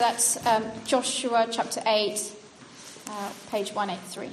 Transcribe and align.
That's 0.00 0.46
um, 0.46 0.64
Joshua 0.86 1.48
chapter 1.50 1.82
8, 1.84 2.32
uh, 3.08 3.30
page 3.50 3.72
183. 3.72 4.30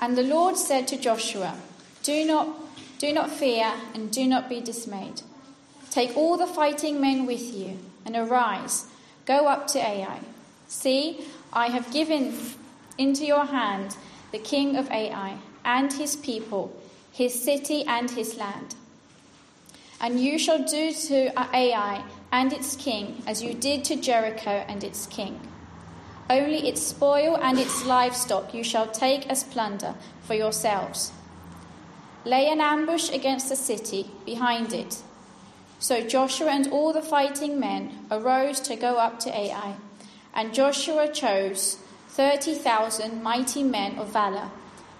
And 0.00 0.16
the 0.16 0.22
Lord 0.22 0.56
said 0.56 0.88
to 0.88 0.96
Joshua, 0.96 1.58
Do 2.02 2.24
not, 2.24 2.56
do 2.98 3.12
not 3.12 3.30
fear 3.30 3.70
and 3.92 4.10
do 4.10 4.26
not 4.26 4.48
be 4.48 4.62
dismayed. 4.62 5.20
Take 5.90 6.16
all 6.16 6.38
the 6.38 6.46
fighting 6.46 7.02
men 7.02 7.26
with 7.26 7.54
you 7.54 7.78
and 8.06 8.16
arise, 8.16 8.86
go 9.26 9.48
up 9.48 9.66
to 9.72 9.78
Ai. 9.78 10.20
See, 10.68 11.26
I 11.52 11.66
have 11.66 11.92
given 11.92 12.34
into 12.96 13.26
your 13.26 13.44
hand 13.44 13.98
the 14.30 14.38
king 14.38 14.76
of 14.76 14.90
Ai 14.90 15.36
and 15.66 15.92
his 15.92 16.16
people, 16.16 16.74
his 17.12 17.38
city 17.44 17.84
and 17.86 18.10
his 18.10 18.38
land. 18.38 18.74
And 20.02 20.18
you 20.20 20.36
shall 20.38 20.64
do 20.64 20.92
to 20.92 21.32
Ai 21.38 22.02
and 22.32 22.52
its 22.52 22.74
king 22.74 23.22
as 23.24 23.40
you 23.40 23.54
did 23.54 23.84
to 23.84 23.96
Jericho 23.96 24.64
and 24.68 24.82
its 24.82 25.06
king. 25.06 25.40
Only 26.28 26.68
its 26.68 26.82
spoil 26.82 27.36
and 27.36 27.58
its 27.58 27.84
livestock 27.86 28.52
you 28.52 28.64
shall 28.64 28.88
take 28.88 29.28
as 29.28 29.44
plunder 29.44 29.94
for 30.22 30.34
yourselves. 30.34 31.12
Lay 32.24 32.48
an 32.48 32.60
ambush 32.60 33.10
against 33.10 33.48
the 33.48 33.56
city 33.56 34.10
behind 34.26 34.72
it. 34.72 35.02
So 35.78 36.00
Joshua 36.00 36.50
and 36.50 36.68
all 36.72 36.92
the 36.92 37.02
fighting 37.02 37.60
men 37.60 38.06
arose 38.10 38.60
to 38.60 38.76
go 38.76 38.96
up 38.96 39.20
to 39.20 39.36
Ai, 39.36 39.74
and 40.34 40.54
Joshua 40.54 41.12
chose 41.12 41.78
thirty 42.08 42.54
thousand 42.54 43.22
mighty 43.22 43.62
men 43.62 43.98
of 43.98 44.12
valor 44.12 44.50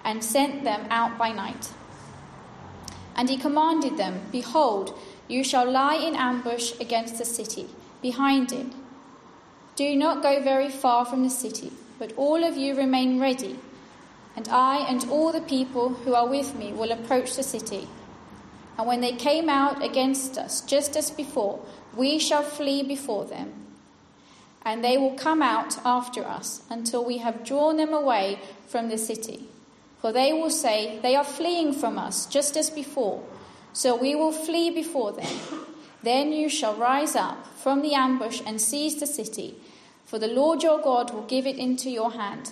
and 0.04 0.22
sent 0.22 0.64
them 0.64 0.86
out 0.90 1.16
by 1.18 1.32
night. 1.32 1.72
And 3.14 3.28
he 3.28 3.36
commanded 3.36 3.96
them, 3.96 4.20
Behold, 4.30 4.98
you 5.28 5.44
shall 5.44 5.70
lie 5.70 5.96
in 5.96 6.14
ambush 6.14 6.72
against 6.80 7.18
the 7.18 7.24
city, 7.24 7.66
behind 8.00 8.52
it. 8.52 8.66
Do 9.76 9.96
not 9.96 10.22
go 10.22 10.42
very 10.42 10.68
far 10.68 11.04
from 11.04 11.22
the 11.22 11.30
city, 11.30 11.72
but 11.98 12.12
all 12.16 12.44
of 12.44 12.56
you 12.56 12.74
remain 12.74 13.20
ready, 13.20 13.58
and 14.36 14.48
I 14.48 14.78
and 14.78 15.08
all 15.10 15.32
the 15.32 15.40
people 15.40 15.90
who 15.90 16.14
are 16.14 16.28
with 16.28 16.54
me 16.54 16.72
will 16.72 16.92
approach 16.92 17.36
the 17.36 17.42
city. 17.42 17.88
And 18.78 18.86
when 18.86 19.00
they 19.00 19.12
came 19.12 19.48
out 19.48 19.82
against 19.82 20.38
us, 20.38 20.60
just 20.62 20.96
as 20.96 21.10
before, 21.10 21.60
we 21.94 22.18
shall 22.18 22.42
flee 22.42 22.82
before 22.82 23.24
them. 23.24 23.52
And 24.64 24.82
they 24.82 24.96
will 24.96 25.14
come 25.14 25.42
out 25.42 25.78
after 25.84 26.24
us 26.24 26.62
until 26.70 27.04
we 27.04 27.18
have 27.18 27.44
drawn 27.44 27.76
them 27.76 27.92
away 27.92 28.38
from 28.66 28.88
the 28.88 28.98
city. 28.98 29.48
For 30.02 30.12
they 30.12 30.32
will 30.32 30.50
say, 30.50 30.98
They 31.00 31.14
are 31.14 31.24
fleeing 31.24 31.72
from 31.72 31.96
us, 31.96 32.26
just 32.26 32.56
as 32.56 32.68
before. 32.68 33.22
So 33.72 33.96
we 33.96 34.14
will 34.14 34.32
flee 34.32 34.68
before 34.68 35.12
them. 35.12 35.32
Then 36.02 36.32
you 36.32 36.48
shall 36.48 36.74
rise 36.74 37.14
up 37.14 37.46
from 37.56 37.80
the 37.80 37.94
ambush 37.94 38.42
and 38.44 38.60
seize 38.60 38.98
the 38.98 39.06
city, 39.06 39.54
for 40.04 40.18
the 40.18 40.26
Lord 40.26 40.64
your 40.64 40.82
God 40.82 41.14
will 41.14 41.22
give 41.22 41.46
it 41.46 41.56
into 41.56 41.88
your 41.88 42.10
hand. 42.10 42.50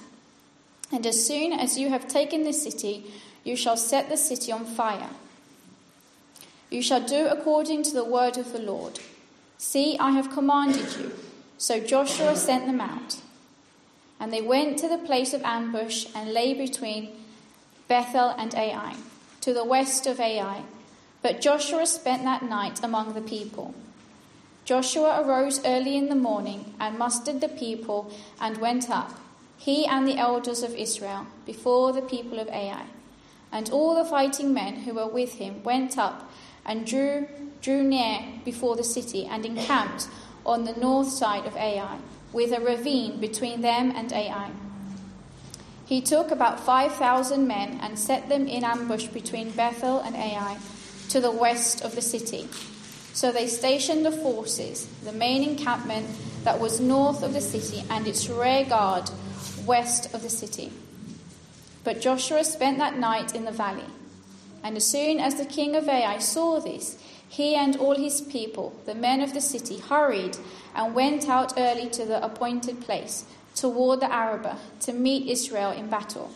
And 0.92 1.04
as 1.04 1.26
soon 1.26 1.52
as 1.52 1.76
you 1.76 1.88
have 1.88 2.06
taken 2.06 2.44
the 2.44 2.52
city, 2.52 3.12
you 3.42 3.56
shall 3.56 3.76
set 3.76 4.08
the 4.08 4.16
city 4.16 4.52
on 4.52 4.64
fire. 4.64 5.10
You 6.70 6.82
shall 6.82 7.00
do 7.00 7.26
according 7.26 7.82
to 7.84 7.92
the 7.92 8.04
word 8.04 8.38
of 8.38 8.52
the 8.52 8.60
Lord. 8.60 9.00
See, 9.58 9.98
I 9.98 10.12
have 10.12 10.30
commanded 10.30 10.96
you. 10.96 11.12
So 11.58 11.80
Joshua 11.80 12.36
sent 12.36 12.66
them 12.66 12.80
out. 12.80 13.16
And 14.20 14.32
they 14.32 14.40
went 14.40 14.78
to 14.78 14.88
the 14.88 14.98
place 14.98 15.34
of 15.34 15.42
ambush 15.42 16.06
and 16.14 16.32
lay 16.32 16.54
between 16.54 17.08
Bethel 17.91 18.28
and 18.38 18.55
Ai, 18.55 18.94
to 19.41 19.52
the 19.52 19.64
west 19.64 20.06
of 20.06 20.20
Ai. 20.20 20.62
But 21.22 21.41
Joshua 21.41 21.86
spent 21.86 22.22
that 22.22 22.44
night 22.44 22.78
among 22.84 23.14
the 23.14 23.20
people. 23.20 23.74
Joshua 24.64 25.20
arose 25.20 25.60
early 25.64 25.97
in 25.97 26.08
the 26.08 26.14
morning 26.14 26.72
and 26.78 26.97
mustered 26.97 27.41
the 27.41 27.48
people 27.48 28.12
and 28.41 28.58
went 28.58 28.88
up, 28.88 29.19
he 29.58 29.86
and 29.86 30.06
the 30.06 30.19
elders 30.19 30.62
of 30.62 30.77
Israel, 30.77 31.26
before 31.44 31.92
the 31.92 32.00
people 32.00 32.38
of 32.38 32.47
Ai. 32.50 32.84
And 33.50 33.69
all 33.70 33.97
the 33.97 34.09
fighting 34.09 34.54
men 34.54 34.76
who 34.82 34.94
were 34.94 35.09
with 35.09 35.34
him 35.34 35.64
went 35.64 35.98
up 35.98 36.31
and 36.64 36.87
drew, 36.87 37.26
drew 37.60 37.82
near 37.82 38.20
before 38.44 38.76
the 38.76 38.84
city 38.84 39.26
and 39.26 39.44
encamped 39.44 40.06
on 40.47 40.62
the 40.62 40.75
north 40.75 41.09
side 41.09 41.44
of 41.44 41.56
Ai, 41.56 41.98
with 42.32 42.53
a 42.53 42.60
ravine 42.60 43.19
between 43.19 43.62
them 43.62 43.91
and 43.97 44.12
Ai. 44.12 44.53
He 45.90 46.00
took 46.00 46.30
about 46.30 46.60
5,000 46.60 47.48
men 47.48 47.80
and 47.82 47.98
set 47.98 48.28
them 48.28 48.46
in 48.46 48.62
ambush 48.62 49.08
between 49.08 49.50
Bethel 49.50 49.98
and 49.98 50.14
Ai 50.14 50.56
to 51.08 51.20
the 51.20 51.32
west 51.32 51.84
of 51.84 51.96
the 51.96 52.00
city. 52.00 52.48
So 53.12 53.32
they 53.32 53.48
stationed 53.48 54.06
the 54.06 54.12
forces, 54.12 54.86
the 55.02 55.10
main 55.10 55.42
encampment 55.42 56.06
that 56.44 56.60
was 56.60 56.78
north 56.78 57.24
of 57.24 57.32
the 57.32 57.40
city 57.40 57.82
and 57.90 58.06
its 58.06 58.28
rear 58.28 58.64
guard 58.64 59.10
west 59.66 60.14
of 60.14 60.22
the 60.22 60.30
city. 60.30 60.70
But 61.82 62.00
Joshua 62.00 62.44
spent 62.44 62.78
that 62.78 62.96
night 62.96 63.34
in 63.34 63.44
the 63.44 63.50
valley. 63.50 63.90
And 64.62 64.76
as 64.76 64.86
soon 64.86 65.18
as 65.18 65.34
the 65.34 65.44
king 65.44 65.74
of 65.74 65.88
Ai 65.88 66.18
saw 66.18 66.60
this, 66.60 67.02
he 67.28 67.56
and 67.56 67.74
all 67.76 67.96
his 67.96 68.20
people, 68.20 68.80
the 68.86 68.94
men 68.94 69.20
of 69.20 69.34
the 69.34 69.40
city, 69.40 69.78
hurried 69.78 70.36
and 70.72 70.94
went 70.94 71.28
out 71.28 71.54
early 71.58 71.88
to 71.90 72.04
the 72.04 72.24
appointed 72.24 72.80
place 72.80 73.24
toward 73.55 74.00
the 74.00 74.12
Arabah 74.12 74.59
to 74.81 74.93
meet 74.93 75.28
Israel 75.28 75.71
in 75.71 75.88
battle. 75.88 76.31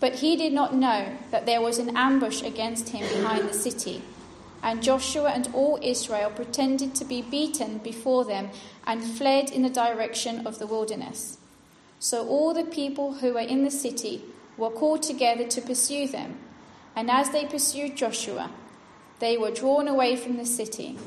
But 0.00 0.16
he 0.16 0.36
did 0.36 0.52
not 0.52 0.74
know 0.74 1.16
that 1.30 1.46
there 1.46 1.60
was 1.60 1.78
an 1.78 1.96
ambush 1.96 2.42
against 2.42 2.90
him 2.90 3.08
behind 3.08 3.48
the 3.48 3.54
city. 3.54 4.02
And 4.62 4.82
Joshua 4.82 5.30
and 5.30 5.48
all 5.54 5.78
Israel 5.82 6.30
pretended 6.30 6.94
to 6.96 7.04
be 7.04 7.22
beaten 7.22 7.78
before 7.78 8.24
them 8.24 8.50
and 8.86 9.02
fled 9.02 9.50
in 9.50 9.62
the 9.62 9.70
direction 9.70 10.46
of 10.46 10.58
the 10.58 10.66
wilderness. 10.66 11.38
So 12.00 12.26
all 12.28 12.54
the 12.54 12.64
people 12.64 13.14
who 13.14 13.34
were 13.34 13.40
in 13.40 13.64
the 13.64 13.70
city 13.70 14.22
were 14.56 14.70
called 14.70 15.02
together 15.02 15.46
to 15.48 15.60
pursue 15.60 16.06
them. 16.06 16.38
And 16.94 17.10
as 17.10 17.30
they 17.30 17.44
pursued 17.44 17.96
Joshua, 17.96 18.50
they 19.20 19.36
were 19.36 19.50
drawn 19.50 19.88
away 19.88 20.16
from 20.16 20.36
the 20.36 20.46
city. 20.46 20.98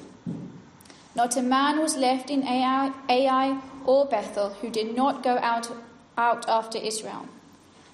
Not 1.16 1.36
a 1.36 1.42
man 1.42 1.80
was 1.80 1.98
left 1.98 2.30
in 2.30 2.44
Ai, 2.44 2.92
Ai 3.10 3.62
or 3.86 4.06
Bethel 4.06 4.50
who 4.62 4.69
did 4.69 4.96
not 4.96 5.24
go 5.24 5.38
out, 5.38 5.72
out 6.18 6.47
after 6.47 6.78
Israel. 6.78 7.28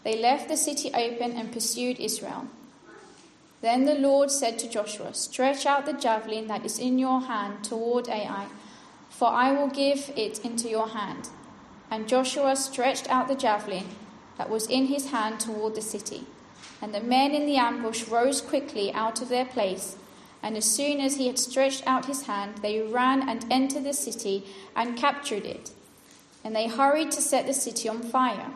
They 0.03 0.17
left 0.17 0.47
the 0.47 0.57
city 0.57 0.91
open 0.93 1.33
and 1.33 1.51
pursued 1.51 1.99
Israel. 1.99 2.47
Then 3.61 3.85
the 3.85 3.95
Lord 3.95 4.31
said 4.31 4.59
to 4.59 4.69
Joshua, 4.69 5.13
Stretch 5.13 5.65
out 5.65 5.85
the 5.85 5.93
javelin 5.93 6.47
that 6.47 6.65
is 6.65 6.79
in 6.79 6.99
your 6.99 7.21
hand 7.21 7.63
toward 7.63 8.07
Ai, 8.07 8.47
for 9.09 9.29
I 9.29 9.51
will 9.51 9.67
give 9.67 10.11
it 10.15 10.45
into 10.45 10.69
your 10.69 10.89
hand. 10.89 11.29
And 11.89 12.07
Joshua 12.07 12.55
stretched 12.55 13.09
out 13.09 13.27
the 13.27 13.35
javelin 13.35 13.85
that 14.37 14.49
was 14.49 14.67
in 14.67 14.85
his 14.85 15.09
hand 15.09 15.39
toward 15.39 15.75
the 15.75 15.81
city. 15.81 16.25
And 16.81 16.93
the 16.93 17.01
men 17.01 17.31
in 17.31 17.45
the 17.45 17.57
ambush 17.57 18.07
rose 18.07 18.41
quickly 18.41 18.93
out 18.93 19.21
of 19.21 19.29
their 19.29 19.45
place 19.45 19.97
and 20.47 20.55
as 20.55 20.63
soon 20.63 21.01
as 21.01 21.17
he 21.17 21.27
had 21.27 21.37
stretched 21.37 21.85
out 21.85 22.05
his 22.05 22.21
hand, 22.21 22.59
they 22.59 22.79
ran 22.79 23.27
and 23.27 23.45
entered 23.51 23.83
the 23.83 23.91
city 23.91 24.45
and 24.77 24.95
captured 24.95 25.43
it. 25.43 25.71
And 26.41 26.55
they 26.55 26.69
hurried 26.69 27.11
to 27.11 27.21
set 27.21 27.45
the 27.45 27.53
city 27.53 27.89
on 27.89 28.01
fire. 28.01 28.51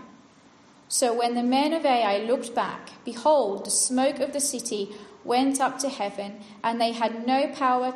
So 0.88 1.14
when 1.14 1.36
the 1.36 1.44
men 1.44 1.74
of 1.74 1.86
Ai 1.86 2.20
looked 2.20 2.56
back, 2.56 2.92
behold, 3.04 3.66
the 3.66 3.72
smoke 3.72 4.22
of 4.22 4.32
the 4.32 4.40
city 4.40 4.96
went 5.26 5.60
up 5.60 5.80
to 5.80 5.90
heaven, 5.90 6.40
and 6.64 6.80
they 6.80 6.94
had 6.94 7.28
no 7.28 7.50
power 7.50 7.94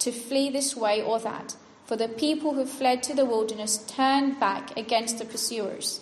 to 0.00 0.12
flee 0.12 0.50
this 0.50 0.76
way 0.76 1.00
or 1.00 1.18
that, 1.20 1.56
for 1.86 1.96
the 1.96 2.06
people 2.06 2.52
who 2.52 2.66
fled 2.66 3.02
to 3.04 3.14
the 3.14 3.24
wilderness 3.24 3.78
turned 3.78 4.38
back 4.38 4.76
against 4.76 5.18
the 5.18 5.24
pursuers. 5.24 6.00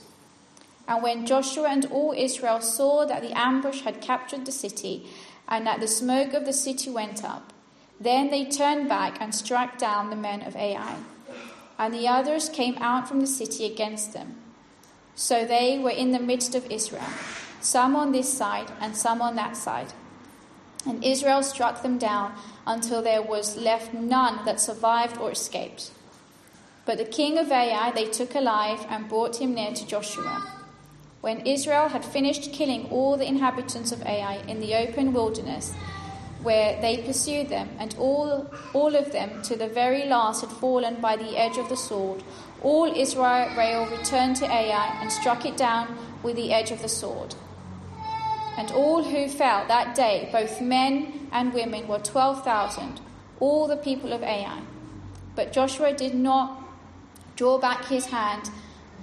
And 0.88 1.00
when 1.00 1.26
Joshua 1.26 1.68
and 1.68 1.86
all 1.86 2.12
Israel 2.16 2.60
saw 2.60 3.06
that 3.06 3.22
the 3.22 3.38
ambush 3.38 3.82
had 3.82 4.00
captured 4.00 4.46
the 4.46 4.52
city, 4.52 5.06
and 5.48 5.66
that 5.66 5.80
the 5.80 5.88
smoke 5.88 6.32
of 6.32 6.44
the 6.44 6.52
city 6.52 6.90
went 6.90 7.24
up. 7.24 7.52
Then 8.00 8.30
they 8.30 8.44
turned 8.44 8.88
back 8.88 9.20
and 9.20 9.34
struck 9.34 9.78
down 9.78 10.10
the 10.10 10.16
men 10.16 10.42
of 10.42 10.56
Ai. 10.56 10.96
And 11.78 11.94
the 11.94 12.08
others 12.08 12.48
came 12.48 12.76
out 12.78 13.08
from 13.08 13.20
the 13.20 13.26
city 13.26 13.64
against 13.64 14.12
them. 14.12 14.36
So 15.14 15.44
they 15.44 15.78
were 15.78 15.90
in 15.90 16.12
the 16.12 16.18
midst 16.18 16.54
of 16.54 16.70
Israel, 16.70 17.08
some 17.60 17.96
on 17.96 18.12
this 18.12 18.32
side 18.32 18.70
and 18.80 18.96
some 18.96 19.22
on 19.22 19.36
that 19.36 19.56
side. 19.56 19.92
And 20.86 21.02
Israel 21.02 21.42
struck 21.42 21.82
them 21.82 21.98
down 21.98 22.34
until 22.66 23.02
there 23.02 23.22
was 23.22 23.56
left 23.56 23.94
none 23.94 24.44
that 24.44 24.60
survived 24.60 25.18
or 25.18 25.30
escaped. 25.30 25.90
But 26.84 26.98
the 26.98 27.04
king 27.04 27.38
of 27.38 27.50
Ai 27.50 27.90
they 27.92 28.06
took 28.06 28.34
alive 28.34 28.86
and 28.88 29.08
brought 29.08 29.40
him 29.40 29.54
near 29.54 29.72
to 29.72 29.86
Joshua. 29.86 30.55
When 31.20 31.40
Israel 31.46 31.88
had 31.88 32.04
finished 32.04 32.52
killing 32.52 32.86
all 32.90 33.16
the 33.16 33.26
inhabitants 33.26 33.92
of 33.92 34.02
Ai 34.02 34.36
in 34.48 34.60
the 34.60 34.74
open 34.74 35.12
wilderness, 35.12 35.74
where 36.42 36.80
they 36.80 36.98
pursued 36.98 37.48
them, 37.48 37.68
and 37.78 37.96
all, 37.98 38.48
all 38.72 38.94
of 38.94 39.10
them 39.10 39.42
to 39.42 39.56
the 39.56 39.66
very 39.68 40.04
last 40.06 40.42
had 40.42 40.50
fallen 40.50 41.00
by 41.00 41.16
the 41.16 41.36
edge 41.36 41.56
of 41.56 41.68
the 41.68 41.76
sword, 41.76 42.22
all 42.62 42.84
Israel 42.84 43.86
returned 43.86 44.36
to 44.36 44.46
Ai 44.46 44.98
and 45.00 45.10
struck 45.10 45.44
it 45.44 45.56
down 45.56 45.98
with 46.22 46.36
the 46.36 46.52
edge 46.52 46.70
of 46.70 46.82
the 46.82 46.88
sword. 46.88 47.34
And 48.56 48.70
all 48.70 49.02
who 49.02 49.28
fell 49.28 49.66
that 49.66 49.94
day, 49.94 50.28
both 50.30 50.60
men 50.60 51.28
and 51.32 51.52
women, 51.52 51.88
were 51.88 51.98
12,000, 51.98 53.00
all 53.40 53.66
the 53.66 53.76
people 53.76 54.12
of 54.12 54.22
Ai. 54.22 54.60
But 55.34 55.52
Joshua 55.52 55.92
did 55.92 56.14
not 56.14 56.62
draw 57.34 57.58
back 57.58 57.86
his 57.86 58.06
hand 58.06 58.50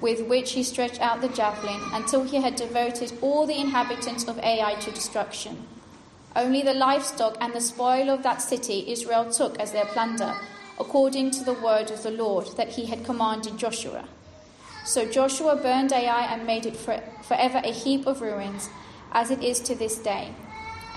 with 0.03 0.27
which 0.27 0.51
he 0.51 0.61
stretched 0.61 0.99
out 0.99 1.21
the 1.21 1.29
javelin 1.29 1.79
until 1.93 2.25
he 2.25 2.35
had 2.35 2.57
devoted 2.57 3.13
all 3.21 3.47
the 3.47 3.57
inhabitants 3.57 4.27
of 4.27 4.37
Ai 4.39 4.75
to 4.75 4.91
destruction. 4.91 5.65
Only 6.35 6.61
the 6.61 6.73
livestock 6.73 7.37
and 7.39 7.53
the 7.53 7.61
spoil 7.61 8.09
of 8.09 8.21
that 8.23 8.41
city 8.41 8.83
Israel 8.91 9.31
took 9.31 9.57
as 9.61 9.71
their 9.71 9.85
plunder, 9.85 10.35
according 10.77 11.31
to 11.31 11.45
the 11.45 11.53
word 11.53 11.89
of 11.89 12.03
the 12.03 12.11
Lord 12.11 12.47
that 12.57 12.67
he 12.67 12.87
had 12.87 13.05
commanded 13.05 13.57
Joshua. 13.57 14.03
So 14.83 15.09
Joshua 15.09 15.55
burned 15.55 15.93
Ai 15.93 16.25
and 16.25 16.45
made 16.45 16.65
it 16.65 16.75
for, 16.75 17.01
forever 17.23 17.61
a 17.63 17.71
heap 17.71 18.05
of 18.05 18.21
ruins, 18.21 18.69
as 19.13 19.31
it 19.31 19.41
is 19.41 19.61
to 19.61 19.73
this 19.73 19.97
day. 19.99 20.33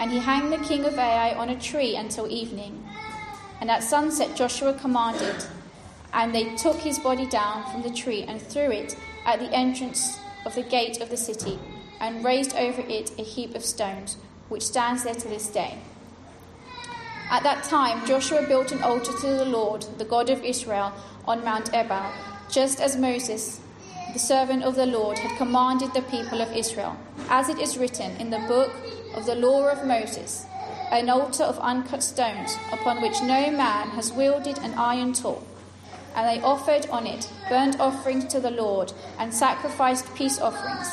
And 0.01 0.11
he 0.11 0.19
hanged 0.19 0.53
the 0.53 0.67
king 0.67 0.85
of 0.85 0.99
Ai 0.99 1.33
on 1.35 1.49
a 1.49 1.61
tree 1.61 1.95
until 1.95 2.29
evening. 2.29 2.85
And 3.61 3.71
at 3.71 3.85
sunset 3.85 4.35
Joshua 4.35 4.75
commanded, 4.75 5.37
and 6.17 6.35
they 6.35 6.57
took 6.57 6.77
his 6.79 6.99
body 6.99 7.27
down 7.27 7.63
from 7.71 7.83
the 7.83 7.91
tree 7.91 8.25
and 8.27 8.41
threw 8.41 8.71
it 8.73 8.97
at 9.27 9.39
the 9.39 9.53
entrance 9.55 10.19
of 10.45 10.55
the 10.55 10.63
gate 10.63 11.01
of 11.01 11.11
the 11.11 11.17
city, 11.17 11.59
and 12.01 12.25
raised 12.25 12.55
over 12.57 12.83
it 12.89 13.11
a 13.19 13.23
heap 13.23 13.55
of 13.55 13.65
stones, 13.65 14.17
which 14.49 14.63
stands 14.63 15.05
there 15.05 15.15
to 15.15 15.29
this 15.29 15.49
day. 15.49 15.79
At 17.31 17.43
that 17.43 17.65
time, 17.65 18.07
Joshua 18.07 18.47
built 18.47 18.73
an 18.73 18.83
altar 18.83 19.13
to 19.21 19.27
the 19.27 19.45
Lord, 19.45 19.85
the 19.99 20.05
God 20.05 20.31
of 20.31 20.43
Israel, 20.43 20.93
on 21.27 21.45
Mount 21.45 21.75
Ebal, 21.75 22.11
just 22.51 22.81
as 22.81 22.97
Moses 22.97 23.61
the 24.13 24.21
servant 24.21 24.63
of 24.63 24.77
the 24.77 24.87
Lord, 24.87 25.19
had 25.19 25.37
commanded 25.37 25.93
the 25.93 26.01
people 26.01 26.41
of 26.41 26.51
Israel, 26.57 26.97
as 27.29 27.51
it 27.51 27.59
is 27.59 27.77
written 27.77 28.17
in 28.17 28.31
the 28.31 28.39
book 28.49 28.73
of 29.15 29.27
the 29.27 29.35
law 29.35 29.69
of 29.69 29.87
Moses, 29.87 30.47
an 30.91 31.11
altar 31.11 31.45
of 31.45 31.59
uncut 31.59 32.03
stones, 32.03 32.57
upon 32.73 33.03
which 33.03 33.21
no 33.21 33.51
man 33.51 33.91
has 33.91 34.15
wielded 34.15 34.57
an 34.61 34.73
iron 34.79 35.13
tool. 35.13 35.47
And 36.17 36.27
they 36.27 36.43
offered 36.43 36.89
on 36.89 37.07
it 37.07 37.31
burnt 37.49 37.79
offerings 37.79 38.25
to 38.33 38.41
the 38.41 38.51
Lord, 38.51 38.93
and 39.19 39.33
sacrificed 39.33 40.13
peace 40.15 40.41
offerings. 40.41 40.91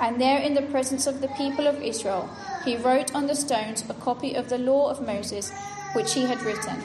And 0.00 0.20
there, 0.20 0.38
in 0.38 0.54
the 0.54 0.62
presence 0.62 1.06
of 1.06 1.20
the 1.20 1.28
people 1.28 1.66
of 1.66 1.82
Israel, 1.82 2.28
he 2.64 2.76
wrote 2.76 3.14
on 3.14 3.26
the 3.26 3.34
stones 3.34 3.84
a 3.88 3.94
copy 3.94 4.34
of 4.34 4.48
the 4.48 4.58
law 4.58 4.90
of 4.90 5.04
Moses, 5.04 5.50
which 5.94 6.14
he 6.14 6.26
had 6.26 6.42
written. 6.42 6.82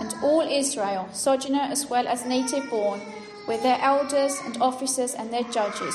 And 0.00 0.14
all 0.22 0.40
Israel, 0.40 1.08
sojourner 1.12 1.60
as 1.70 1.86
well 1.88 2.08
as 2.08 2.26
native 2.26 2.68
born, 2.68 3.00
with 3.46 3.62
their 3.62 3.78
elders 3.80 4.40
and 4.44 4.60
officers 4.60 5.14
and 5.14 5.32
their 5.32 5.44
judges, 5.44 5.94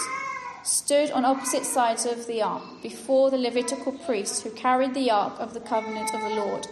stood 0.64 1.12
on 1.12 1.26
opposite 1.26 1.66
sides 1.66 2.06
of 2.06 2.28
the 2.28 2.42
ark 2.42 2.64
before 2.82 3.30
the 3.30 3.38
Levitical 3.38 3.92
priests 3.92 4.42
who 4.42 4.50
carried 4.52 4.94
the 4.94 5.12
ark 5.12 5.34
of 5.40 5.54
the 5.54 5.60
covenant 5.60 6.14
of 6.14 6.22
the 6.22 6.36
Lord, 6.36 6.68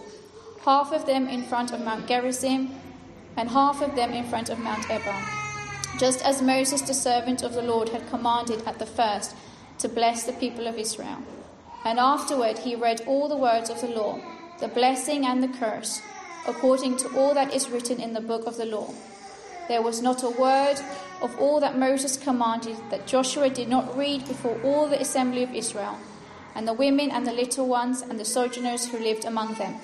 half 0.63 0.91
of 0.91 1.05
them 1.05 1.27
in 1.27 1.43
front 1.43 1.71
of 1.71 1.83
Mount 1.83 2.07
Gerizim 2.07 2.75
and 3.37 3.49
half 3.49 3.81
of 3.81 3.95
them 3.95 4.11
in 4.11 4.25
front 4.25 4.49
of 4.49 4.59
Mount 4.59 4.89
Ebal, 4.89 5.21
just 5.99 6.21
as 6.25 6.41
Moses, 6.41 6.81
the 6.81 6.93
servant 6.93 7.43
of 7.43 7.53
the 7.53 7.61
Lord, 7.61 7.89
had 7.89 8.09
commanded 8.09 8.63
at 8.65 8.79
the 8.79 8.85
first 8.85 9.35
to 9.79 9.87
bless 9.87 10.23
the 10.23 10.33
people 10.33 10.67
of 10.67 10.77
Israel. 10.77 11.19
And 11.85 11.99
afterward 11.99 12.59
he 12.59 12.75
read 12.75 13.01
all 13.07 13.29
the 13.29 13.37
words 13.37 13.69
of 13.69 13.79
the 13.79 13.87
law, 13.87 14.19
the 14.59 14.67
blessing 14.67 15.25
and 15.25 15.41
the 15.41 15.57
curse, 15.59 16.01
according 16.47 16.97
to 16.97 17.15
all 17.15 17.33
that 17.35 17.53
is 17.53 17.69
written 17.69 18.01
in 18.01 18.13
the 18.13 18.21
book 18.21 18.47
of 18.47 18.57
the 18.57 18.65
law. 18.65 18.93
There 19.67 19.81
was 19.81 20.01
not 20.01 20.23
a 20.23 20.29
word 20.29 20.79
of 21.21 21.37
all 21.39 21.59
that 21.59 21.77
Moses 21.77 22.17
commanded 22.17 22.77
that 22.89 23.05
Joshua 23.05 23.49
did 23.49 23.67
not 23.67 23.97
read 23.97 24.27
before 24.27 24.59
all 24.63 24.87
the 24.87 25.01
assembly 25.01 25.43
of 25.43 25.53
Israel, 25.53 25.97
and 26.55 26.67
the 26.67 26.73
women 26.73 27.11
and 27.11 27.27
the 27.27 27.33
little 27.33 27.67
ones 27.67 28.01
and 28.01 28.19
the 28.19 28.25
sojourners 28.25 28.87
who 28.87 28.97
lived 28.97 29.25
among 29.25 29.55
them. 29.55 29.75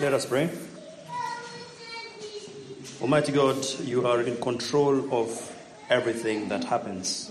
Let 0.00 0.12
us 0.12 0.26
pray. 0.26 0.50
Almighty 3.00 3.30
God, 3.30 3.64
you 3.84 4.04
are 4.08 4.22
in 4.22 4.36
control 4.40 5.14
of 5.14 5.56
everything 5.88 6.48
that 6.48 6.64
happens. 6.64 7.30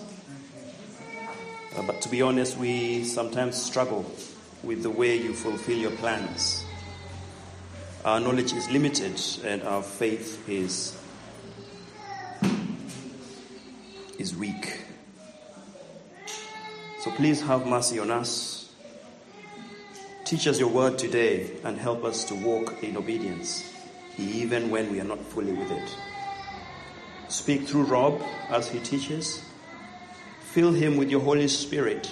Uh, 1.76 1.82
but 1.82 2.00
to 2.04 2.08
be 2.08 2.22
honest, 2.22 2.58
we 2.58 3.04
sometimes 3.04 3.62
struggle 3.62 4.10
with 4.64 4.82
the 4.82 4.90
way 4.90 5.18
you 5.18 5.34
fulfill 5.34 5.78
your 5.78 5.92
plans. 5.92 6.64
Our 8.06 8.22
knowledge 8.22 8.54
is 8.54 8.70
limited 8.70 9.22
and 9.44 9.62
our 9.64 9.84
faith 9.84 10.48
is, 10.48 10.98
is 14.18 14.34
weak. 14.38 14.86
So 17.02 17.12
please 17.12 17.42
have 17.42 17.68
mercy 17.68 18.00
on 18.00 18.10
us. 18.10 18.63
Teach 20.34 20.48
us 20.48 20.60
your 20.60 20.70
word 20.70 20.98
today 20.98 21.52
and 21.64 21.78
help 21.78 22.04
us 22.04 22.24
to 22.24 22.34
walk 22.34 22.82
in 22.82 22.98
obedience, 22.98 23.72
even 24.18 24.72
when 24.72 24.92
we 24.92 25.00
are 25.00 25.04
not 25.04 25.24
fully 25.24 25.54
with 25.54 25.70
it. 25.70 25.96
Speak 27.28 27.68
through 27.68 27.84
Rob 27.84 28.20
as 28.50 28.68
he 28.68 28.80
teaches. 28.80 29.44
Fill 30.42 30.72
him 30.72 30.98
with 30.98 31.12
your 31.12 31.20
Holy 31.20 31.48
Spirit 31.48 32.12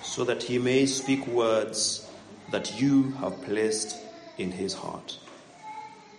so 0.00 0.22
that 0.22 0.44
he 0.44 0.60
may 0.60 0.86
speak 0.86 1.26
words 1.26 2.08
that 2.52 2.80
you 2.80 3.10
have 3.18 3.42
placed 3.42 3.96
in 4.38 4.52
his 4.52 4.72
heart. 4.72 5.18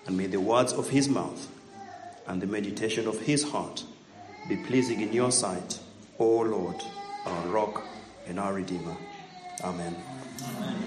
And 0.05 0.17
may 0.17 0.27
the 0.27 0.41
words 0.41 0.73
of 0.73 0.89
his 0.89 1.07
mouth 1.07 1.47
and 2.27 2.41
the 2.41 2.47
meditation 2.47 3.07
of 3.07 3.21
his 3.21 3.49
heart 3.49 3.85
be 4.49 4.57
pleasing 4.57 4.99
in 4.99 5.13
your 5.13 5.31
sight, 5.31 5.79
O 6.19 6.39
Lord, 6.39 6.83
our 7.25 7.47
rock 7.47 7.85
and 8.27 8.37
our 8.37 8.53
redeemer. 8.53 8.97
Amen. 9.63 9.95
Amen. 10.43 10.86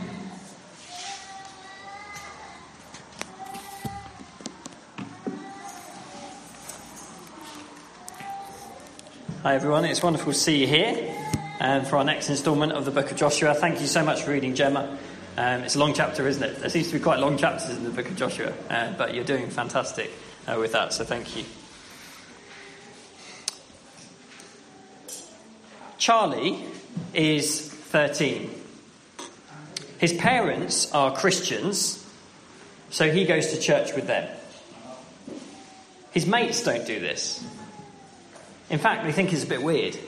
Hi 9.43 9.55
everyone, 9.55 9.87
it's 9.87 10.03
wonderful 10.03 10.35
to 10.35 10.39
see 10.39 10.59
you 10.59 10.67
here 10.67 11.17
um, 11.61 11.87
for 11.87 11.97
our 11.97 12.05
next 12.05 12.29
instalment 12.29 12.73
of 12.73 12.85
the 12.85 12.91
book 12.91 13.11
of 13.11 13.17
Joshua. 13.17 13.55
Thank 13.55 13.81
you 13.81 13.87
so 13.87 14.05
much 14.05 14.21
for 14.21 14.33
reading, 14.33 14.55
Gemma. 14.55 14.99
Um, 15.39 15.63
it's 15.63 15.77
a 15.77 15.79
long 15.79 15.95
chapter, 15.95 16.29
isn't 16.29 16.43
it? 16.43 16.59
There 16.59 16.69
seems 16.69 16.89
to 16.89 16.99
be 16.99 17.01
quite 17.03 17.21
long 17.21 17.39
chapters 17.39 17.75
in 17.75 17.83
the 17.83 17.89
book 17.89 18.07
of 18.07 18.17
Joshua, 18.17 18.53
uh, 18.69 18.93
but 18.99 19.15
you're 19.15 19.25
doing 19.25 19.49
fantastic 19.49 20.11
uh, 20.47 20.59
with 20.59 20.73
that, 20.73 20.93
so 20.93 21.05
thank 21.05 21.39
you. 21.39 21.47
Charlie 25.97 26.63
is 27.15 27.67
13. 27.67 28.51
His 29.97 30.13
parents 30.13 30.93
are 30.93 31.17
Christians, 31.17 32.07
so 32.91 33.11
he 33.11 33.25
goes 33.25 33.55
to 33.55 33.59
church 33.59 33.95
with 33.95 34.07
them. 34.07 34.29
His 36.13 36.27
mates 36.27 36.63
don't 36.63 36.87
do 36.87 37.01
this. 37.01 37.43
In 38.71 38.79
fact, 38.79 39.05
they 39.05 39.13
think 39.13 39.33
it's 39.33 39.45
a 39.45 39.49
bit 39.49 39.63
weird. 39.63 39.99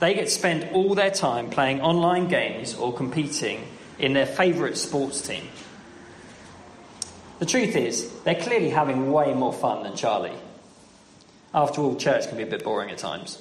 They 0.00 0.14
get 0.14 0.24
to 0.24 0.30
spend 0.30 0.70
all 0.72 0.94
their 0.94 1.10
time 1.10 1.50
playing 1.50 1.82
online 1.82 2.28
games 2.28 2.74
or 2.74 2.94
competing 2.94 3.66
in 3.98 4.14
their 4.14 4.26
favourite 4.26 4.78
sports 4.78 5.20
team. 5.20 5.44
The 7.40 7.46
truth 7.46 7.76
is, 7.76 8.10
they're 8.24 8.40
clearly 8.40 8.70
having 8.70 9.12
way 9.12 9.34
more 9.34 9.52
fun 9.52 9.82
than 9.82 9.96
Charlie. 9.96 10.36
After 11.54 11.82
all, 11.82 11.96
church 11.96 12.28
can 12.28 12.36
be 12.36 12.42
a 12.42 12.46
bit 12.46 12.64
boring 12.64 12.90
at 12.90 12.98
times. 12.98 13.40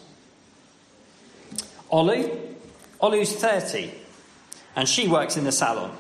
Olu? 1.92 2.54
Olu's 3.02 3.34
30, 3.34 3.92
and 4.76 4.90
she 4.90 5.08
works 5.08 5.38
in 5.38 5.46
the 5.46 5.52
salon. 5.52 5.96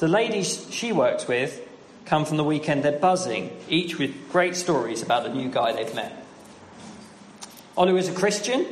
The 0.00 0.08
ladies 0.08 0.66
she 0.70 0.92
works 0.92 1.28
with 1.28 1.62
come 2.04 2.24
from 2.24 2.36
the 2.36 2.44
weekend, 2.44 2.82
they're 2.82 2.98
buzzing, 2.98 3.56
each 3.68 3.98
with 3.98 4.30
great 4.30 4.56
stories 4.56 5.02
about 5.02 5.24
the 5.24 5.32
new 5.32 5.50
guy 5.50 5.72
they've 5.72 5.94
met. 5.94 6.25
Olu 7.76 7.98
is 7.98 8.08
a 8.08 8.14
Christian, 8.14 8.66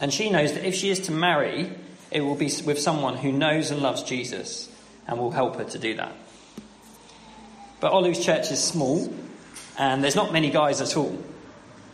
and 0.00 0.12
she 0.12 0.30
knows 0.30 0.52
that 0.54 0.64
if 0.64 0.74
she 0.74 0.90
is 0.90 1.00
to 1.00 1.12
marry, 1.12 1.70
it 2.10 2.20
will 2.20 2.34
be 2.34 2.50
with 2.64 2.78
someone 2.78 3.16
who 3.16 3.32
knows 3.32 3.70
and 3.70 3.82
loves 3.82 4.02
Jesus 4.02 4.70
and 5.06 5.18
will 5.18 5.32
help 5.32 5.56
her 5.56 5.64
to 5.64 5.78
do 5.78 5.94
that. 5.94 6.14
But 7.80 7.92
Olu's 7.92 8.24
church 8.24 8.50
is 8.50 8.62
small 8.62 9.12
and 9.78 10.02
there's 10.02 10.16
not 10.16 10.32
many 10.32 10.50
guys 10.50 10.80
at 10.80 10.96
all, 10.96 11.18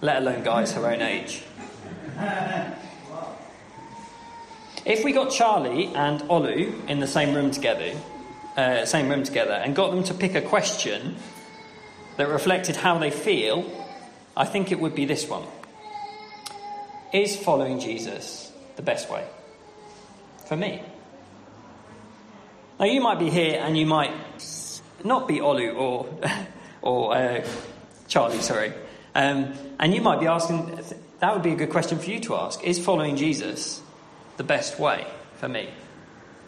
let 0.00 0.18
alone 0.18 0.42
guys 0.44 0.72
her 0.72 0.86
own 0.86 1.02
age. 1.02 1.42
If 4.84 5.04
we 5.04 5.12
got 5.12 5.30
Charlie 5.30 5.86
and 5.86 6.20
Olu 6.22 6.88
in 6.88 7.00
the 7.00 7.06
same 7.06 7.34
room 7.34 7.50
together, 7.50 7.92
uh, 8.56 8.84
same 8.84 9.08
room 9.08 9.24
together, 9.24 9.52
and 9.52 9.74
got 9.74 9.90
them 9.90 10.04
to 10.04 10.14
pick 10.14 10.34
a 10.34 10.42
question 10.42 11.16
that 12.16 12.28
reflected 12.28 12.76
how 12.76 12.98
they 12.98 13.10
feel, 13.10 13.64
I 14.36 14.44
think 14.44 14.70
it 14.72 14.80
would 14.80 14.94
be 14.94 15.04
this 15.04 15.28
one: 15.28 15.44
Is 17.12 17.36
following 17.36 17.78
Jesus 17.78 18.50
the 18.76 18.82
best 18.82 19.10
way? 19.10 19.26
for 20.52 20.56
me. 20.56 20.82
Now, 22.78 22.84
you 22.84 23.00
might 23.00 23.18
be 23.18 23.30
here 23.30 23.58
and 23.64 23.74
you 23.74 23.86
might 23.86 24.12
not 25.02 25.26
be 25.26 25.38
Olu 25.38 25.74
or, 25.74 26.08
or 26.82 27.16
uh, 27.16 27.46
Charlie, 28.06 28.40
sorry. 28.40 28.74
Um, 29.14 29.54
and 29.78 29.94
you 29.94 30.02
might 30.02 30.20
be 30.20 30.26
asking, 30.26 30.78
that 31.20 31.32
would 31.32 31.42
be 31.42 31.52
a 31.52 31.56
good 31.56 31.70
question 31.70 31.98
for 31.98 32.10
you 32.10 32.20
to 32.20 32.34
ask. 32.34 32.62
Is 32.62 32.78
following 32.78 33.16
Jesus 33.16 33.80
the 34.36 34.44
best 34.44 34.78
way 34.78 35.06
for 35.36 35.48
me? 35.48 35.70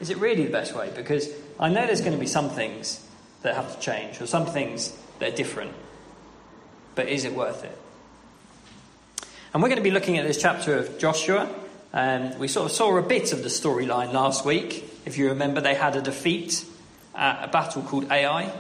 Is 0.01 0.11
it 0.11 0.19
really 0.19 0.45
the 0.45 0.53
best 0.53 0.75
way? 0.75 0.93
Because 0.95 1.31
I 1.59 1.71
know 1.71 1.87
there's 1.87 2.03
going 2.03 2.13
to 2.13 2.19
be 2.19 2.27
some 2.27 2.51
things 2.51 3.03
that 3.41 3.55
have 3.55 3.75
to 3.75 3.81
change, 3.81 4.21
or 4.21 4.27
some 4.27 4.45
things 4.45 4.95
that 5.19 5.33
are 5.33 5.37
different. 5.37 5.73
But 6.95 7.09
is 7.09 7.25
it 7.25 7.35
worth 7.35 7.65
it? 7.65 7.79
And 9.55 9.63
we're 9.63 9.69
going 9.69 9.79
to 9.79 9.85
be 9.85 9.93
looking 9.93 10.19
at 10.19 10.27
this 10.27 10.43
chapter 10.43 10.79
of 10.79 10.99
Joshua. 10.99 11.49
Um, 11.93 12.37
we 12.41 12.49
sort 12.49 12.67
of 12.67 12.73
saw 12.73 12.97
a 12.97 13.03
bit 13.03 13.33
of 13.33 13.45
the 13.45 13.49
storyline 13.49 14.13
last 14.13 14.45
week. 14.45 14.85
If 15.07 15.17
you 15.17 15.29
remember, 15.29 15.61
they 15.61 15.77
had 15.77 15.95
a 15.95 16.03
defeat 16.03 16.67
at 17.15 17.45
a 17.45 17.47
battle 17.47 17.83
called 17.83 18.11
Ai. 18.11 18.47
Um, 18.47 18.53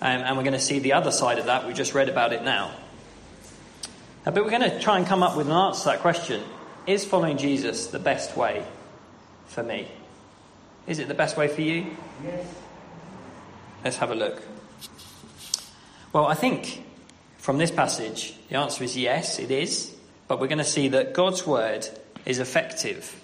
and 0.00 0.36
we're 0.36 0.42
going 0.42 0.54
to 0.54 0.58
see 0.58 0.80
the 0.80 0.94
other 0.94 1.12
side 1.12 1.38
of 1.38 1.46
that. 1.46 1.64
We 1.64 1.74
just 1.74 1.94
read 1.94 2.08
about 2.08 2.32
it 2.32 2.42
now. 2.42 2.72
Uh, 4.26 4.32
but 4.32 4.42
we're 4.42 4.50
going 4.50 4.68
to 4.68 4.80
try 4.80 4.98
and 4.98 5.06
come 5.06 5.22
up 5.22 5.36
with 5.36 5.46
an 5.46 5.52
answer 5.52 5.82
to 5.82 5.88
that 5.90 6.00
question 6.00 6.42
Is 6.88 7.04
following 7.04 7.38
Jesus 7.38 7.86
the 7.86 8.00
best 8.00 8.36
way 8.36 8.64
for 9.46 9.62
me? 9.62 9.86
Is 10.88 10.98
it 10.98 11.06
the 11.06 11.14
best 11.14 11.36
way 11.36 11.46
for 11.46 11.60
you? 11.60 11.86
Yes. 12.24 12.44
Let's 13.84 13.96
have 13.98 14.10
a 14.10 14.16
look. 14.16 14.42
Well, 16.12 16.26
I 16.26 16.34
think 16.34 16.84
from 17.38 17.58
this 17.58 17.70
passage, 17.70 18.34
the 18.48 18.56
answer 18.56 18.82
is 18.82 18.96
yes, 18.96 19.38
it 19.38 19.52
is. 19.52 19.91
But 20.32 20.40
we're 20.40 20.48
going 20.48 20.56
to 20.56 20.64
see 20.64 20.88
that 20.88 21.12
God's 21.12 21.46
word 21.46 21.86
is 22.24 22.38
effective 22.38 23.22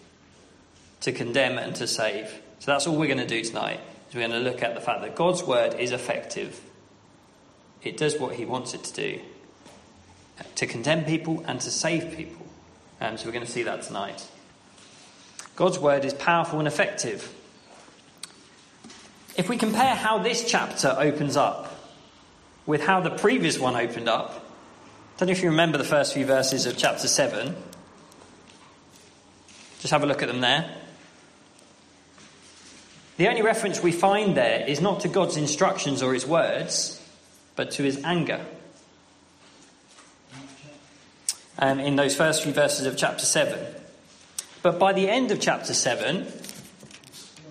to 1.01 1.11
condemn 1.11 1.57
and 1.57 1.75
to 1.77 1.87
save. 1.87 2.27
So 2.59 2.71
that's 2.71 2.87
all 2.87 2.97
we're 2.97 3.07
going 3.07 3.17
to 3.17 3.27
do 3.27 3.43
tonight. 3.43 3.81
Is 4.11 4.15
we're 4.15 4.29
going 4.29 4.33
to 4.33 4.51
look 4.51 4.63
at 4.63 4.75
the 4.75 4.83
fact 4.83 5.01
that 5.01 5.17
God's 5.17 5.43
word 5.43 5.73
is 5.73 5.93
effective. 5.93 6.61
It 7.83 7.97
does 7.97 8.19
what 8.19 8.35
he 8.35 8.45
wants 8.45 8.75
it 8.75 8.85
to 8.85 8.93
do. 8.93 9.21
To 10.57 10.67
condemn 10.67 11.07
people 11.07 11.43
and 11.47 11.59
to 11.63 11.71
save 11.71 12.15
people. 12.15 12.45
Um, 13.01 13.17
so 13.17 13.25
we're 13.25 13.33
going 13.33 13.47
to 13.47 13.51
see 13.51 13.63
that 13.63 13.85
tonight. 13.85 14.29
God's 15.57 15.79
word 15.79 16.05
is 16.05 16.13
powerful 16.13 16.59
and 16.59 16.69
effective. 16.69 17.35
If 19.35 19.49
we 19.49 19.57
compare 19.57 19.95
how 19.95 20.19
this 20.19 20.45
chapter 20.45 20.95
opens 20.99 21.39
up 21.39 21.75
with 22.67 22.83
how 22.83 23.01
the 23.01 23.09
previous 23.09 23.59
one 23.59 23.77
opened 23.77 24.11
up, 24.11 24.45
Don't 25.19 25.27
know 25.27 25.33
if 25.33 25.43
you 25.43 25.51
remember 25.51 25.79
the 25.79 25.83
first 25.85 26.15
few 26.15 26.25
verses 26.25 26.65
of 26.65 26.77
chapter 26.77 27.09
7. 27.09 27.57
Just 29.81 29.91
have 29.91 30.05
a 30.05 30.07
look 30.07 30.23
at 30.23 30.29
them 30.29 30.41
there. 30.41 30.73
The 33.17 33.27
only 33.27 33.43
reference 33.43 33.83
we 33.83 33.91
find 33.91 34.37
there 34.37 34.65
is 34.65 34.81
not 34.81 35.01
to 35.01 35.09
God's 35.09 35.37
instructions 35.37 36.05
or 36.05 36.15
his 36.15 36.25
words, 36.25 37.05
but 37.57 37.73
to 37.73 37.83
his 37.83 38.01
anger. 38.05 38.47
Um, 41.59 41.81
in 41.81 41.97
those 41.97 42.15
first 42.15 42.45
few 42.45 42.53
verses 42.53 42.87
of 42.87 42.97
chapter 42.97 43.27
7. 43.27 43.59
But 44.63 44.79
by 44.79 44.93
the 44.93 45.09
end 45.09 45.33
of 45.33 45.41
chapter 45.41 45.75
7, 45.75 46.29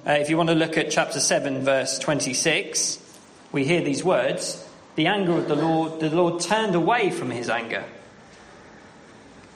uh, 0.07 0.11
if 0.11 0.29
you 0.29 0.37
want 0.37 0.47
to 0.47 0.55
look 0.55 0.77
at 0.77 0.89
chapter 0.89 1.19
7, 1.19 1.65
verse 1.65 1.99
26, 1.99 2.97
we 3.51 3.65
hear 3.65 3.81
these 3.81 4.05
words 4.05 4.63
The 4.97 5.05
anger 5.05 5.33
of 5.33 5.47
the 5.47 5.55
Lord, 5.55 5.99
the 5.99 6.09
Lord 6.09 6.41
turned 6.41 6.73
away 6.73 7.11
from 7.11 7.29
his 7.29 7.51
anger. 7.51 7.85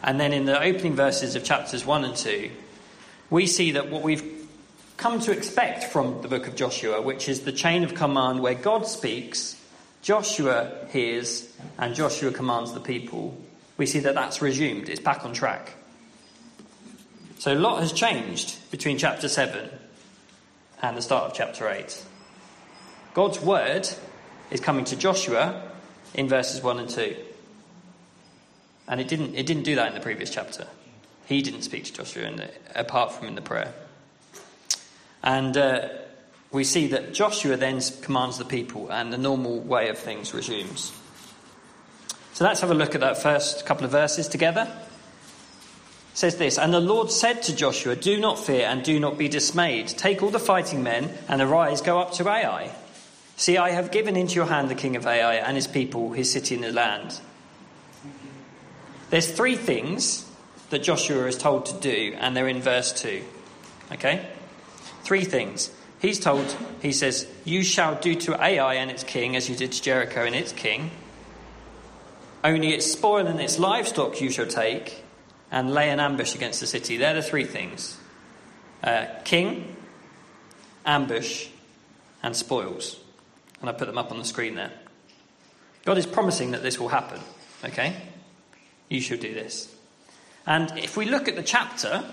And 0.03 0.19
then 0.19 0.33
in 0.33 0.45
the 0.45 0.61
opening 0.61 0.95
verses 0.95 1.35
of 1.35 1.43
chapters 1.43 1.83
1 1.83 2.05
and 2.05 2.15
2, 2.15 2.51
we 3.31 3.47
see 3.47 3.71
that 3.71 3.89
what 3.89 4.03
we've 4.03 4.47
come 4.97 5.19
to 5.21 5.31
expect 5.31 5.85
from 5.85 6.21
the 6.21 6.27
book 6.27 6.45
of 6.45 6.55
Joshua, 6.55 7.01
which 7.01 7.27
is 7.27 7.41
the 7.41 7.51
chain 7.51 7.83
of 7.83 7.95
command 7.95 8.39
where 8.39 8.53
God 8.53 8.85
speaks, 8.85 9.59
Joshua 10.03 10.73
hears, 10.91 11.51
and 11.79 11.95
Joshua 11.95 12.31
commands 12.31 12.73
the 12.73 12.79
people, 12.79 13.35
we 13.77 13.87
see 13.87 13.99
that 14.01 14.13
that's 14.13 14.43
resumed. 14.43 14.89
It's 14.89 14.99
back 14.99 15.25
on 15.25 15.33
track. 15.33 15.73
So 17.39 17.51
a 17.51 17.55
lot 17.55 17.79
has 17.79 17.91
changed 17.91 18.57
between 18.69 18.99
chapter 18.99 19.27
7 19.27 19.71
and 20.83 20.95
the 20.95 21.01
start 21.01 21.31
of 21.31 21.33
chapter 21.33 21.67
8. 21.67 22.05
God's 23.15 23.41
word 23.41 23.89
is 24.51 24.59
coming 24.59 24.85
to 24.85 24.95
Joshua 24.95 25.69
in 26.13 26.27
verses 26.27 26.61
1 26.61 26.79
and 26.79 26.89
2. 26.89 27.15
And 28.87 28.99
it 28.99 29.07
didn't, 29.07 29.35
it 29.35 29.45
didn't 29.45 29.63
do 29.63 29.75
that 29.75 29.87
in 29.87 29.93
the 29.93 30.01
previous 30.01 30.29
chapter. 30.29 30.67
He 31.25 31.41
didn't 31.41 31.61
speak 31.61 31.85
to 31.85 31.93
Joshua 31.93 32.29
the, 32.31 32.51
apart 32.75 33.13
from 33.13 33.27
in 33.27 33.35
the 33.35 33.41
prayer. 33.41 33.73
And 35.23 35.55
uh, 35.55 35.87
we 36.51 36.63
see 36.63 36.87
that 36.87 37.13
Joshua 37.13 37.55
then 37.55 37.79
commands 38.01 38.37
the 38.37 38.45
people, 38.45 38.91
and 38.91 39.13
the 39.13 39.17
normal 39.17 39.59
way 39.59 39.89
of 39.89 39.97
things 39.97 40.33
resumes. 40.33 40.91
So 42.33 42.43
let's 42.43 42.61
have 42.61 42.71
a 42.71 42.75
look 42.75 42.95
at 42.95 43.01
that 43.01 43.21
first 43.21 43.65
couple 43.65 43.85
of 43.85 43.91
verses 43.91 44.27
together 44.27 44.67
says 46.13 46.37
this 46.37 46.57
And 46.57 46.73
the 46.73 46.79
Lord 46.79 47.11
said 47.11 47.43
to 47.43 47.55
Joshua, 47.55 47.95
Do 47.95 48.19
not 48.19 48.39
fear 48.39 48.65
and 48.67 48.83
do 48.83 48.99
not 48.99 49.17
be 49.17 49.27
dismayed. 49.27 49.87
Take 49.87 50.23
all 50.23 50.29
the 50.29 50.39
fighting 50.39 50.83
men 50.83 51.11
and 51.27 51.41
arise, 51.41 51.81
go 51.81 51.99
up 51.99 52.13
to 52.13 52.27
Ai. 52.27 52.71
See, 53.41 53.57
I 53.57 53.71
have 53.71 53.89
given 53.89 54.15
into 54.15 54.35
your 54.35 54.45
hand 54.45 54.69
the 54.69 54.75
king 54.75 54.95
of 54.95 55.07
Ai 55.07 55.33
and 55.33 55.55
his 55.55 55.65
people, 55.65 56.11
his 56.11 56.31
city 56.31 56.53
and 56.53 56.63
his 56.63 56.75
land. 56.75 57.19
There's 59.09 59.31
three 59.31 59.55
things 59.55 60.29
that 60.69 60.83
Joshua 60.83 61.25
is 61.25 61.39
told 61.39 61.65
to 61.65 61.73
do, 61.79 62.15
and 62.19 62.37
they're 62.37 62.47
in 62.47 62.61
verse 62.61 62.93
2. 62.93 63.23
Okay? 63.93 64.27
Three 65.01 65.23
things. 65.23 65.71
He's 65.99 66.19
told, 66.19 66.55
he 66.83 66.91
says, 66.91 67.27
You 67.43 67.63
shall 67.63 67.95
do 67.95 68.13
to 68.13 68.39
Ai 68.39 68.75
and 68.75 68.91
its 68.91 69.03
king 69.03 69.35
as 69.35 69.49
you 69.49 69.55
did 69.55 69.71
to 69.71 69.81
Jericho 69.81 70.23
and 70.23 70.35
its 70.35 70.51
king. 70.51 70.91
Only 72.43 72.75
its 72.75 72.91
spoil 72.91 73.25
and 73.25 73.41
its 73.41 73.57
livestock 73.57 74.21
you 74.21 74.29
shall 74.29 74.45
take, 74.45 75.03
and 75.49 75.73
lay 75.73 75.89
an 75.89 75.99
ambush 75.99 76.35
against 76.35 76.59
the 76.59 76.67
city. 76.67 76.95
They're 76.95 77.15
the 77.15 77.23
three 77.23 77.45
things 77.45 77.97
uh, 78.83 79.07
king, 79.23 79.75
ambush, 80.85 81.47
and 82.21 82.35
spoils. 82.35 83.00
And 83.61 83.69
I 83.69 83.73
put 83.73 83.87
them 83.87 83.97
up 83.97 84.11
on 84.11 84.17
the 84.17 84.25
screen 84.25 84.55
there. 84.55 84.71
God 85.85 85.97
is 85.97 86.05
promising 86.05 86.51
that 86.51 86.63
this 86.63 86.79
will 86.79 86.89
happen, 86.89 87.19
okay? 87.63 87.95
You 88.89 89.01
should 89.01 89.19
do 89.19 89.33
this. 89.33 89.73
And 90.45 90.77
if 90.77 90.97
we 90.97 91.05
look 91.05 91.27
at 91.27 91.35
the 91.35 91.43
chapter, 91.43 92.03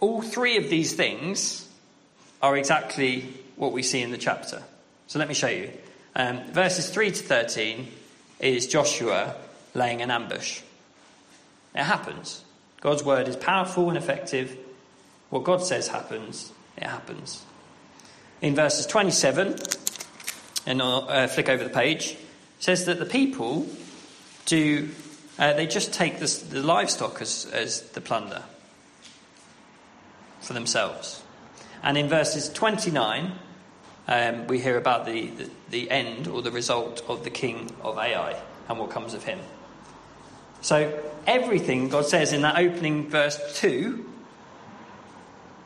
all 0.00 0.22
three 0.22 0.56
of 0.56 0.70
these 0.70 0.92
things 0.92 1.68
are 2.42 2.56
exactly 2.56 3.34
what 3.56 3.72
we 3.72 3.82
see 3.82 4.02
in 4.02 4.10
the 4.10 4.18
chapter. 4.18 4.62
So 5.06 5.18
let 5.18 5.28
me 5.28 5.34
show 5.34 5.48
you. 5.48 5.70
Um, 6.14 6.42
verses 6.52 6.88
3 6.90 7.10
to 7.10 7.22
13 7.22 7.88
is 8.40 8.66
Joshua 8.66 9.34
laying 9.74 10.02
an 10.02 10.10
ambush. 10.10 10.60
It 11.74 11.82
happens. 11.82 12.44
God's 12.80 13.04
word 13.04 13.28
is 13.28 13.36
powerful 13.36 13.88
and 13.88 13.98
effective. 13.98 14.56
What 15.30 15.44
God 15.44 15.64
says 15.64 15.88
happens, 15.88 16.52
it 16.76 16.84
happens. 16.84 17.44
In 18.40 18.54
verses 18.54 18.86
27, 18.86 19.56
and 20.68 20.82
I'll 20.82 21.06
uh, 21.08 21.26
flick 21.28 21.48
over 21.48 21.64
the 21.64 21.70
page, 21.70 22.14
says 22.58 22.84
that 22.84 22.98
the 22.98 23.06
people 23.06 23.66
do, 24.44 24.90
uh, 25.38 25.54
they 25.54 25.66
just 25.66 25.94
take 25.94 26.18
this, 26.18 26.42
the 26.42 26.62
livestock 26.62 27.22
as, 27.22 27.46
as 27.54 27.80
the 27.80 28.02
plunder 28.02 28.42
for 30.42 30.52
themselves. 30.52 31.22
And 31.82 31.96
in 31.96 32.10
verses 32.10 32.50
29, 32.50 33.32
um, 34.08 34.46
we 34.46 34.60
hear 34.60 34.76
about 34.76 35.06
the, 35.06 35.28
the, 35.28 35.50
the 35.70 35.90
end 35.90 36.28
or 36.28 36.42
the 36.42 36.50
result 36.50 37.02
of 37.08 37.24
the 37.24 37.30
king 37.30 37.70
of 37.80 37.96
Ai 37.96 38.38
and 38.68 38.78
what 38.78 38.90
comes 38.90 39.14
of 39.14 39.24
him. 39.24 39.38
So, 40.60 41.02
everything 41.26 41.88
God 41.88 42.04
says 42.04 42.34
in 42.34 42.42
that 42.42 42.58
opening 42.58 43.08
verse 43.08 43.58
2, 43.58 44.04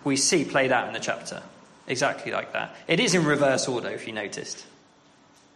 we 0.05 0.17
see 0.17 0.45
played 0.45 0.71
out 0.71 0.87
in 0.87 0.93
the 0.93 1.01
chapter. 1.01 1.43
Exactly 1.89 2.31
like 2.31 2.53
that. 2.53 2.77
It 2.87 3.01
is 3.01 3.15
in 3.15 3.25
reverse 3.25 3.67
order, 3.67 3.89
if 3.89 4.07
you 4.07 4.13
noticed. 4.13 4.65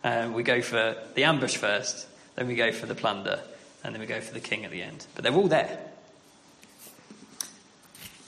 Um, 0.06 0.34
we 0.34 0.44
go 0.44 0.62
for 0.62 0.94
the 1.16 1.24
ambush 1.24 1.56
first, 1.56 2.06
then 2.36 2.46
we 2.46 2.54
go 2.54 2.70
for 2.70 2.86
the 2.86 2.94
plunder, 2.94 3.40
and 3.82 3.92
then 3.92 4.00
we 4.00 4.06
go 4.06 4.20
for 4.20 4.32
the 4.32 4.38
king 4.38 4.64
at 4.64 4.70
the 4.70 4.80
end. 4.80 5.04
But 5.16 5.24
they're 5.24 5.34
all 5.34 5.48
there. 5.48 5.80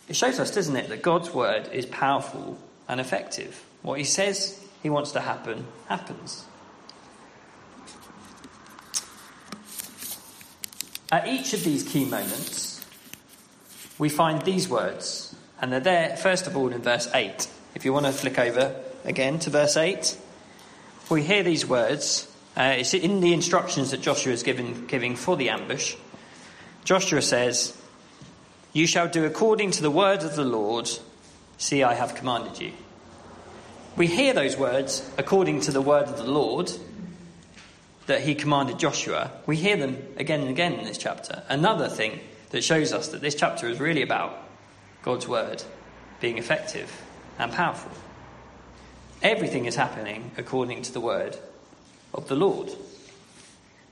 It 0.08 0.16
shows 0.16 0.40
us, 0.40 0.50
doesn't 0.52 0.74
it, 0.74 0.88
that 0.88 1.02
God's 1.02 1.32
word 1.32 1.68
is 1.72 1.86
powerful 1.86 2.58
and 2.88 2.98
effective. 3.00 3.64
What 3.82 3.96
he 3.96 4.02
says 4.02 4.60
he 4.82 4.90
wants 4.90 5.12
to 5.12 5.20
happen, 5.20 5.68
happens. 5.88 6.44
At 11.12 11.28
each 11.28 11.52
of 11.52 11.62
these 11.62 11.84
key 11.84 12.06
moments, 12.06 12.84
we 14.00 14.08
find 14.08 14.42
these 14.42 14.68
words, 14.68 15.36
and 15.60 15.72
they're 15.72 15.78
there, 15.78 16.16
first 16.16 16.48
of 16.48 16.56
all, 16.56 16.72
in 16.72 16.82
verse 16.82 17.08
8. 17.14 17.48
If 17.76 17.84
you 17.84 17.92
want 17.92 18.06
to 18.06 18.12
flick 18.12 18.36
over 18.36 18.74
again 19.04 19.38
to 19.38 19.50
verse 19.50 19.76
8, 19.76 20.18
we 21.10 21.22
hear 21.22 21.42
these 21.42 21.66
words. 21.66 22.30
Uh, 22.56 22.76
it's 22.78 22.94
in 22.94 23.20
the 23.20 23.32
instructions 23.32 23.90
that 23.92 24.00
Joshua 24.00 24.32
is 24.32 24.42
giving, 24.42 24.86
giving 24.86 25.16
for 25.16 25.36
the 25.36 25.50
ambush. 25.50 25.96
Joshua 26.84 27.22
says, 27.22 27.76
You 28.72 28.86
shall 28.86 29.08
do 29.08 29.24
according 29.24 29.72
to 29.72 29.82
the 29.82 29.90
word 29.90 30.22
of 30.22 30.36
the 30.36 30.44
Lord. 30.44 30.90
See, 31.56 31.82
I 31.82 31.94
have 31.94 32.14
commanded 32.14 32.60
you. 32.60 32.72
We 33.96 34.06
hear 34.06 34.32
those 34.32 34.56
words, 34.56 35.08
according 35.18 35.62
to 35.62 35.72
the 35.72 35.80
word 35.80 36.04
of 36.04 36.16
the 36.16 36.30
Lord, 36.30 36.70
that 38.08 38.22
he 38.22 38.34
commanded 38.34 38.78
Joshua, 38.78 39.30
we 39.46 39.56
hear 39.56 39.76
them 39.76 39.98
again 40.16 40.40
and 40.40 40.48
again 40.50 40.72
in 40.74 40.84
this 40.84 40.98
chapter. 40.98 41.42
Another 41.48 41.88
thing 41.88 42.20
that 42.50 42.64
shows 42.64 42.92
us 42.92 43.08
that 43.08 43.20
this 43.20 43.34
chapter 43.34 43.68
is 43.68 43.78
really 43.78 44.02
about 44.02 44.36
God's 45.02 45.28
word 45.28 45.62
being 46.20 46.38
effective 46.38 47.02
and 47.38 47.52
powerful. 47.52 47.92
Everything 49.22 49.66
is 49.66 49.74
happening 49.74 50.30
according 50.36 50.82
to 50.82 50.92
the 50.92 51.00
word 51.00 51.36
of 52.14 52.28
the 52.28 52.36
Lord. 52.36 52.70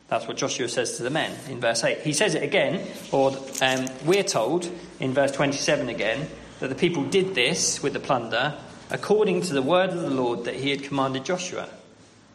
That's 0.09 0.29
what 0.29 0.37
Joshua 0.37 0.69
says 0.69 0.97
to 0.99 1.03
the 1.03 1.11
men 1.11 1.37
in 1.49 1.61
verse 1.61 1.83
8. 1.83 1.99
He 1.99 2.13
says 2.13 2.35
it 2.35 2.43
again, 2.43 2.87
or 3.11 3.37
um, 3.61 3.87
we're 4.05 4.23
told 4.23 4.71
in 5.01 5.13
verse 5.13 5.33
27 5.33 5.89
again, 5.89 6.29
that 6.61 6.69
the 6.69 6.77
people 6.77 7.05
did 7.05 7.35
this 7.35 7.83
with 7.83 7.93
the 7.93 8.01
plunder 8.01 8.57
according 8.91 9.43
to 9.43 9.53
the 9.53 9.63
word 9.63 9.91
of 9.91 10.01
the 10.01 10.11
Lord 10.11 10.45
that 10.45 10.55
he 10.55 10.71
had 10.71 10.85
commanded 10.85 11.25
Joshua. 11.25 11.69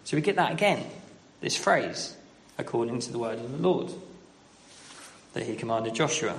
So 0.04 0.18
we 0.18 0.22
get 0.22 0.36
that 0.36 0.52
again, 0.52 0.86
this 1.40 1.56
phrase, 1.56 2.16
according 2.58 3.00
to 3.00 3.12
the 3.12 3.20
word 3.20 3.40
of 3.40 3.52
the 3.52 3.58
Lord 3.58 3.92
that 5.34 5.44
he 5.44 5.56
commanded 5.56 5.96
Joshua. 5.96 6.38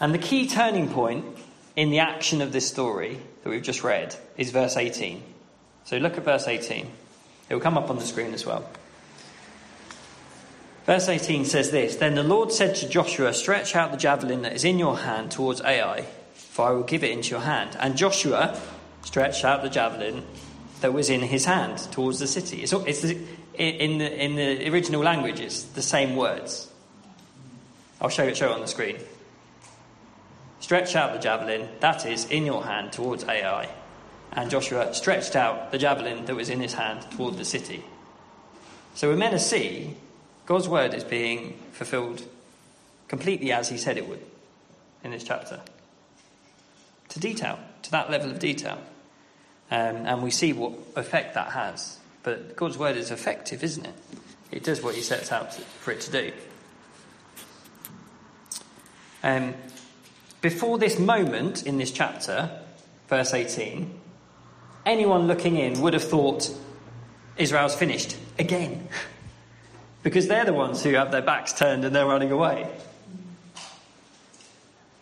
And 0.00 0.14
the 0.14 0.18
key 0.18 0.46
turning 0.46 0.88
point 0.88 1.24
in 1.74 1.90
the 1.90 1.98
action 1.98 2.40
of 2.40 2.52
this 2.52 2.68
story 2.68 3.18
that 3.42 3.50
we've 3.50 3.62
just 3.62 3.84
read 3.84 4.14
is 4.36 4.50
verse 4.50 4.76
18. 4.76 5.22
So 5.84 5.96
look 5.98 6.18
at 6.18 6.24
verse 6.24 6.46
18. 6.46 6.90
It 7.48 7.54
will 7.54 7.60
come 7.60 7.78
up 7.78 7.90
on 7.90 7.96
the 7.96 8.04
screen 8.04 8.34
as 8.34 8.44
well. 8.44 8.68
Verse 10.84 11.08
18 11.08 11.44
says 11.44 11.70
this 11.70 11.96
Then 11.96 12.14
the 12.14 12.22
Lord 12.22 12.52
said 12.52 12.74
to 12.76 12.88
Joshua, 12.88 13.34
Stretch 13.34 13.76
out 13.76 13.90
the 13.90 13.98
javelin 13.98 14.42
that 14.42 14.54
is 14.54 14.64
in 14.64 14.78
your 14.78 14.96
hand 14.96 15.30
towards 15.30 15.60
Ai, 15.60 16.06
for 16.34 16.68
I 16.68 16.70
will 16.72 16.82
give 16.82 17.04
it 17.04 17.10
into 17.10 17.30
your 17.30 17.40
hand. 17.40 17.76
And 17.78 17.96
Joshua 17.96 18.58
stretched 19.02 19.44
out 19.44 19.62
the 19.62 19.68
javelin 19.68 20.24
that 20.80 20.92
was 20.92 21.10
in 21.10 21.20
his 21.20 21.44
hand 21.44 21.78
towards 21.92 22.18
the 22.18 22.26
city. 22.26 22.62
It's, 22.62 22.72
it's 22.72 23.04
in, 23.54 23.98
the, 23.98 24.24
in 24.24 24.36
the 24.36 24.70
original 24.70 25.02
language, 25.02 25.40
it's 25.40 25.62
the 25.62 25.82
same 25.82 26.16
words. 26.16 26.70
I'll 28.00 28.08
show 28.08 28.24
it, 28.24 28.36
show 28.36 28.50
it 28.50 28.54
on 28.54 28.60
the 28.60 28.68
screen. 28.68 28.96
Stretch 30.60 30.96
out 30.96 31.12
the 31.12 31.18
javelin 31.18 31.68
that 31.80 32.04
is 32.04 32.26
in 32.26 32.44
your 32.44 32.64
hand 32.64 32.92
towards 32.92 33.24
Ai. 33.24 33.68
And 34.32 34.50
Joshua 34.50 34.92
stretched 34.94 35.36
out 35.36 35.70
the 35.70 35.78
javelin 35.78 36.24
that 36.26 36.34
was 36.36 36.50
in 36.50 36.60
his 36.60 36.74
hand 36.74 37.06
toward 37.12 37.36
the 37.36 37.44
city. 37.44 37.84
So 38.94 39.08
we're 39.08 39.16
meant 39.16 39.32
to 39.32 39.38
see 39.38 39.96
God's 40.46 40.68
word 40.68 40.94
is 40.94 41.04
being 41.04 41.58
fulfilled 41.72 42.22
completely 43.06 43.52
as 43.52 43.68
he 43.68 43.78
said 43.78 43.96
it 43.96 44.08
would 44.08 44.22
in 45.04 45.12
this 45.12 45.24
chapter. 45.24 45.60
To 47.10 47.20
detail, 47.20 47.58
to 47.82 47.90
that 47.92 48.10
level 48.10 48.30
of 48.30 48.38
detail. 48.38 48.78
Um, 49.70 50.06
and 50.06 50.22
we 50.22 50.30
see 50.30 50.52
what 50.52 50.72
effect 50.96 51.34
that 51.34 51.52
has. 51.52 51.98
But 52.22 52.56
God's 52.56 52.76
word 52.76 52.96
is 52.96 53.10
effective, 53.10 53.62
isn't 53.62 53.86
it? 53.86 53.94
It 54.50 54.64
does 54.64 54.82
what 54.82 54.94
he 54.94 55.02
sets 55.02 55.30
out 55.30 55.54
for 55.54 55.92
it 55.92 56.00
to 56.02 56.10
do. 56.10 56.32
Um, 59.22 59.54
before 60.40 60.78
this 60.78 60.98
moment 60.98 61.66
in 61.66 61.78
this 61.78 61.90
chapter, 61.90 62.50
verse 63.08 63.34
18, 63.34 63.92
anyone 64.86 65.26
looking 65.26 65.56
in 65.56 65.80
would 65.80 65.94
have 65.94 66.04
thought 66.04 66.50
Israel's 67.36 67.74
finished 67.74 68.16
again. 68.38 68.88
because 70.02 70.28
they're 70.28 70.44
the 70.44 70.52
ones 70.52 70.82
who 70.82 70.94
have 70.94 71.10
their 71.10 71.22
backs 71.22 71.52
turned 71.52 71.84
and 71.84 71.94
they're 71.94 72.06
running 72.06 72.30
away. 72.30 72.66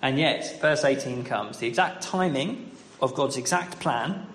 And 0.03 0.19
yet, 0.19 0.61
verse 0.61 0.85
18 0.85 1.25
comes 1.25 1.59
the 1.59 1.67
exact 1.67 2.03
timing 2.03 2.71
of 3.01 3.15
God's 3.15 3.37
exact 3.37 3.81
plan, 3.81 4.27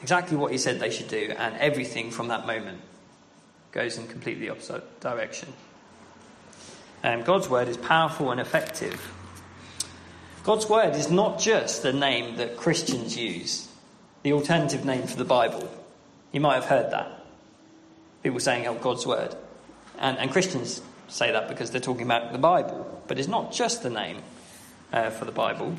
exactly 0.00 0.36
what 0.36 0.52
He 0.52 0.58
said 0.58 0.80
they 0.80 0.90
should 0.90 1.08
do, 1.08 1.34
and 1.36 1.56
everything 1.56 2.10
from 2.10 2.28
that 2.28 2.46
moment 2.46 2.80
goes 3.72 3.96
in 3.96 4.06
completely 4.06 4.48
opposite 4.50 5.00
direction. 5.00 5.52
Um, 7.04 7.22
God's 7.22 7.48
word 7.48 7.68
is 7.68 7.76
powerful 7.76 8.30
and 8.30 8.40
effective. 8.40 9.12
God's 10.42 10.68
word 10.68 10.96
is 10.96 11.10
not 11.10 11.38
just 11.38 11.82
the 11.82 11.92
name 11.92 12.36
that 12.36 12.56
Christians 12.56 13.16
use, 13.16 13.68
the 14.22 14.32
alternative 14.32 14.84
name 14.84 15.06
for 15.06 15.16
the 15.16 15.24
Bible. 15.24 15.70
You 16.32 16.40
might 16.40 16.54
have 16.54 16.64
heard 16.64 16.90
that. 16.90 17.24
People 18.22 18.40
saying, 18.40 18.66
oh, 18.66 18.74
God's 18.74 19.06
word. 19.06 19.34
And, 19.98 20.18
and 20.18 20.30
Christians 20.30 20.82
say 21.08 21.32
that 21.32 21.48
because 21.48 21.70
they're 21.70 21.80
talking 21.80 22.06
about 22.06 22.32
the 22.32 22.38
Bible. 22.38 23.02
But 23.06 23.18
it's 23.18 23.28
not 23.28 23.52
just 23.52 23.82
the 23.82 23.90
name 23.90 24.18
uh, 24.92 25.10
for 25.10 25.24
the 25.24 25.32
Bible. 25.32 25.76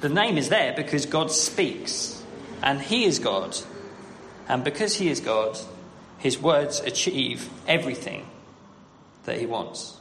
The 0.00 0.08
name 0.08 0.38
is 0.38 0.48
there 0.48 0.72
because 0.74 1.06
God 1.06 1.30
speaks, 1.30 2.22
and 2.62 2.80
He 2.80 3.04
is 3.04 3.18
God. 3.18 3.56
And 4.48 4.62
because 4.64 4.96
He 4.96 5.08
is 5.08 5.20
God, 5.20 5.58
His 6.18 6.38
words 6.38 6.80
achieve 6.80 7.48
everything 7.66 8.26
that 9.24 9.38
He 9.38 9.46
wants 9.46 9.98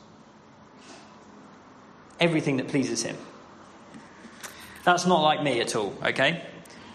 everything 2.21 2.58
that 2.58 2.69
pleases 2.69 3.03
him. 3.03 3.17
That's 4.84 5.06
not 5.06 5.22
like 5.22 5.44
me 5.44 5.62
at 5.62 5.76
all, 5.76 5.94
okay? 6.04 6.41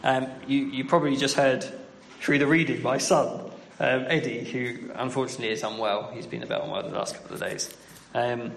Um, 0.03 0.29
you, 0.47 0.67
you, 0.67 0.85
probably 0.85 1.17
just 1.17 1.37
heard 1.37 1.65
through 2.21 2.39
the 2.39 2.47
reading 2.47 2.83
my 2.83 2.99
son, 2.99 3.51
um, 3.79 4.05
Eddie, 4.09 4.45
who 4.45 4.91
unfortunately 4.95 5.51
is 5.51 5.63
unwell. 5.63 6.11
He's 6.13 6.27
been 6.27 6.43
a 6.43 6.47
bit 6.47 6.61
unwell 6.61 6.83
the 6.83 6.91
last 6.91 7.15
couple 7.15 7.35
of 7.35 7.41
days. 7.41 7.73
Um, 8.15 8.53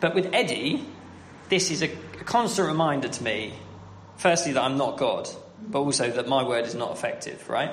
but 0.00 0.14
with 0.14 0.30
Eddie, 0.32 0.84
this 1.48 1.70
is 1.70 1.82
a, 1.82 1.90
a 2.20 2.24
constant 2.24 2.68
reminder 2.68 3.08
to 3.08 3.22
me, 3.22 3.54
firstly, 4.16 4.52
that 4.52 4.62
I'm 4.62 4.76
not 4.76 4.98
God, 4.98 5.28
but 5.68 5.80
also 5.80 6.10
that 6.10 6.28
my 6.28 6.42
word 6.42 6.66
is 6.66 6.74
not 6.74 6.92
effective, 6.92 7.48
right? 7.48 7.70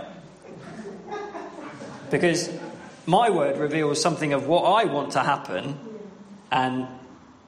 Because 2.10 2.50
my 3.06 3.30
word 3.30 3.58
reveals 3.58 4.02
something 4.02 4.34
of 4.34 4.48
what 4.48 4.64
I 4.64 4.86
want 4.86 5.12
to 5.14 5.20
happen, 5.20 5.78
and 6.52 6.88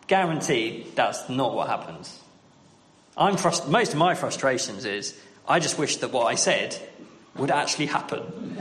Guaranteed 0.08 0.96
that's 0.96 1.30
not 1.30 1.54
what 1.54 1.70
happens. 1.70 2.20
I'm 3.20 3.36
frust- 3.36 3.68
most 3.68 3.92
of 3.92 4.00
my 4.00 4.16
frustrations 4.16 4.86
is 4.86 5.20
I 5.46 5.60
just 5.60 5.78
wish 5.78 5.98
that 5.98 6.12
what 6.12 6.28
I 6.28 6.36
said 6.36 6.78
would 7.36 7.52
actually 7.52 7.88
happen. 7.88 8.56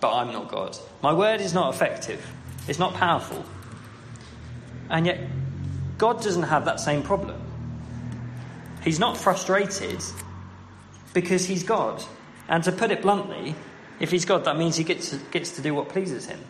but 0.00 0.14
I'm 0.14 0.32
not 0.32 0.48
God. 0.48 0.76
My 1.02 1.12
word 1.12 1.42
is 1.42 1.52
not 1.52 1.74
effective, 1.74 2.26
it's 2.66 2.78
not 2.78 2.94
powerful. 2.94 3.44
And 4.88 5.06
yet, 5.06 5.20
God 5.98 6.22
doesn't 6.22 6.44
have 6.44 6.64
that 6.64 6.80
same 6.80 7.02
problem. 7.02 7.40
He's 8.82 8.98
not 8.98 9.16
frustrated 9.16 10.02
because 11.14 11.46
he's 11.46 11.62
God. 11.62 12.02
And 12.48 12.64
to 12.64 12.72
put 12.72 12.90
it 12.90 13.02
bluntly, 13.02 13.54
if 14.00 14.10
he's 14.10 14.24
God, 14.24 14.44
that 14.46 14.56
means 14.56 14.76
he 14.76 14.84
gets 14.84 15.10
to, 15.10 15.16
gets 15.30 15.52
to 15.52 15.62
do 15.62 15.74
what 15.74 15.88
pleases 15.90 16.26
him. 16.26 16.40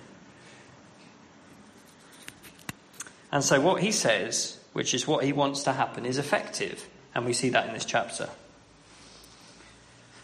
And 3.31 3.45
so, 3.45 3.61
what 3.61 3.83
he 3.83 3.93
says, 3.93 4.59
which 4.73 4.95
is 4.95 5.07
what 5.07 5.25
he 5.25 5.33
wants 5.33 5.65
to 5.65 5.73
happen, 5.73 6.07
is 6.07 6.19
effective. 6.19 6.89
And 7.15 7.25
we 7.27 7.33
see 7.33 7.51
that 7.51 7.67
in 7.67 7.75
this 7.75 7.85
chapter. 7.85 8.29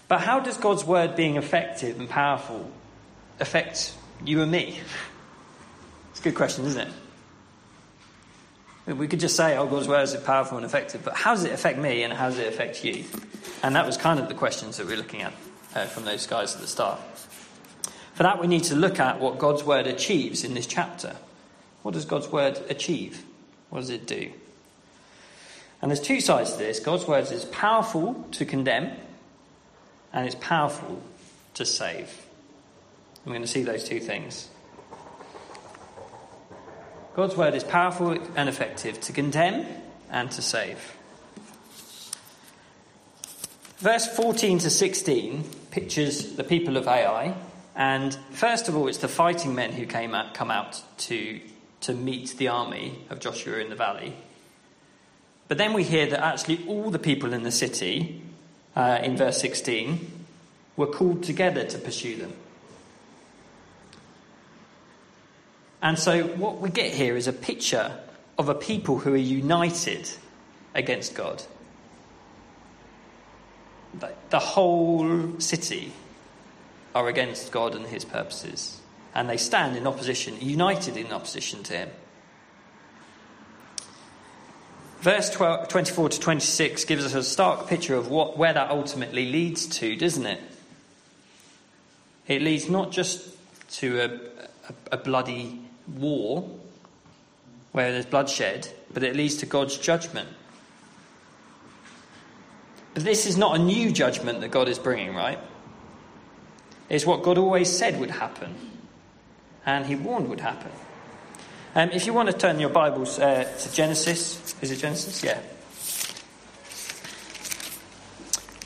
But 0.08 0.20
how 0.20 0.40
does 0.40 0.56
God's 0.56 0.84
word 0.84 1.16
being 1.16 1.37
effective 1.37 2.00
and 2.00 2.08
powerful 2.08 2.70
affect 3.40 3.94
you 4.24 4.42
and 4.42 4.50
me? 4.50 4.80
It's 6.11 6.26
a 6.26 6.30
good 6.30 6.37
question, 6.37 6.64
isn't 6.64 6.88
it? 8.87 8.96
We 8.96 9.06
could 9.06 9.20
just 9.20 9.37
say, 9.37 9.56
oh, 9.56 9.66
God's 9.66 9.87
word 9.87 10.02
is 10.02 10.16
powerful 10.16 10.56
and 10.56 10.66
effective, 10.66 11.04
but 11.04 11.14
how 11.14 11.32
does 11.34 11.44
it 11.44 11.52
affect 11.52 11.78
me 11.78 12.02
and 12.02 12.12
how 12.12 12.28
does 12.28 12.38
it 12.38 12.48
affect 12.48 12.84
you? 12.84 13.04
And 13.62 13.76
that 13.76 13.87
was 13.87 13.96
kind 13.96 14.18
of 14.18 14.26
the 14.26 14.34
questions 14.34 14.78
that 14.78 14.88
we 14.88 14.94
are 14.94 14.96
looking 14.96 15.22
at 15.22 15.32
uh, 15.76 15.84
from 15.84 16.04
those 16.04 16.26
guys 16.26 16.56
at 16.56 16.61
the 16.61 16.66
start. 16.66 16.98
For 18.14 18.24
that, 18.24 18.40
we 18.40 18.48
need 18.48 18.64
to 18.64 18.74
look 18.74 18.98
at 18.98 19.20
what 19.20 19.38
God's 19.38 19.62
word 19.62 19.87
achieves 19.87 20.42
in 20.42 20.54
this 20.54 20.66
chapter. 20.66 21.14
What 21.82 21.94
does 21.94 22.04
God's 22.04 22.26
word 22.26 22.58
achieve? 22.68 23.22
What 23.70 23.81
does 23.81 23.90
it 23.90 24.07
do? 24.07 24.33
And 25.81 25.90
there's 25.90 26.00
two 26.00 26.20
sides 26.20 26.52
to 26.52 26.59
this. 26.59 26.81
God's 26.81 27.07
word 27.07 27.31
is 27.31 27.44
powerful 27.46 28.26
to 28.33 28.44
condemn, 28.44 28.92
and 30.12 30.26
it's 30.26 30.37
powerful 30.37 31.00
to 31.54 31.64
save. 31.64 32.26
I'm 33.24 33.33
going 33.33 33.42
to 33.42 33.48
see 33.48 33.62
those 33.62 33.85
two 33.85 34.00
things. 34.00 34.48
God's 37.14 37.37
word 37.37 37.54
is 37.54 37.64
powerful 37.64 38.16
and 38.37 38.48
effective 38.48 39.00
to 39.02 39.12
condemn 39.12 39.66
and 40.11 40.31
to 40.33 40.42
save. 40.42 40.96
Verse 43.78 44.07
14 44.09 44.61
to 44.61 44.70
16 44.70 45.44
pictures 45.70 46.35
the 46.35 46.44
people 46.44 46.76
of 46.76 46.88
Ai, 46.88 47.35
and 47.76 48.16
first 48.33 48.68
of 48.68 48.76
all, 48.76 48.88
it's 48.88 48.98
the 48.98 49.09
fighting 49.09 49.54
men 49.54 49.72
who 49.72 49.87
came 49.87 50.14
out, 50.14 50.35
come 50.35 50.50
out 50.50 50.83
to 50.98 51.40
to 51.80 51.94
meet 51.94 52.36
the 52.36 52.48
army 52.48 52.98
of 53.10 53.20
Joshua 53.20 53.58
in 53.58 53.70
the 53.70 53.76
valley. 53.76 54.14
But 55.46 55.58
then 55.58 55.72
we 55.72 55.84
hear 55.84 56.06
that 56.06 56.22
actually 56.22 56.64
all 56.66 56.90
the 56.90 56.98
people 56.98 57.32
in 57.32 57.42
the 57.42 57.50
city, 57.50 58.20
uh, 58.76 59.00
in 59.02 59.16
verse 59.16 59.40
16, 59.40 60.26
were 60.76 60.86
called 60.86 61.22
together 61.22 61.64
to 61.64 61.78
pursue 61.78 62.16
them. 62.16 62.32
And 65.80 65.98
so 65.98 66.24
what 66.24 66.58
we 66.58 66.70
get 66.70 66.92
here 66.92 67.16
is 67.16 67.28
a 67.28 67.32
picture 67.32 67.98
of 68.36 68.48
a 68.48 68.54
people 68.54 68.98
who 68.98 69.14
are 69.14 69.16
united 69.16 70.10
against 70.74 71.14
God. 71.14 71.42
The 74.30 74.38
whole 74.38 75.40
city 75.40 75.92
are 76.94 77.08
against 77.08 77.50
God 77.52 77.74
and 77.74 77.86
his 77.86 78.04
purposes 78.04 78.77
and 79.14 79.28
they 79.28 79.36
stand 79.36 79.76
in 79.76 79.86
opposition, 79.86 80.36
united 80.40 80.96
in 80.96 81.12
opposition 81.12 81.62
to 81.64 81.72
him. 81.74 81.90
Verse 85.00 85.30
12, 85.30 85.68
24 85.68 86.08
to 86.08 86.20
26 86.20 86.84
gives 86.84 87.04
us 87.04 87.14
a 87.14 87.22
stark 87.22 87.68
picture 87.68 87.94
of 87.94 88.08
what, 88.08 88.36
where 88.36 88.52
that 88.52 88.70
ultimately 88.70 89.30
leads 89.30 89.66
to, 89.66 89.94
doesn't 89.94 90.26
it? 90.26 90.40
It 92.26 92.42
leads 92.42 92.68
not 92.68 92.90
just 92.90 93.24
to 93.78 94.00
a, 94.00 94.04
a, 94.10 94.74
a 94.92 94.96
bloody 94.96 95.60
war 95.96 96.48
where 97.72 97.92
there's 97.92 98.06
bloodshed, 98.06 98.68
but 98.92 99.02
it 99.02 99.14
leads 99.14 99.36
to 99.36 99.46
God's 99.46 99.78
judgment. 99.78 100.28
But 102.94 103.04
this 103.04 103.26
is 103.26 103.36
not 103.36 103.54
a 103.54 103.58
new 103.62 103.92
judgment 103.92 104.40
that 104.40 104.50
God 104.50 104.68
is 104.68 104.78
bringing, 104.78 105.14
right? 105.14 105.38
It's 106.88 107.06
what 107.06 107.22
God 107.22 107.38
always 107.38 107.70
said 107.70 108.00
would 108.00 108.10
happen, 108.10 108.54
and 109.68 109.85
He 109.85 109.96
warned 109.96 110.31
would 110.31 110.40
happen. 110.40 110.72
Um, 111.74 111.90
if 111.90 112.07
you 112.07 112.14
want 112.14 112.31
to 112.31 112.37
turn 112.37 112.59
your 112.59 112.70
Bibles 112.70 113.18
uh, 113.18 113.44
to 113.44 113.72
Genesis, 113.72 114.54
is 114.62 114.70
it 114.70 114.76
Genesis? 114.76 115.22
Yeah. 115.22 115.38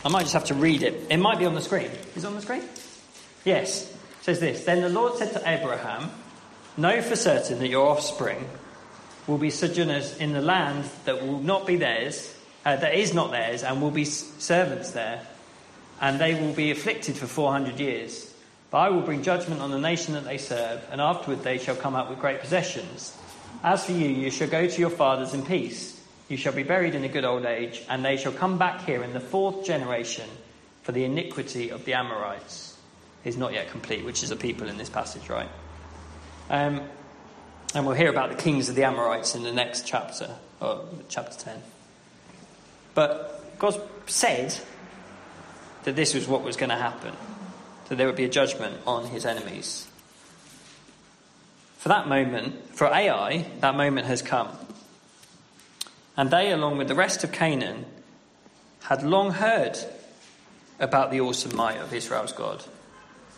I 0.04 0.08
might 0.08 0.22
just 0.22 0.34
have 0.34 0.44
to 0.44 0.54
read 0.54 0.84
it. 0.84 1.08
It 1.10 1.16
might 1.16 1.40
be 1.40 1.44
on 1.44 1.56
the 1.56 1.60
screen. 1.60 1.90
Is 2.14 2.22
it 2.22 2.26
on 2.26 2.36
the 2.36 2.40
screen? 2.40 2.62
Yes. 3.44 3.90
It 3.90 4.24
says 4.24 4.38
this 4.38 4.64
Then 4.64 4.80
the 4.80 4.88
Lord 4.88 5.18
said 5.18 5.32
to 5.32 5.42
Abraham, 5.44 6.10
Know 6.76 7.02
for 7.02 7.16
certain 7.16 7.58
that 7.58 7.68
your 7.68 7.88
offspring 7.88 8.48
will 9.26 9.38
be 9.38 9.50
sojourners 9.50 10.16
in 10.18 10.32
the 10.32 10.40
land 10.40 10.88
that 11.04 11.20
will 11.20 11.40
not 11.40 11.66
be 11.66 11.76
theirs, 11.76 12.32
uh, 12.64 12.76
that 12.76 12.94
is 12.94 13.12
not 13.12 13.32
theirs, 13.32 13.64
and 13.64 13.82
will 13.82 13.90
be 13.90 14.04
servants 14.04 14.92
there, 14.92 15.26
and 16.00 16.20
they 16.20 16.34
will 16.34 16.52
be 16.52 16.70
afflicted 16.70 17.16
for 17.16 17.26
400 17.26 17.80
years. 17.80 18.31
But 18.72 18.78
I 18.78 18.88
will 18.88 19.02
bring 19.02 19.22
judgment 19.22 19.60
on 19.60 19.70
the 19.70 19.78
nation 19.78 20.14
that 20.14 20.24
they 20.24 20.38
serve, 20.38 20.82
and 20.90 20.98
afterward 20.98 21.44
they 21.44 21.58
shall 21.58 21.76
come 21.76 21.94
out 21.94 22.08
with 22.08 22.18
great 22.18 22.40
possessions. 22.40 23.14
As 23.62 23.84
for 23.84 23.92
you, 23.92 24.08
you 24.08 24.30
shall 24.30 24.48
go 24.48 24.66
to 24.66 24.80
your 24.80 24.88
fathers 24.88 25.34
in 25.34 25.44
peace. 25.44 26.00
You 26.30 26.38
shall 26.38 26.54
be 26.54 26.62
buried 26.62 26.94
in 26.94 27.04
a 27.04 27.08
good 27.08 27.26
old 27.26 27.44
age, 27.44 27.82
and 27.90 28.02
they 28.02 28.16
shall 28.16 28.32
come 28.32 28.56
back 28.56 28.86
here 28.86 29.02
in 29.04 29.12
the 29.12 29.20
fourth 29.20 29.66
generation, 29.66 30.28
for 30.84 30.92
the 30.92 31.04
iniquity 31.04 31.68
of 31.70 31.84
the 31.84 31.92
Amorites 31.92 32.78
is 33.24 33.36
not 33.36 33.52
yet 33.52 33.70
complete, 33.70 34.06
which 34.06 34.22
is 34.22 34.30
a 34.30 34.36
people 34.36 34.66
in 34.66 34.78
this 34.78 34.88
passage, 34.88 35.28
right? 35.28 35.50
Um, 36.48 36.80
and 37.74 37.86
we'll 37.86 37.94
hear 37.94 38.10
about 38.10 38.30
the 38.30 38.36
kings 38.36 38.70
of 38.70 38.74
the 38.74 38.84
Amorites 38.84 39.34
in 39.34 39.42
the 39.42 39.52
next 39.52 39.86
chapter, 39.86 40.34
or 40.62 40.86
chapter 41.10 41.38
10. 41.38 41.62
But 42.94 43.58
God 43.58 43.78
said 44.06 44.56
that 45.84 45.94
this 45.94 46.14
was 46.14 46.26
what 46.26 46.42
was 46.42 46.56
going 46.56 46.70
to 46.70 46.76
happen 46.76 47.14
that 47.92 47.96
there 47.96 48.06
would 48.06 48.16
be 48.16 48.24
a 48.24 48.28
judgment 48.30 48.74
on 48.86 49.04
his 49.08 49.26
enemies. 49.26 49.86
For 51.76 51.90
that 51.90 52.08
moment, 52.08 52.74
for 52.74 52.86
Ai, 52.86 53.44
that 53.60 53.74
moment 53.76 54.06
has 54.06 54.22
come. 54.22 54.48
And 56.16 56.30
they, 56.30 56.50
along 56.52 56.78
with 56.78 56.88
the 56.88 56.94
rest 56.94 57.22
of 57.22 57.32
Canaan, 57.32 57.84
had 58.84 59.02
long 59.02 59.32
heard 59.32 59.76
about 60.80 61.10
the 61.10 61.20
awesome 61.20 61.54
might 61.54 61.76
of 61.76 61.92
Israel's 61.92 62.32
God. 62.32 62.64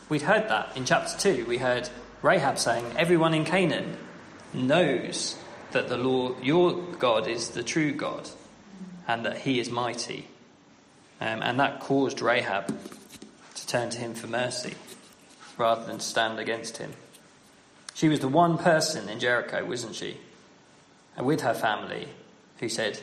We'd 0.08 0.22
heard 0.22 0.48
that 0.48 0.76
in 0.76 0.84
chapter 0.84 1.18
2. 1.18 1.46
We 1.46 1.58
heard 1.58 1.88
Rahab 2.22 2.56
saying, 2.56 2.84
Everyone 2.96 3.34
in 3.34 3.44
Canaan 3.44 3.96
knows 4.52 5.36
that 5.72 5.88
the 5.88 5.98
Lord, 5.98 6.44
your 6.44 6.80
God, 7.00 7.26
is 7.26 7.48
the 7.48 7.64
true 7.64 7.90
God 7.90 8.30
and 9.08 9.26
that 9.26 9.38
he 9.38 9.58
is 9.58 9.68
mighty. 9.68 10.28
Um, 11.20 11.42
and 11.42 11.58
that 11.58 11.80
caused 11.80 12.22
Rahab 12.22 12.72
to 13.54 13.66
turn 13.66 13.90
to 13.90 13.98
him 13.98 14.14
for 14.14 14.26
mercy 14.26 14.74
rather 15.56 15.84
than 15.84 16.00
stand 16.00 16.38
against 16.38 16.78
him. 16.78 16.92
She 17.94 18.08
was 18.08 18.20
the 18.20 18.28
one 18.28 18.58
person 18.58 19.08
in 19.08 19.20
Jericho, 19.20 19.64
wasn't 19.64 19.94
she? 19.94 20.18
And 21.16 21.26
with 21.26 21.42
her 21.42 21.54
family, 21.54 22.08
who 22.58 22.68
said, 22.68 22.98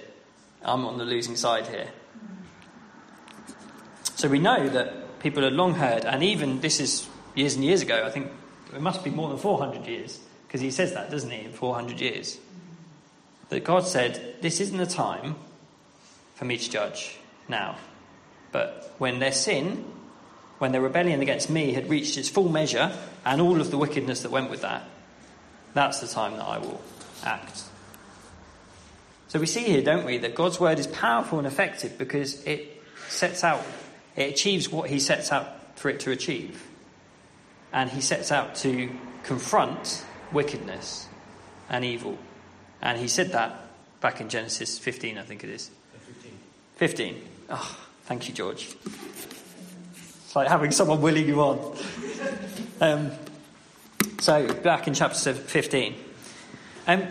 I'm 0.63 0.85
on 0.85 0.97
the 0.97 1.05
losing 1.05 1.35
side 1.35 1.67
here. 1.67 1.87
So 4.15 4.27
we 4.27 4.39
know 4.39 4.67
that 4.69 5.19
people 5.19 5.43
had 5.43 5.53
long 5.53 5.75
heard, 5.75 6.05
and 6.05 6.21
even 6.21 6.59
this 6.59 6.79
is 6.79 7.07
years 7.35 7.55
and 7.55 7.63
years 7.63 7.81
ago, 7.81 8.03
I 8.05 8.11
think 8.11 8.29
it 8.73 8.81
must 8.81 9.03
be 9.03 9.09
more 9.09 9.29
than 9.29 9.37
400 9.37 9.87
years, 9.87 10.19
because 10.47 10.61
he 10.61 10.71
says 10.71 10.93
that, 10.93 11.09
doesn't 11.09 11.29
he, 11.29 11.45
in 11.45 11.53
400 11.53 11.99
years. 11.99 12.37
That 13.49 13.63
God 13.63 13.87
said, 13.87 14.35
This 14.41 14.59
isn't 14.59 14.77
the 14.77 14.85
time 14.85 15.35
for 16.35 16.45
me 16.45 16.57
to 16.57 16.69
judge 16.69 17.17
now. 17.47 17.77
But 18.51 18.93
when 18.97 19.19
their 19.19 19.31
sin 19.31 19.85
when 20.62 20.71
their 20.71 20.82
rebellion 20.82 21.21
against 21.21 21.50
me 21.50 21.74
had 21.74 21.89
reached 21.89 22.19
its 22.19 22.30
full 22.30 22.47
measure 22.47 22.95
and 23.26 23.41
all 23.41 23.60
of 23.60 23.71
the 23.71 23.78
wickedness 23.80 24.21
that 24.21 24.30
went 24.30 24.52
with 24.52 24.62
that, 24.62 24.84
that's 25.74 26.02
the 26.02 26.08
time 26.08 26.38
that 26.38 26.45
I 26.45 26.60
will 26.60 26.80
act. 27.24 27.63
So 29.30 29.39
we 29.39 29.47
see 29.47 29.63
here, 29.63 29.82
don't 29.82 30.06
we, 30.06 30.19
that 30.19 30.36
God's 30.36 30.60
word 30.60 30.78
is 30.78 30.86
powerful 30.86 31.39
and 31.39 31.47
effective 31.47 31.97
because 31.97 32.43
it 32.43 32.80
sets 33.08 33.43
out, 33.43 33.65
it 34.15 34.34
achieves 34.34 34.69
what 34.69 34.88
he 34.88 35.00
sets 35.00 35.32
out 35.32 35.80
for 35.80 35.89
it 35.89 36.02
to 36.02 36.12
achieve. 36.12 36.63
And 37.74 37.89
he 37.89 38.02
sets 38.02 38.32
out 38.32 38.54
to 38.58 38.91
confront 39.24 40.06
wickedness 40.32 41.08
and 41.71 41.84
evil. 41.84 42.19
And 42.84 43.00
he 43.00 43.08
said 43.08 43.32
that 43.32 43.65
back 44.00 44.21
in 44.21 44.30
Genesis 44.30 44.78
15, 44.78 45.17
I 45.17 45.24
think 45.24 45.43
it 45.43 45.50
is. 45.50 45.71
15. 46.06 46.32
15. 46.76 47.21
Oh, 47.50 47.80
thank 48.04 48.28
you, 48.28 48.36
George. 48.36 48.76
It's 50.32 50.36
like 50.38 50.48
having 50.48 50.72
someone 50.72 51.02
willing 51.02 51.28
you 51.28 51.41
on. 51.41 51.76
Um, 52.80 53.12
so, 54.22 54.48
back 54.54 54.88
in 54.88 54.94
chapter 54.94 55.34
15. 55.34 55.94
Um, 56.88 57.04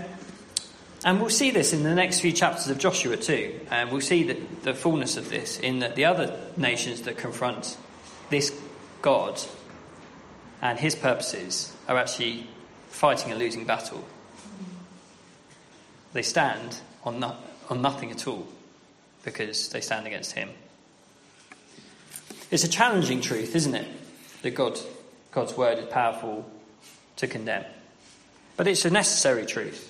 and 1.05 1.21
we'll 1.21 1.29
see 1.29 1.51
this 1.51 1.75
in 1.75 1.83
the 1.83 1.95
next 1.95 2.21
few 2.21 2.33
chapters 2.33 2.69
of 2.69 2.79
Joshua 2.79 3.19
too. 3.19 3.61
And 3.71 3.93
we'll 3.93 4.01
see 4.01 4.23
that 4.23 4.63
the 4.63 4.73
fullness 4.73 5.19
of 5.19 5.29
this 5.29 5.61
in 5.61 5.81
that 5.81 5.97
the 5.97 6.07
other 6.07 6.35
nations 6.57 7.03
that 7.03 7.19
confront 7.19 7.77
this 8.31 8.59
God 9.03 9.39
and 10.63 10.79
his 10.79 10.95
purposes 10.95 11.77
are 11.89 11.99
actually 11.99 12.47
fighting 12.89 13.33
a 13.33 13.37
losing 13.37 13.67
battle. 13.67 14.03
They 16.15 16.23
stand 16.23 16.79
on, 17.05 17.21
no, 17.21 17.37
on 17.69 17.83
nothing 17.83 18.13
at 18.13 18.27
all 18.27 18.49
because 19.25 19.69
they 19.69 19.83
stand 19.83 20.07
against 20.07 20.33
him. 20.33 20.49
It's 22.51 22.65
a 22.65 22.69
challenging 22.69 23.21
truth, 23.21 23.55
isn't 23.55 23.75
it? 23.75 23.87
That 24.43 24.51
God, 24.51 24.79
God's 25.31 25.57
word 25.57 25.79
is 25.79 25.87
powerful 25.87 26.51
to 27.17 27.27
condemn. 27.27 27.65
But 28.57 28.67
it's 28.67 28.85
a 28.85 28.91
necessary 28.91 29.47
truth. 29.47 29.87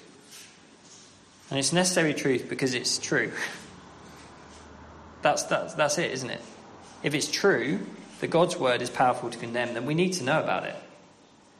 And 1.49 1.59
it's 1.59 1.73
necessary 1.73 2.15
truth 2.15 2.49
because 2.49 2.75
it's 2.75 2.99
true. 2.99 3.33
That's, 5.23 5.43
that's, 5.45 5.75
that's 5.75 5.99
it, 5.99 6.11
isn't 6.13 6.31
it? 6.31 6.41
If 7.03 7.15
it's 7.15 7.31
true 7.31 7.81
that 8.21 8.29
God's 8.29 8.57
word 8.57 8.83
is 8.83 8.91
powerful 8.91 9.31
to 9.31 9.39
condemn, 9.39 9.75
then 9.75 9.87
we 9.87 9.95
need 9.95 10.13
to 10.15 10.25
know 10.25 10.41
about 10.41 10.65
it. 10.65 10.77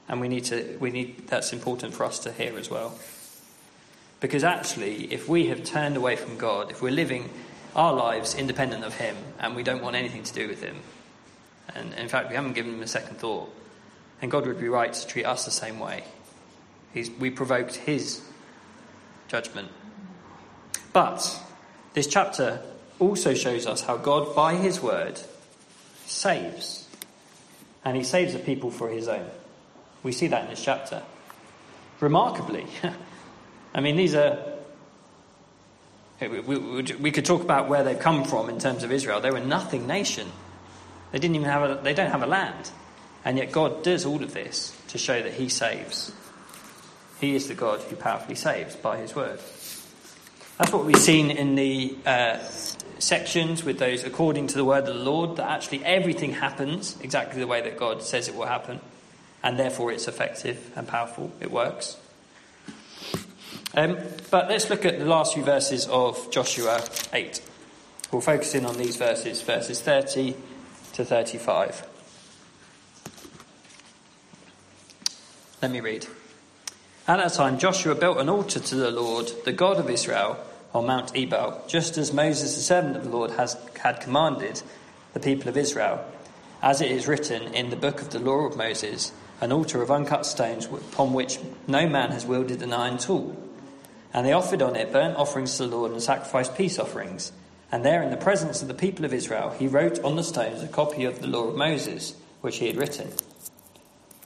And 0.09 0.21
we 0.21 0.29
need 0.29 0.45
to, 0.47 0.77
we 0.81 0.91
need, 0.91 1.29
that's 1.29 1.53
important 1.53 1.95
for 1.95 2.05
us 2.05 2.19
to 2.21 2.33
hear 2.33 2.59
as 2.59 2.71
well. 2.71 2.99
Because 4.21 4.45
actually, 4.45 5.13
if 5.13 5.29
we 5.29 5.47
have 5.47 5.65
turned 5.65 5.97
away 5.97 6.17
from 6.17 6.37
God, 6.37 6.71
if 6.71 6.83
we're 6.83 6.91
living 6.91 7.31
our 7.75 7.93
lives 7.93 8.35
independent 8.35 8.85
of 8.85 8.95
Him 8.95 9.17
and 9.39 9.55
we 9.55 9.63
don't 9.63 9.83
want 9.83 9.97
anything 9.97 10.23
to 10.23 10.33
do 10.33 10.49
with 10.49 10.63
Him. 10.63 10.77
And 11.75 11.95
in 11.95 12.09
fact, 12.09 12.29
we 12.29 12.37
haven't 12.37 12.55
given 12.55 12.75
Him 12.75 12.83
a 12.83 12.87
second 12.87 13.19
thought. 13.19 13.55
And 14.23 14.31
God 14.31 14.47
would 14.47 14.61
be 14.61 14.69
right 14.69 14.93
to 14.93 15.07
treat 15.07 15.25
us 15.25 15.45
the 15.45 15.51
same 15.51 15.79
way. 15.79 16.05
He's, 16.93 17.11
we 17.11 17.31
provoked 17.31 17.77
His 17.77 18.23
judgment. 19.29 19.69
But 20.93 21.41
this 21.95 22.07
chapter 22.07 22.61
also 22.99 23.35
shows 23.35 23.67
us 23.67 23.83
how 23.83 23.97
God, 23.97 24.35
by 24.35 24.57
His 24.57 24.81
word, 24.81 25.21
saves. 26.07 26.89
And 27.85 27.97
He 27.97 28.05
saves 28.05 28.33
the 28.33 28.39
people 28.39 28.71
for 28.71 28.89
His 28.89 29.09
own. 29.09 29.29
We 30.03 30.13
see 30.13 30.27
that 30.27 30.45
in 30.45 30.51
this 30.51 30.63
chapter. 30.63 31.03
Remarkably, 32.01 32.67
I 33.75 33.81
mean, 33.81 33.97
these 33.97 34.15
are 34.15 34.50
we, 36.29 37.11
could 37.11 37.25
talk 37.25 37.43
about 37.43 37.69
where 37.69 37.83
they've 37.83 37.99
come 37.99 38.25
from 38.25 38.51
in 38.51 38.59
terms 38.59 38.83
of 38.83 38.93
Israel. 38.93 39.21
They 39.21 39.31
were 39.31 39.41
nothing 39.41 39.87
nation. 39.87 40.29
They 41.13 41.19
didn't 41.19 41.37
even 41.37 41.49
have 41.49 41.71
a, 41.71 41.83
they 41.83 41.95
don't 41.95 42.11
have 42.11 42.23
a 42.23 42.27
land. 42.27 42.71
And 43.25 43.39
yet 43.39 43.53
God 43.53 43.83
does 43.83 44.05
all 44.05 44.23
of 44.23 44.35
this 44.35 44.77
to 44.89 44.99
show 44.99 45.23
that 45.23 45.33
He 45.33 45.49
saves. 45.49 46.13
He 47.21 47.35
is 47.35 47.49
the 47.49 47.55
God 47.55 47.81
who 47.81 47.97
powerfully 47.97 48.35
saves 48.35 48.77
by 48.77 48.99
His 48.99 49.15
word. 49.15 49.41
That's 50.59 50.73
what 50.73 50.85
we've 50.85 50.97
seen 50.99 51.31
in 51.31 51.55
the 51.55 51.97
uh, 52.05 52.39
sections 52.99 53.65
with 53.65 53.79
those 53.79 54.05
according 54.05 54.49
to 54.49 54.55
the 54.57 54.65
word 54.65 54.87
of 54.89 54.95
the 54.95 55.03
Lord, 55.03 55.37
that 55.37 55.51
actually 55.51 55.85
everything 55.85 56.33
happens 56.33 56.99
exactly 57.01 57.41
the 57.41 57.47
way 57.47 57.63
that 57.63 57.79
God 57.79 58.03
says 58.03 58.29
it 58.29 58.35
will 58.35 58.47
happen. 58.47 58.81
And 59.43 59.59
therefore 59.59 59.91
it's 59.91 60.07
effective 60.07 60.71
and 60.77 60.87
powerful. 60.87 61.33
It 61.41 61.51
works. 61.51 61.97
Um, 63.75 63.99
but 64.31 64.49
let's 64.49 64.69
look 64.69 64.85
at 64.85 64.99
the 64.99 65.05
last 65.05 65.35
few 65.35 65.45
verses 65.45 65.87
of 65.87 66.31
Joshua 66.33 66.83
8. 67.13 67.41
We'll 68.11 68.21
focus 68.21 68.55
in 68.57 68.67
on 68.67 68.77
these 68.77 68.97
verses, 68.97 69.43
verses 69.43 69.81
30 69.81 70.35
to 70.95 71.05
35. 71.05 71.87
Let 75.63 75.71
me 75.71 75.81
read. 75.81 76.07
At 77.07 77.19
that 77.19 77.33
time, 77.33 77.59
Joshua 77.59 77.95
built 77.95 78.19
an 78.19 78.29
altar 78.29 78.59
to 78.59 78.75
the 78.75 78.91
Lord, 78.91 79.31
the 79.45 79.53
God 79.53 79.79
of 79.79 79.89
Israel, 79.89 80.37
on 80.75 80.87
Mount 80.87 81.17
Ebal, 81.17 81.65
just 81.69 81.97
as 81.97 82.13
Moses, 82.13 82.57
the 82.57 82.63
servant 82.63 82.97
of 82.97 83.05
the 83.05 83.11
Lord, 83.11 83.33
has, 83.33 83.57
had 83.83 84.01
commanded 84.01 84.63
the 85.13 85.21
people 85.21 85.49
of 85.49 85.57
Israel, 85.57 86.05
as 86.63 86.81
it 86.81 86.91
is 86.91 87.07
written 87.07 87.55
in 87.55 87.71
the 87.71 87.77
book 87.77 88.01
of 88.01 88.11
the 88.11 88.19
law 88.19 88.47
of 88.47 88.57
Moses, 88.57 89.13
an 89.41 89.53
altar 89.53 89.81
of 89.81 89.91
uncut 89.91 90.27
stones 90.27 90.67
upon 90.67 91.13
which 91.13 91.39
no 91.67 91.89
man 91.89 92.11
has 92.11 92.27
wielded 92.27 92.63
an 92.63 92.73
iron 92.73 92.99
tool. 92.99 93.37
And 94.13 94.27
they 94.27 94.33
offered 94.33 94.63
on 94.63 94.77
it 94.77 94.93
burnt 94.93 95.17
offerings 95.17 95.57
to 95.57 95.67
the 95.67 95.77
Lord 95.77 95.93
and 95.93 96.03
sacrificed 96.03 96.57
peace 96.57 96.79
offerings. 96.79 97.33
And 97.73 97.85
there, 97.85 98.03
in 98.03 98.11
the 98.11 98.17
presence 98.17 98.63
of 98.63 98.69
the 98.69 98.75
people 98.75 99.05
of 99.05 99.15
Israel, 99.15 99.51
he 99.51 99.69
wrote 99.69 100.03
on 100.03 100.17
the 100.17 100.25
stones 100.25 100.63
a 100.63 100.69
copy 100.69 101.05
of 101.05 101.21
the 101.21 101.29
law 101.29 101.45
of 101.45 101.57
Moses, 101.57 102.17
which 102.41 102.57
he 102.57 102.67
had 102.67 102.77
written. 102.77 103.13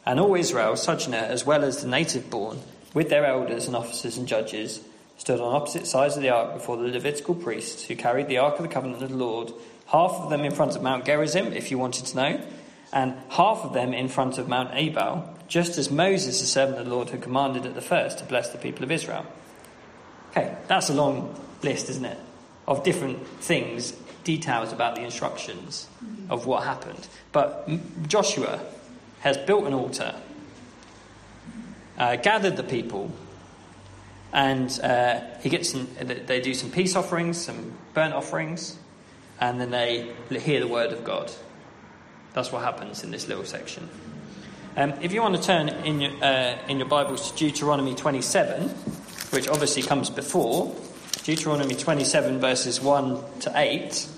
And 0.06 0.18
all 0.18 0.34
Israel, 0.34 0.76
sojourner 0.76 1.16
as 1.16 1.44
well 1.44 1.64
as 1.64 1.82
the 1.82 1.88
native 1.88 2.30
born, 2.30 2.60
with 2.94 3.10
their 3.10 3.26
elders 3.26 3.66
and 3.66 3.76
officers 3.76 4.16
and 4.16 4.28
judges, 4.28 4.80
stood 5.18 5.40
on 5.40 5.54
opposite 5.54 5.86
sides 5.86 6.16
of 6.16 6.22
the 6.22 6.30
ark 6.30 6.54
before 6.54 6.76
the 6.76 6.88
Levitical 6.88 7.34
priests 7.34 7.84
who 7.84 7.96
carried 7.96 8.28
the 8.28 8.38
ark 8.38 8.56
of 8.56 8.62
the 8.62 8.68
covenant 8.68 9.02
of 9.02 9.10
the 9.10 9.16
Lord, 9.16 9.52
half 9.86 10.12
of 10.12 10.30
them 10.30 10.42
in 10.42 10.52
front 10.52 10.76
of 10.76 10.82
Mount 10.82 11.04
Gerizim, 11.04 11.52
if 11.52 11.70
you 11.70 11.78
wanted 11.78 12.06
to 12.06 12.16
know, 12.16 12.40
and 12.92 13.14
half 13.30 13.58
of 13.58 13.72
them 13.72 13.92
in 13.92 14.08
front 14.08 14.38
of 14.38 14.48
Mount 14.48 14.74
Ebal, 14.74 15.28
just 15.48 15.76
as 15.78 15.90
Moses, 15.90 16.40
the 16.40 16.46
servant 16.46 16.78
of 16.78 16.86
the 16.86 16.94
Lord, 16.94 17.10
had 17.10 17.22
commanded 17.22 17.66
at 17.66 17.74
the 17.74 17.80
first 17.80 18.18
to 18.18 18.24
bless 18.24 18.50
the 18.50 18.58
people 18.58 18.84
of 18.84 18.90
Israel. 18.90 19.26
Okay, 20.36 20.56
that's 20.66 20.90
a 20.90 20.94
long 20.94 21.38
list, 21.62 21.88
isn't 21.90 22.04
it? 22.04 22.18
Of 22.66 22.82
different 22.82 23.24
things, 23.38 23.92
details 24.24 24.72
about 24.72 24.96
the 24.96 25.02
instructions 25.02 25.86
of 26.28 26.46
what 26.46 26.64
happened. 26.64 27.06
But 27.30 27.68
Joshua 28.08 28.60
has 29.20 29.36
built 29.36 29.64
an 29.64 29.74
altar, 29.74 30.14
uh, 31.98 32.16
gathered 32.16 32.56
the 32.56 32.64
people, 32.64 33.12
and 34.32 34.68
uh, 34.82 35.20
he 35.40 35.50
gets 35.50 35.70
some, 35.70 35.88
they 36.02 36.40
do 36.40 36.52
some 36.52 36.72
peace 36.72 36.96
offerings, 36.96 37.40
some 37.40 37.72
burnt 37.92 38.14
offerings, 38.14 38.76
and 39.40 39.60
then 39.60 39.70
they 39.70 40.12
hear 40.40 40.58
the 40.58 40.66
word 40.66 40.92
of 40.92 41.04
God. 41.04 41.30
That's 42.32 42.50
what 42.50 42.64
happens 42.64 43.04
in 43.04 43.12
this 43.12 43.28
little 43.28 43.44
section. 43.44 43.88
Um, 44.76 44.94
if 45.00 45.12
you 45.12 45.22
want 45.22 45.36
to 45.36 45.42
turn 45.42 45.68
in 45.68 46.00
your, 46.00 46.10
uh, 46.20 46.58
in 46.66 46.78
your 46.78 46.88
Bibles 46.88 47.30
to 47.30 47.38
Deuteronomy 47.38 47.94
27, 47.94 48.74
which 49.34 49.48
obviously 49.48 49.82
comes 49.82 50.10
before, 50.10 50.72
Deuteronomy 51.24 51.74
27, 51.74 52.38
verses 52.38 52.80
1 52.80 53.40
to 53.40 53.52
8, 53.52 54.08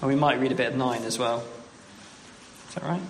and 0.00 0.08
we 0.08 0.14
might 0.14 0.38
read 0.38 0.52
a 0.52 0.54
bit 0.54 0.68
of 0.68 0.76
9 0.76 1.02
as 1.02 1.18
well. 1.18 1.42
Is 2.68 2.74
that 2.76 2.84
right? 2.84 3.00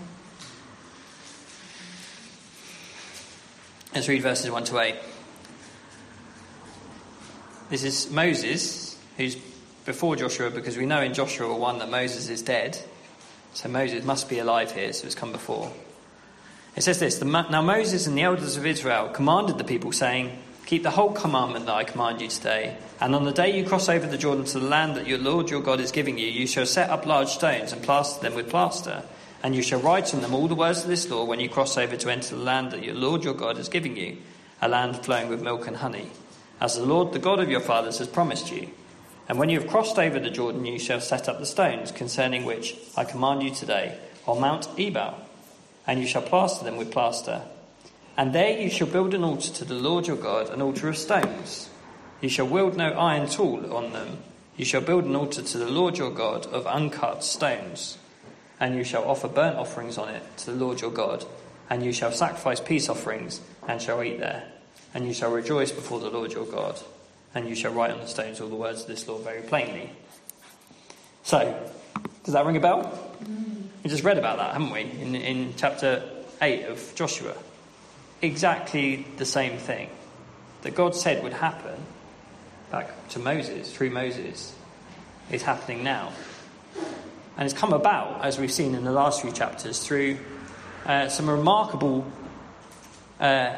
Let's 3.94 4.08
read 4.08 4.22
verses 4.22 4.50
1 4.50 4.64
to 4.64 4.78
8. 4.78 4.94
This 7.68 7.84
is 7.84 8.10
Moses, 8.10 8.98
who's 9.18 9.36
before 9.84 10.16
Joshua, 10.16 10.48
because 10.48 10.78
we 10.78 10.86
know 10.86 11.02
in 11.02 11.12
Joshua 11.12 11.54
1 11.54 11.80
that 11.80 11.90
Moses 11.90 12.30
is 12.30 12.40
dead. 12.40 12.78
So 13.52 13.68
Moses 13.68 14.02
must 14.02 14.30
be 14.30 14.38
alive 14.38 14.72
here, 14.72 14.94
so 14.94 15.04
it's 15.04 15.14
come 15.14 15.32
before. 15.32 15.70
It 16.74 16.84
says 16.84 17.00
this 17.00 17.22
Now 17.22 17.60
Moses 17.60 18.06
and 18.06 18.16
the 18.16 18.22
elders 18.22 18.56
of 18.56 18.64
Israel 18.64 19.10
commanded 19.10 19.58
the 19.58 19.64
people, 19.64 19.92
saying, 19.92 20.38
Keep 20.68 20.82
the 20.82 20.90
whole 20.90 21.12
commandment 21.12 21.64
that 21.64 21.74
I 21.74 21.84
command 21.84 22.20
you 22.20 22.28
today. 22.28 22.76
And 23.00 23.14
on 23.14 23.24
the 23.24 23.32
day 23.32 23.56
you 23.56 23.66
cross 23.66 23.88
over 23.88 24.06
the 24.06 24.18
Jordan 24.18 24.44
to 24.44 24.60
the 24.60 24.66
land 24.66 24.96
that 24.96 25.06
your 25.06 25.16
Lord 25.16 25.48
your 25.48 25.62
God 25.62 25.80
is 25.80 25.90
giving 25.90 26.18
you, 26.18 26.26
you 26.26 26.46
shall 26.46 26.66
set 26.66 26.90
up 26.90 27.06
large 27.06 27.30
stones 27.30 27.72
and 27.72 27.82
plaster 27.82 28.20
them 28.20 28.34
with 28.34 28.50
plaster. 28.50 29.02
And 29.42 29.56
you 29.56 29.62
shall 29.62 29.80
write 29.80 30.12
on 30.12 30.20
them 30.20 30.34
all 30.34 30.46
the 30.46 30.54
words 30.54 30.82
of 30.82 30.88
this 30.88 31.08
law 31.08 31.24
when 31.24 31.40
you 31.40 31.48
cross 31.48 31.78
over 31.78 31.96
to 31.96 32.12
enter 32.12 32.36
the 32.36 32.42
land 32.42 32.72
that 32.72 32.84
your 32.84 32.96
Lord 32.96 33.24
your 33.24 33.32
God 33.32 33.56
is 33.56 33.70
giving 33.70 33.96
you, 33.96 34.18
a 34.60 34.68
land 34.68 35.02
flowing 35.06 35.30
with 35.30 35.40
milk 35.40 35.66
and 35.66 35.78
honey 35.78 36.10
as 36.60 36.76
the 36.76 36.84
Lord, 36.84 37.14
the 37.14 37.18
God 37.18 37.40
of 37.40 37.48
your 37.48 37.60
fathers, 37.60 37.96
has 37.96 38.08
promised 38.08 38.52
you. 38.52 38.68
And 39.26 39.38
when 39.38 39.48
you 39.48 39.60
have 39.60 39.70
crossed 39.70 39.98
over 39.98 40.20
the 40.20 40.28
Jordan, 40.28 40.66
you 40.66 40.78
shall 40.78 41.00
set 41.00 41.30
up 41.30 41.38
the 41.38 41.46
stones 41.46 41.92
concerning 41.92 42.44
which 42.44 42.76
I 42.94 43.04
command 43.04 43.42
you 43.42 43.54
today 43.54 43.98
on 44.26 44.42
Mount 44.42 44.68
Ebal, 44.78 45.14
and 45.86 45.98
you 45.98 46.06
shall 46.06 46.20
plaster 46.20 46.66
them 46.66 46.76
with 46.76 46.90
plaster. 46.90 47.40
And 48.18 48.34
there 48.34 48.60
you 48.60 48.68
shall 48.68 48.88
build 48.88 49.14
an 49.14 49.24
altar 49.24 49.50
to 49.54 49.64
the 49.64 49.74
Lord 49.74 50.06
your 50.06 50.16
God, 50.16 50.50
an 50.50 50.60
altar 50.60 50.88
of 50.90 50.98
stones. 50.98 51.70
You 52.20 52.28
shall 52.28 52.46
wield 52.46 52.76
no 52.76 52.90
iron 52.90 53.30
tool 53.30 53.74
on 53.74 53.94
them. 53.94 54.18
You 54.58 54.66
shall 54.66 54.82
build 54.82 55.04
an 55.04 55.16
altar 55.16 55.40
to 55.40 55.58
the 55.58 55.70
Lord 55.70 55.96
your 55.96 56.10
God 56.10 56.44
of 56.46 56.66
uncut 56.66 57.24
stones. 57.24 57.96
And 58.60 58.74
you 58.74 58.84
shall 58.84 59.08
offer 59.08 59.28
burnt 59.28 59.56
offerings 59.56 59.96
on 59.96 60.10
it 60.10 60.22
to 60.38 60.50
the 60.50 60.62
Lord 60.62 60.82
your 60.82 60.90
God. 60.90 61.24
And 61.70 61.82
you 61.82 61.94
shall 61.94 62.12
sacrifice 62.12 62.60
peace 62.60 62.90
offerings 62.90 63.40
and 63.66 63.80
shall 63.80 64.02
eat 64.02 64.18
there 64.18 64.52
and 64.94 65.06
you 65.06 65.12
shall 65.12 65.30
rejoice 65.30 65.70
before 65.70 66.00
the 66.00 66.10
Lord 66.10 66.32
your 66.32 66.46
God, 66.46 66.78
and 67.34 67.48
you 67.48 67.54
shall 67.54 67.72
write 67.72 67.90
on 67.90 68.00
the 68.00 68.06
stones 68.06 68.40
all 68.40 68.48
the 68.48 68.54
words 68.54 68.82
of 68.82 68.86
this 68.88 69.06
law 69.06 69.18
very 69.18 69.42
plainly. 69.42 69.90
So, 71.22 71.70
does 72.24 72.34
that 72.34 72.46
ring 72.46 72.56
a 72.56 72.60
bell? 72.60 72.84
Mm. 73.22 73.66
We 73.84 73.90
just 73.90 74.04
read 74.04 74.18
about 74.18 74.38
that, 74.38 74.52
haven't 74.52 74.70
we, 74.70 74.80
in, 74.80 75.14
in 75.14 75.54
chapter 75.56 76.02
8 76.40 76.64
of 76.64 76.92
Joshua? 76.94 77.34
Exactly 78.20 79.06
the 79.16 79.24
same 79.24 79.58
thing 79.58 79.90
that 80.62 80.74
God 80.74 80.94
said 80.94 81.22
would 81.22 81.32
happen 81.32 81.80
back 82.70 83.08
to 83.10 83.18
Moses, 83.18 83.72
through 83.72 83.90
Moses, 83.90 84.54
is 85.30 85.42
happening 85.42 85.84
now. 85.84 86.12
And 87.36 87.48
it's 87.48 87.58
come 87.58 87.72
about, 87.72 88.24
as 88.24 88.38
we've 88.38 88.52
seen 88.52 88.74
in 88.74 88.84
the 88.84 88.92
last 88.92 89.22
few 89.22 89.30
chapters, 89.30 89.84
through 89.84 90.18
uh, 90.84 91.08
some 91.08 91.30
remarkable 91.30 92.04
uh, 93.20 93.56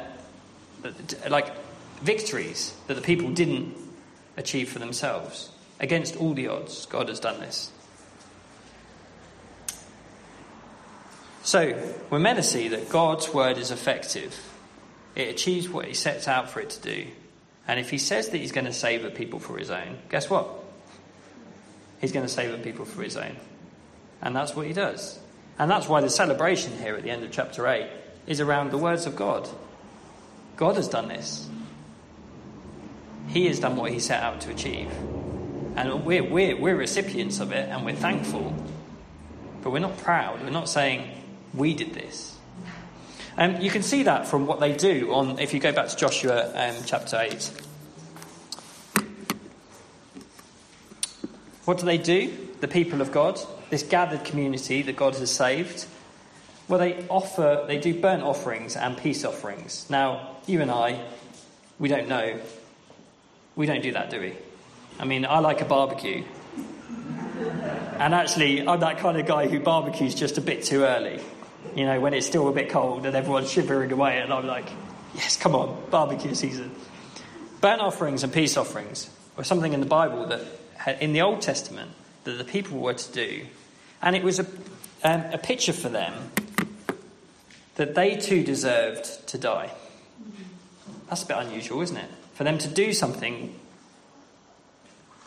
like 1.28 1.52
victories 2.02 2.74
that 2.86 2.94
the 2.94 3.00
people 3.00 3.30
didn't 3.30 3.74
achieve 4.36 4.70
for 4.70 4.78
themselves. 4.78 5.50
Against 5.78 6.16
all 6.16 6.34
the 6.34 6.48
odds, 6.48 6.84
God 6.86 7.08
has 7.08 7.20
done 7.20 7.40
this. 7.40 7.70
So, 11.42 11.74
we're 12.10 12.18
meant 12.18 12.36
to 12.36 12.42
see 12.42 12.68
that 12.68 12.90
God's 12.90 13.32
word 13.32 13.56
is 13.56 13.70
effective. 13.70 14.38
It 15.20 15.30
achieves 15.30 15.68
what 15.68 15.86
he 15.86 15.94
sets 15.94 16.26
out 16.28 16.50
for 16.50 16.60
it 16.60 16.70
to 16.70 16.80
do. 16.80 17.06
And 17.68 17.78
if 17.78 17.90
he 17.90 17.98
says 17.98 18.30
that 18.30 18.38
he's 18.38 18.52
going 18.52 18.64
to 18.64 18.72
save 18.72 19.14
people 19.14 19.38
for 19.38 19.58
his 19.58 19.70
own, 19.70 19.98
guess 20.08 20.30
what? 20.30 20.48
He's 22.00 22.12
going 22.12 22.26
to 22.26 22.32
save 22.32 22.62
people 22.62 22.84
for 22.84 23.02
his 23.02 23.16
own. 23.16 23.36
And 24.22 24.34
that's 24.34 24.56
what 24.56 24.66
he 24.66 24.72
does. 24.72 25.18
And 25.58 25.70
that's 25.70 25.88
why 25.88 26.00
the 26.00 26.10
celebration 26.10 26.76
here 26.78 26.96
at 26.96 27.02
the 27.02 27.10
end 27.10 27.22
of 27.22 27.30
chapter 27.30 27.66
8 27.66 27.86
is 28.26 28.40
around 28.40 28.70
the 28.70 28.78
words 28.78 29.06
of 29.06 29.14
God. 29.14 29.48
God 30.56 30.76
has 30.76 30.88
done 30.88 31.08
this. 31.08 31.48
He 33.28 33.46
has 33.46 33.60
done 33.60 33.76
what 33.76 33.92
he 33.92 33.98
set 33.98 34.22
out 34.22 34.40
to 34.42 34.50
achieve. 34.50 34.90
And 35.76 36.04
we're, 36.04 36.24
we're, 36.24 36.56
we're 36.56 36.76
recipients 36.76 37.40
of 37.40 37.52
it 37.52 37.68
and 37.68 37.84
we're 37.84 37.94
thankful. 37.94 38.54
But 39.62 39.70
we're 39.70 39.78
not 39.78 39.98
proud. 39.98 40.42
We're 40.42 40.50
not 40.50 40.68
saying, 40.68 41.08
we 41.54 41.74
did 41.74 41.92
this. 41.92 42.36
And 43.40 43.56
um, 43.56 43.62
you 43.62 43.70
can 43.70 43.82
see 43.82 44.02
that 44.02 44.28
from 44.28 44.46
what 44.46 44.60
they 44.60 44.74
do 44.74 45.14
on, 45.14 45.38
if 45.38 45.54
you 45.54 45.60
go 45.60 45.72
back 45.72 45.88
to 45.88 45.96
Joshua 45.96 46.52
um, 46.54 46.76
chapter 46.84 47.18
8. 47.18 47.50
What 51.64 51.78
do 51.78 51.86
they 51.86 51.96
do? 51.96 52.36
The 52.60 52.68
people 52.68 53.00
of 53.00 53.12
God, 53.12 53.40
this 53.70 53.82
gathered 53.82 54.24
community 54.24 54.82
that 54.82 54.94
God 54.94 55.14
has 55.14 55.30
saved. 55.30 55.86
Well, 56.68 56.78
they 56.78 57.06
offer, 57.08 57.64
they 57.66 57.78
do 57.78 57.98
burnt 57.98 58.22
offerings 58.22 58.76
and 58.76 58.94
peace 58.98 59.24
offerings. 59.24 59.88
Now, 59.88 60.36
you 60.46 60.60
and 60.60 60.70
I, 60.70 61.02
we 61.78 61.88
don't 61.88 62.08
know. 62.08 62.38
We 63.56 63.64
don't 63.64 63.82
do 63.82 63.92
that, 63.92 64.10
do 64.10 64.20
we? 64.20 64.34
I 64.98 65.06
mean, 65.06 65.24
I 65.24 65.38
like 65.38 65.62
a 65.62 65.64
barbecue. 65.64 66.24
And 67.98 68.14
actually, 68.14 68.68
I'm 68.68 68.80
that 68.80 68.98
kind 68.98 69.18
of 69.18 69.24
guy 69.24 69.48
who 69.48 69.60
barbecues 69.60 70.14
just 70.14 70.36
a 70.36 70.42
bit 70.42 70.62
too 70.62 70.84
early. 70.84 71.20
You 71.74 71.86
know, 71.86 72.00
when 72.00 72.14
it's 72.14 72.26
still 72.26 72.48
a 72.48 72.52
bit 72.52 72.68
cold 72.68 73.06
and 73.06 73.14
everyone's 73.14 73.50
shivering 73.50 73.92
away, 73.92 74.18
and 74.18 74.32
I'm 74.32 74.46
like, 74.46 74.68
yes, 75.14 75.36
come 75.36 75.54
on, 75.54 75.80
barbecue 75.90 76.34
season. 76.34 76.74
Burnt 77.60 77.80
offerings 77.80 78.22
and 78.24 78.32
peace 78.32 78.56
offerings 78.56 79.10
were 79.36 79.44
something 79.44 79.72
in 79.72 79.80
the 79.80 79.86
Bible 79.86 80.26
that, 80.26 81.00
in 81.00 81.12
the 81.12 81.20
Old 81.20 81.42
Testament, 81.42 81.90
that 82.24 82.38
the 82.38 82.44
people 82.44 82.78
were 82.78 82.94
to 82.94 83.12
do. 83.12 83.46
And 84.02 84.16
it 84.16 84.22
was 84.22 84.40
a, 84.40 84.46
um, 85.04 85.24
a 85.32 85.38
picture 85.38 85.72
for 85.72 85.88
them 85.88 86.12
that 87.76 87.94
they 87.94 88.16
too 88.16 88.42
deserved 88.42 89.26
to 89.28 89.38
die. 89.38 89.70
That's 91.08 91.22
a 91.22 91.26
bit 91.26 91.36
unusual, 91.38 91.80
isn't 91.82 91.96
it? 91.96 92.10
For 92.34 92.44
them 92.44 92.58
to 92.58 92.68
do 92.68 92.92
something 92.92 93.54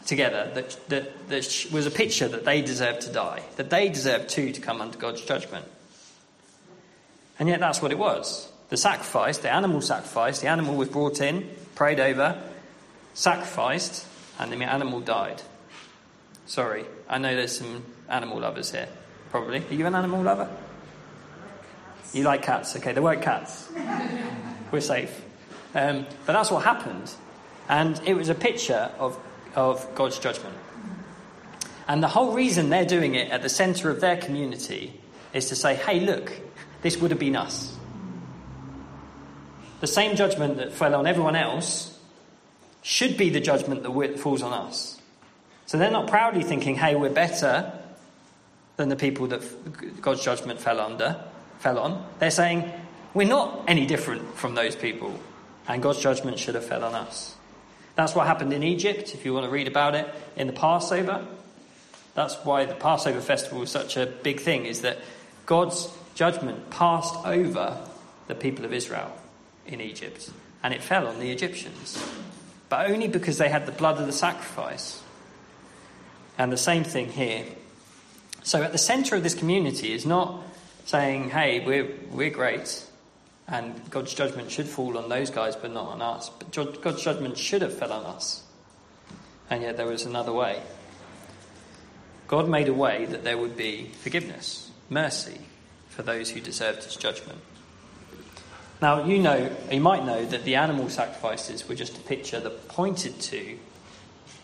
together 0.05 0.51
that, 0.53 0.89
that, 0.89 1.29
that 1.29 1.67
was 1.71 1.85
a 1.85 1.91
picture 1.91 2.27
that 2.27 2.45
they 2.45 2.61
deserved 2.61 3.01
to 3.01 3.11
die, 3.11 3.41
that 3.55 3.69
they 3.69 3.89
deserved 3.89 4.29
too 4.29 4.51
to 4.51 4.61
come 4.61 4.81
under 4.81 4.97
God's 4.97 5.21
judgment. 5.21 5.65
And 7.39 7.49
yet 7.49 7.59
that's 7.59 7.81
what 7.81 7.91
it 7.91 7.97
was. 7.97 8.51
The 8.69 8.77
sacrifice, 8.77 9.39
the 9.39 9.51
animal 9.51 9.81
sacrifice, 9.81 10.39
the 10.39 10.47
animal 10.47 10.75
was 10.75 10.89
brought 10.89 11.21
in, 11.21 11.49
prayed 11.75 11.99
over, 11.99 12.41
sacrificed, 13.13 14.05
and 14.39 14.51
the 14.51 14.63
animal 14.63 14.99
died. 14.99 15.41
Sorry, 16.45 16.85
I 17.07 17.17
know 17.17 17.35
there's 17.35 17.57
some 17.57 17.83
animal 18.09 18.39
lovers 18.39 18.71
here, 18.71 18.89
probably. 19.29 19.59
Are 19.59 19.73
you 19.73 19.85
an 19.85 19.95
animal 19.95 20.21
lover? 20.21 20.49
You 22.13 22.23
like 22.23 22.43
cats? 22.43 22.75
Okay, 22.75 22.93
they 22.93 23.01
weren't 23.01 23.21
cats. 23.21 23.69
We're 24.71 24.81
safe. 24.81 25.23
Um, 25.73 26.05
but 26.25 26.33
that's 26.33 26.51
what 26.51 26.63
happened. 26.63 27.11
And 27.69 27.99
it 28.05 28.15
was 28.15 28.29
a 28.29 28.35
picture 28.35 28.91
of 28.99 29.17
of 29.55 29.93
God's 29.95 30.19
judgment. 30.19 30.55
And 31.87 32.01
the 32.01 32.07
whole 32.07 32.33
reason 32.33 32.69
they're 32.69 32.85
doing 32.85 33.15
it 33.15 33.29
at 33.31 33.41
the 33.41 33.49
centre 33.49 33.89
of 33.89 33.99
their 33.99 34.17
community 34.17 34.99
is 35.33 35.49
to 35.49 35.55
say, 35.55 35.75
hey, 35.75 35.99
look, 35.99 36.31
this 36.83 36.97
would 36.97 37.09
have 37.11 37.19
been 37.19 37.35
us. 37.35 37.75
The 39.79 39.87
same 39.87 40.15
judgment 40.15 40.57
that 40.57 40.71
fell 40.71 40.95
on 40.95 41.07
everyone 41.07 41.35
else 41.35 41.97
should 42.83 43.17
be 43.17 43.29
the 43.29 43.39
judgment 43.39 43.83
that 43.83 44.19
falls 44.19 44.41
on 44.41 44.53
us. 44.53 45.01
So 45.65 45.77
they're 45.77 45.91
not 45.91 46.07
proudly 46.07 46.43
thinking, 46.43 46.75
hey, 46.75 46.95
we're 46.95 47.09
better 47.09 47.73
than 48.75 48.89
the 48.89 48.95
people 48.95 49.27
that 49.27 50.01
God's 50.01 50.23
judgment 50.23 50.59
fell 50.59 50.79
under, 50.79 51.23
fell 51.59 51.79
on. 51.79 52.05
They're 52.19 52.31
saying, 52.31 52.71
we're 53.13 53.27
not 53.27 53.63
any 53.67 53.85
different 53.85 54.35
from 54.35 54.55
those 54.55 54.75
people, 54.75 55.17
and 55.67 55.81
God's 55.81 55.99
judgment 55.99 56.39
should 56.39 56.55
have 56.55 56.65
fell 56.65 56.83
on 56.83 56.93
us. 56.95 57.35
That's 57.95 58.15
what 58.15 58.25
happened 58.25 58.51
in 58.53 58.63
Egypt, 58.63 59.13
if 59.13 59.23
you 59.23 59.33
want 59.33 59.45
to 59.45 59.51
read 59.51 59.67
about 59.67 59.95
it, 59.95 60.07
in 60.35 60.47
the 60.47 60.53
Passover. 60.53 61.25
That's 62.15 62.35
why 62.43 62.65
the 62.65 62.73
Passover 62.73 63.21
festival 63.21 63.59
was 63.59 63.69
such 63.69 63.97
a 63.97 64.05
big 64.05 64.39
thing, 64.39 64.65
is 64.65 64.81
that 64.81 64.97
God's 65.45 65.87
judgment 66.15 66.69
passed 66.69 67.15
over 67.25 67.77
the 68.27 68.35
people 68.35 68.65
of 68.65 68.73
Israel 68.73 69.11
in 69.65 69.81
Egypt, 69.81 70.29
and 70.61 70.73
it 70.73 70.81
fell 70.81 71.07
on 71.07 71.19
the 71.19 71.31
Egyptians. 71.31 72.01
But 72.69 72.89
only 72.89 73.07
because 73.07 73.37
they 73.37 73.49
had 73.49 73.65
the 73.65 73.71
blood 73.71 73.99
of 73.99 74.07
the 74.07 74.13
sacrifice. 74.13 75.01
And 76.37 76.51
the 76.51 76.57
same 76.57 76.83
thing 76.83 77.09
here. 77.09 77.45
So 78.41 78.63
at 78.63 78.71
the 78.71 78.77
centre 78.77 79.15
of 79.15 79.23
this 79.23 79.35
community 79.35 79.93
is 79.93 80.05
not 80.05 80.41
saying, 80.85 81.29
hey, 81.29 81.63
we're, 81.65 81.89
we're 82.11 82.29
great, 82.29 82.85
and 83.47 83.89
God's 83.89 84.13
judgment 84.13 84.51
should 84.51 84.67
fall 84.67 84.97
on 84.97 85.09
those 85.09 85.29
guys, 85.29 85.55
but 85.55 85.71
not 85.71 85.89
on 85.89 86.01
us. 86.01 86.29
But 86.29 86.51
God's 86.81 87.03
judgment 87.03 87.37
should 87.37 87.61
have 87.61 87.77
fell 87.77 87.93
on 87.93 88.05
us. 88.05 88.43
And 89.49 89.61
yet 89.61 89.77
there 89.77 89.85
was 89.85 90.05
another 90.05 90.33
way. 90.33 90.61
God 92.27 92.49
made 92.49 92.67
a 92.67 92.73
way 92.73 93.05
that 93.05 93.23
there 93.23 93.37
would 93.37 93.55
be 93.55 93.91
forgiveness, 94.01 94.71
mercy 94.89 95.37
for 95.95 96.03
those 96.03 96.31
who 96.31 96.39
deserved 96.39 96.83
his 96.83 96.95
judgment. 96.95 97.39
Now, 98.81 99.05
you 99.05 99.19
know, 99.19 99.49
you 99.71 99.79
might 99.79 100.05
know 100.05 100.25
that 100.25 100.43
the 100.43 100.55
animal 100.55 100.89
sacrifices 100.89 101.69
were 101.69 101.75
just 101.75 101.97
a 101.97 102.01
picture 102.01 102.39
that 102.39 102.67
pointed 102.67 103.19
to 103.21 103.57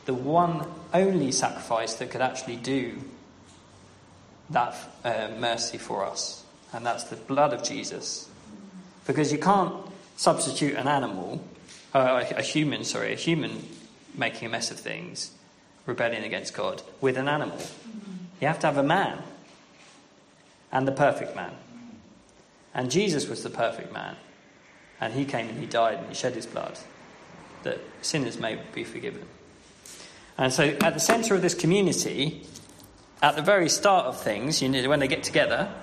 the 0.05 0.13
one 0.13 0.65
only 0.93 1.31
sacrifice 1.31 1.95
that 1.95 2.09
could 2.09 2.21
actually 2.21 2.55
do 2.55 2.99
that 4.49 4.75
uh, 5.03 5.29
mercy 5.37 5.77
for 5.77 6.05
us, 6.05 6.43
and 6.73 6.85
that's 6.85 7.03
the 7.05 7.15
blood 7.15 7.53
of 7.53 7.63
Jesus. 7.63 8.29
Because 9.05 9.31
you 9.31 9.39
can't 9.39 9.73
substitute 10.15 10.75
an 10.75 10.87
animal, 10.87 11.43
uh, 11.93 12.23
a 12.35 12.41
human, 12.41 12.83
sorry, 12.83 13.13
a 13.13 13.15
human 13.15 13.67
making 14.15 14.47
a 14.47 14.51
mess 14.51 14.71
of 14.71 14.79
things, 14.79 15.31
rebelling 15.85 16.23
against 16.23 16.53
God, 16.53 16.81
with 17.01 17.17
an 17.17 17.27
animal. 17.27 17.59
You 18.41 18.47
have 18.47 18.59
to 18.59 18.67
have 18.67 18.77
a 18.77 18.83
man, 18.83 19.21
and 20.71 20.87
the 20.87 20.91
perfect 20.91 21.35
man. 21.35 21.53
And 22.73 22.91
Jesus 22.91 23.27
was 23.27 23.43
the 23.43 23.49
perfect 23.49 23.91
man. 23.91 24.15
And 25.01 25.13
he 25.13 25.25
came 25.25 25.49
and 25.49 25.59
he 25.59 25.65
died 25.65 25.97
and 25.97 26.07
he 26.07 26.13
shed 26.13 26.35
his 26.35 26.45
blood 26.45 26.77
that 27.63 27.79
sinners 28.01 28.39
may 28.39 28.59
be 28.73 28.83
forgiven. 28.83 29.23
And 30.37 30.53
so, 30.53 30.63
at 30.63 30.93
the 30.93 30.99
centre 30.99 31.35
of 31.35 31.41
this 31.41 31.53
community, 31.53 32.43
at 33.21 33.35
the 33.35 33.41
very 33.41 33.67
start 33.67 34.05
of 34.05 34.21
things, 34.21 34.61
you 34.61 34.69
know, 34.69 34.87
when 34.87 34.99
they 34.99 35.07
get 35.07 35.23
together, 35.23 35.73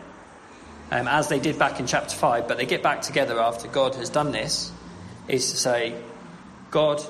um, 0.90 1.08
as 1.08 1.28
they 1.28 1.38
did 1.38 1.58
back 1.58 1.80
in 1.80 1.86
chapter 1.86 2.16
5, 2.16 2.48
but 2.48 2.56
they 2.56 2.64
get 2.64 2.82
back 2.82 3.02
together 3.02 3.38
after 3.40 3.68
God 3.68 3.94
has 3.96 4.08
done 4.08 4.32
this, 4.32 4.72
is 5.28 5.50
to 5.50 5.56
say, 5.56 5.94
God, 6.70 7.02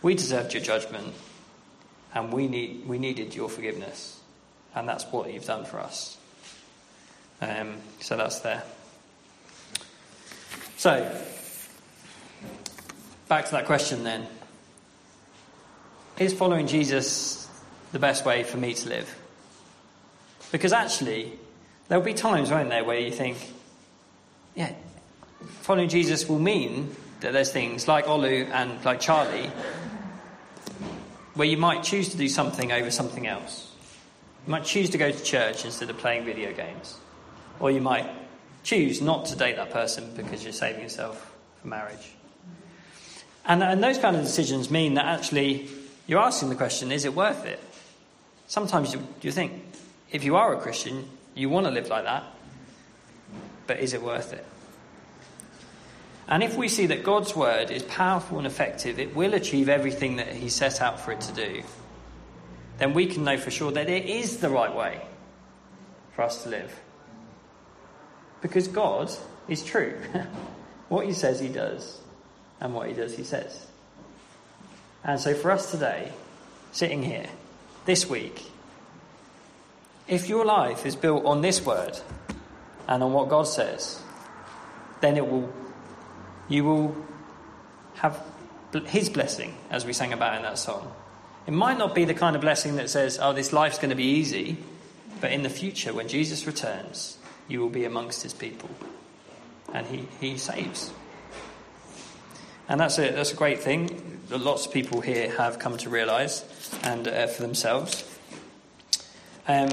we 0.00 0.14
deserved 0.14 0.54
your 0.54 0.62
judgment, 0.62 1.12
and 2.14 2.32
we, 2.32 2.48
need, 2.48 2.86
we 2.86 2.98
needed 2.98 3.34
your 3.34 3.48
forgiveness. 3.48 4.20
And 4.74 4.88
that's 4.88 5.04
what 5.04 5.32
you've 5.32 5.44
done 5.44 5.64
for 5.64 5.78
us. 5.80 6.16
Um, 7.42 7.74
so 7.98 8.16
that's 8.16 8.38
there. 8.38 8.62
So, 10.76 11.12
back 13.26 13.46
to 13.46 13.50
that 13.52 13.66
question 13.66 14.04
then. 14.04 14.28
Is 16.18 16.32
following 16.32 16.68
Jesus 16.68 17.48
the 17.90 17.98
best 17.98 18.24
way 18.24 18.44
for 18.44 18.58
me 18.58 18.74
to 18.74 18.88
live? 18.88 19.18
Because 20.52 20.72
actually, 20.72 21.32
there'll 21.88 22.04
be 22.04 22.14
times, 22.14 22.50
won't 22.50 22.68
there, 22.68 22.84
where 22.84 23.00
you 23.00 23.10
think, 23.10 23.38
yeah, 24.54 24.72
following 25.62 25.88
Jesus 25.88 26.28
will 26.28 26.38
mean 26.38 26.94
that 27.20 27.32
there's 27.32 27.50
things 27.50 27.88
like 27.88 28.06
Olu 28.06 28.48
and 28.50 28.84
like 28.84 29.00
Charlie 29.00 29.50
where 31.34 31.48
you 31.48 31.56
might 31.56 31.82
choose 31.82 32.10
to 32.10 32.16
do 32.16 32.28
something 32.28 32.70
over 32.70 32.90
something 32.90 33.26
else. 33.26 33.74
You 34.46 34.52
might 34.52 34.64
choose 34.64 34.90
to 34.90 34.98
go 34.98 35.10
to 35.10 35.22
church 35.24 35.64
instead 35.64 35.90
of 35.90 35.98
playing 35.98 36.24
video 36.24 36.52
games. 36.52 36.98
Or 37.60 37.70
you 37.70 37.80
might 37.80 38.08
choose 38.62 39.00
not 39.00 39.26
to 39.26 39.36
date 39.36 39.56
that 39.56 39.70
person 39.70 40.12
because 40.16 40.42
you're 40.42 40.52
saving 40.52 40.82
yourself 40.82 41.34
for 41.60 41.68
marriage. 41.68 42.12
And, 43.44 43.62
and 43.62 43.82
those 43.82 43.98
kind 43.98 44.16
of 44.16 44.22
decisions 44.22 44.70
mean 44.70 44.94
that 44.94 45.06
actually 45.06 45.68
you're 46.06 46.20
asking 46.20 46.48
the 46.48 46.54
question 46.54 46.92
is 46.92 47.04
it 47.04 47.14
worth 47.14 47.44
it? 47.44 47.60
Sometimes 48.46 48.92
you, 48.92 49.06
you 49.22 49.32
think, 49.32 49.52
if 50.10 50.24
you 50.24 50.36
are 50.36 50.54
a 50.54 50.60
Christian, 50.60 51.08
you 51.34 51.48
want 51.48 51.66
to 51.66 51.72
live 51.72 51.88
like 51.88 52.04
that, 52.04 52.24
but 53.66 53.80
is 53.80 53.94
it 53.94 54.02
worth 54.02 54.32
it? 54.32 54.44
And 56.28 56.42
if 56.42 56.56
we 56.56 56.68
see 56.68 56.86
that 56.86 57.02
God's 57.02 57.34
word 57.34 57.70
is 57.70 57.82
powerful 57.82 58.38
and 58.38 58.46
effective, 58.46 58.98
it 58.98 59.16
will 59.16 59.34
achieve 59.34 59.68
everything 59.68 60.16
that 60.16 60.32
He 60.32 60.48
set 60.48 60.80
out 60.80 61.00
for 61.00 61.12
it 61.12 61.20
to 61.22 61.32
do, 61.32 61.62
then 62.78 62.94
we 62.94 63.06
can 63.06 63.24
know 63.24 63.38
for 63.38 63.50
sure 63.50 63.72
that 63.72 63.88
it 63.88 64.06
is 64.06 64.38
the 64.38 64.48
right 64.48 64.74
way 64.74 65.00
for 66.12 66.22
us 66.22 66.42
to 66.44 66.48
live. 66.48 66.78
Because 68.42 68.68
God 68.68 69.10
is 69.48 69.64
true. 69.64 69.94
what 70.88 71.06
He 71.06 71.14
says, 71.14 71.40
He 71.40 71.48
does, 71.48 72.00
and 72.60 72.74
what 72.74 72.88
He 72.88 72.94
does, 72.94 73.16
He 73.16 73.24
says. 73.24 73.66
And 75.04 75.18
so 75.18 75.34
for 75.34 75.50
us 75.50 75.70
today, 75.70 76.12
sitting 76.72 77.02
here, 77.02 77.26
this 77.86 78.08
week, 78.08 78.42
if 80.06 80.28
your 80.28 80.44
life 80.44 80.84
is 80.84 80.94
built 80.94 81.24
on 81.24 81.40
this 81.40 81.64
word 81.64 81.98
and 82.86 83.02
on 83.02 83.12
what 83.12 83.28
God 83.28 83.44
says, 83.44 84.00
then 85.00 85.16
it 85.16 85.26
will, 85.26 85.52
you 86.48 86.64
will 86.64 86.96
have 87.94 88.22
His 88.86 89.08
blessing, 89.08 89.56
as 89.70 89.84
we 89.84 89.92
sang 89.92 90.12
about 90.12 90.36
in 90.36 90.42
that 90.42 90.58
song. 90.58 90.92
It 91.46 91.52
might 91.52 91.78
not 91.78 91.94
be 91.94 92.04
the 92.04 92.14
kind 92.14 92.36
of 92.36 92.42
blessing 92.42 92.76
that 92.76 92.88
says, 92.88 93.18
oh, 93.20 93.32
this 93.32 93.52
life's 93.52 93.78
going 93.78 93.90
to 93.90 93.96
be 93.96 94.04
easy, 94.04 94.58
but 95.20 95.32
in 95.32 95.42
the 95.42 95.50
future, 95.50 95.92
when 95.92 96.08
Jesus 96.08 96.46
returns, 96.46 97.18
you 97.52 97.60
will 97.60 97.68
be 97.68 97.84
amongst 97.84 98.22
His 98.22 98.32
people. 98.32 98.70
And 99.72 99.86
He, 99.86 100.08
he 100.20 100.38
saves. 100.38 100.92
And 102.68 102.80
that's 102.80 102.98
a, 102.98 103.10
that's 103.10 103.32
a 103.32 103.36
great 103.36 103.60
thing 103.60 104.20
that 104.28 104.38
lots 104.38 104.66
of 104.66 104.72
people 104.72 105.00
here 105.00 105.30
have 105.32 105.58
come 105.58 105.76
to 105.78 105.90
realise 105.90 106.44
and 106.82 107.06
uh, 107.06 107.26
for 107.26 107.42
themselves. 107.42 108.08
Um, 109.46 109.68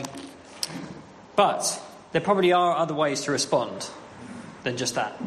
but 1.35 1.81
there 2.11 2.21
probably 2.21 2.51
are 2.51 2.75
other 2.75 2.93
ways 2.93 3.21
to 3.21 3.31
respond 3.31 3.89
than 4.63 4.75
just 4.75 4.95
that. 4.95 5.17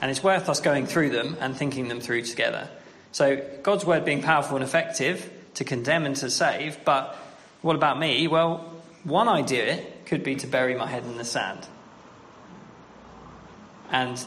And 0.00 0.10
it's 0.10 0.22
worth 0.22 0.48
us 0.48 0.60
going 0.60 0.86
through 0.86 1.10
them 1.10 1.36
and 1.40 1.56
thinking 1.56 1.88
them 1.88 2.00
through 2.00 2.22
together. 2.22 2.68
So, 3.12 3.44
God's 3.62 3.84
word 3.84 4.04
being 4.04 4.22
powerful 4.22 4.56
and 4.56 4.64
effective 4.64 5.30
to 5.54 5.64
condemn 5.64 6.06
and 6.06 6.16
to 6.16 6.30
save, 6.30 6.84
but 6.84 7.16
what 7.60 7.76
about 7.76 7.98
me? 7.98 8.26
Well, 8.28 8.58
one 9.04 9.28
idea 9.28 9.84
could 10.06 10.22
be 10.24 10.36
to 10.36 10.46
bury 10.46 10.74
my 10.74 10.86
head 10.86 11.04
in 11.04 11.16
the 11.16 11.24
sand. 11.24 11.66
And 13.90 14.24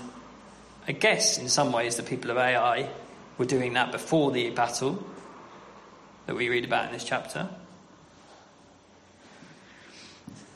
I 0.88 0.91
guess 0.91 1.38
in 1.38 1.47
some 1.49 1.71
ways 1.71 1.96
the 1.96 2.04
people 2.04 2.31
of 2.31 2.38
Ai 2.38 2.90
were 3.38 3.46
doing 3.46 3.73
that 3.73 3.92
before 3.92 4.31
the 4.31 4.50
battle 4.50 5.04
that 6.25 6.35
we 6.35 6.50
read 6.50 6.65
about 6.65 6.88
in 6.88 6.94
this 6.94 7.04
chapter. 7.04 7.50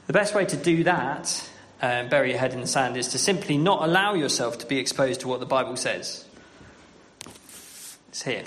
The 0.08 0.14
best 0.14 0.34
way 0.34 0.46
to 0.46 0.58
do 0.58 0.84
that, 0.86 1.50
uh, 1.82 2.06
bury 2.06 2.32
your 2.32 2.40
head 2.40 2.54
in 2.54 2.62
the 2.62 2.68
sand, 2.68 2.96
is 2.96 3.10
to 3.10 3.18
simply 3.18 3.58
not 3.58 3.84
allow 3.84 4.14
yourself 4.14 4.58
to 4.60 4.66
be 4.66 4.78
exposed 4.78 5.22
to 5.22 5.28
what 5.28 5.40
the 5.40 5.46
Bible 5.46 5.76
says. 5.76 6.26
It's 8.10 8.24
here. 8.24 8.46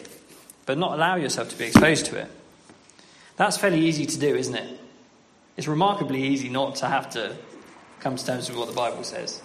But 0.65 0.79
not 0.79 0.95
allow 0.95 1.17
yourself 1.17 1.51
to 1.51 1.59
be 1.59 1.67
exposed 1.67 2.07
to 2.07 2.17
it. 2.17 2.31
That's 3.37 3.57
fairly 3.57 3.81
easy 3.81 4.07
to 4.07 4.19
do, 4.19 4.35
isn't 4.37 4.55
it? 4.55 4.81
It's 5.57 5.69
remarkably 5.69 6.23
easy 6.23 6.49
not 6.49 6.77
to 6.77 6.87
have 6.87 7.11
to 7.11 7.37
come 8.01 8.17
to 8.17 8.25
terms 8.25 8.49
with 8.49 8.59
what 8.59 8.69
the 8.69 8.75
Bible 8.75 9.05
says. 9.05 9.43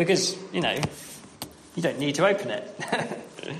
Because, 0.00 0.34
you 0.50 0.62
know, 0.62 0.80
you 1.76 1.82
don't 1.82 1.98
need 1.98 2.14
to 2.14 2.26
open 2.26 2.50
it. 2.50 2.74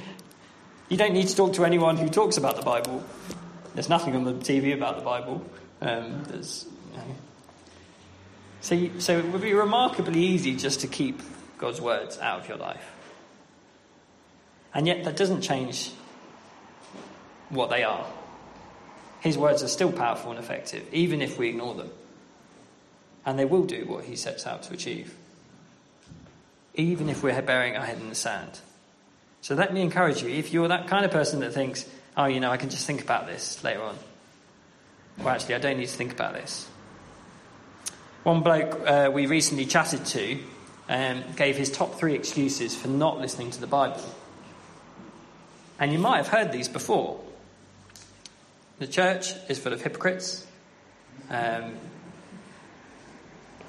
you 0.89 0.97
don't 0.97 1.13
need 1.13 1.29
to 1.29 1.37
talk 1.37 1.53
to 1.53 1.67
anyone 1.67 1.99
who 1.99 2.09
talks 2.09 2.39
about 2.39 2.57
the 2.57 2.63
Bible. 2.63 3.05
There's 3.75 3.91
nothing 3.91 4.17
on 4.17 4.25
the 4.25 4.33
TV 4.33 4.73
about 4.73 4.97
the 4.97 5.03
Bible. 5.03 5.45
Um, 5.83 6.25
there's, 6.29 6.65
you 6.93 6.97
know, 6.97 7.05
so, 8.63 9.01
so 9.01 9.19
it 9.19 9.27
would 9.27 9.43
be 9.43 9.53
remarkably 9.53 10.19
easy 10.19 10.57
just 10.57 10.81
to 10.81 10.87
keep 10.87 11.21
God's 11.59 11.79
words 11.79 12.19
out 12.19 12.41
of 12.41 12.49
your 12.49 12.57
life. 12.57 12.91
And 14.73 14.87
yet, 14.87 15.05
that 15.05 15.17
doesn't 15.17 15.43
change 15.43 15.91
what 17.51 17.69
they 17.69 17.85
are. 17.85 18.07
his 19.21 19.37
words 19.37 19.63
are 19.63 19.69
still 19.69 19.93
powerful 19.93 20.31
and 20.31 20.41
effective, 20.41 20.89
even 20.91 21.21
if 21.21 21.37
we 21.37 21.51
ignore 21.51 21.75
them. 21.75 21.91
And 23.27 23.39
they 23.39 23.45
will 23.45 23.65
do 23.65 23.85
what 23.85 24.05
he 24.05 24.17
sets 24.17 24.47
out 24.47 24.63
to 24.63 24.73
achieve, 24.73 25.15
even 26.81 27.09
if 27.09 27.23
we're 27.23 27.41
burying 27.43 27.77
our 27.77 27.85
head 27.85 27.99
in 27.99 28.09
the 28.09 28.15
sand. 28.15 28.59
So 29.43 29.55
let 29.55 29.73
me 29.73 29.81
encourage 29.83 30.23
you 30.23 30.29
if 30.31 30.53
you're 30.53 30.69
that 30.69 30.89
kind 30.89 31.05
of 31.05 31.11
person 31.11 31.41
that 31.41 31.53
thinks, 31.53 31.87
oh, 32.17 32.27
you 32.27 32.41
know, 32.41 32.51
I 32.51 32.57
can 32.57 32.71
just 32.71 32.87
think 32.87 33.03
about 33.03 33.27
this 33.27 33.63
later 33.65 33.83
on. 33.83 33.97
Well, 35.19 35.29
actually, 35.29 35.55
I 35.55 35.59
don't 35.59 35.79
need 35.79 35.89
to 35.89 35.97
think 35.97 36.13
about 36.13 36.35
this. 36.35 36.69
One 38.23 38.43
bloke 38.43 38.81
uh, 38.87 39.11
we 39.13 39.27
recently 39.27 39.65
chatted 39.65 40.05
to 40.07 40.39
um, 40.89 41.25
gave 41.37 41.57
his 41.57 41.71
top 41.71 41.95
three 41.95 42.15
excuses 42.15 42.77
for 42.77 42.89
not 42.89 43.21
listening 43.21 43.51
to 43.53 43.61
the 43.61 43.67
Bible. 43.67 44.03
And 45.79 45.93
you 45.93 45.99
might 45.99 46.19
have 46.19 46.29
heard 46.29 46.53
these 46.53 46.69
before. 46.69 47.21
The 48.79 48.87
church 48.87 49.33
is 49.49 49.59
full 49.59 49.73
of 49.73 49.81
hypocrites. 49.81 50.47
Um, 51.31 51.75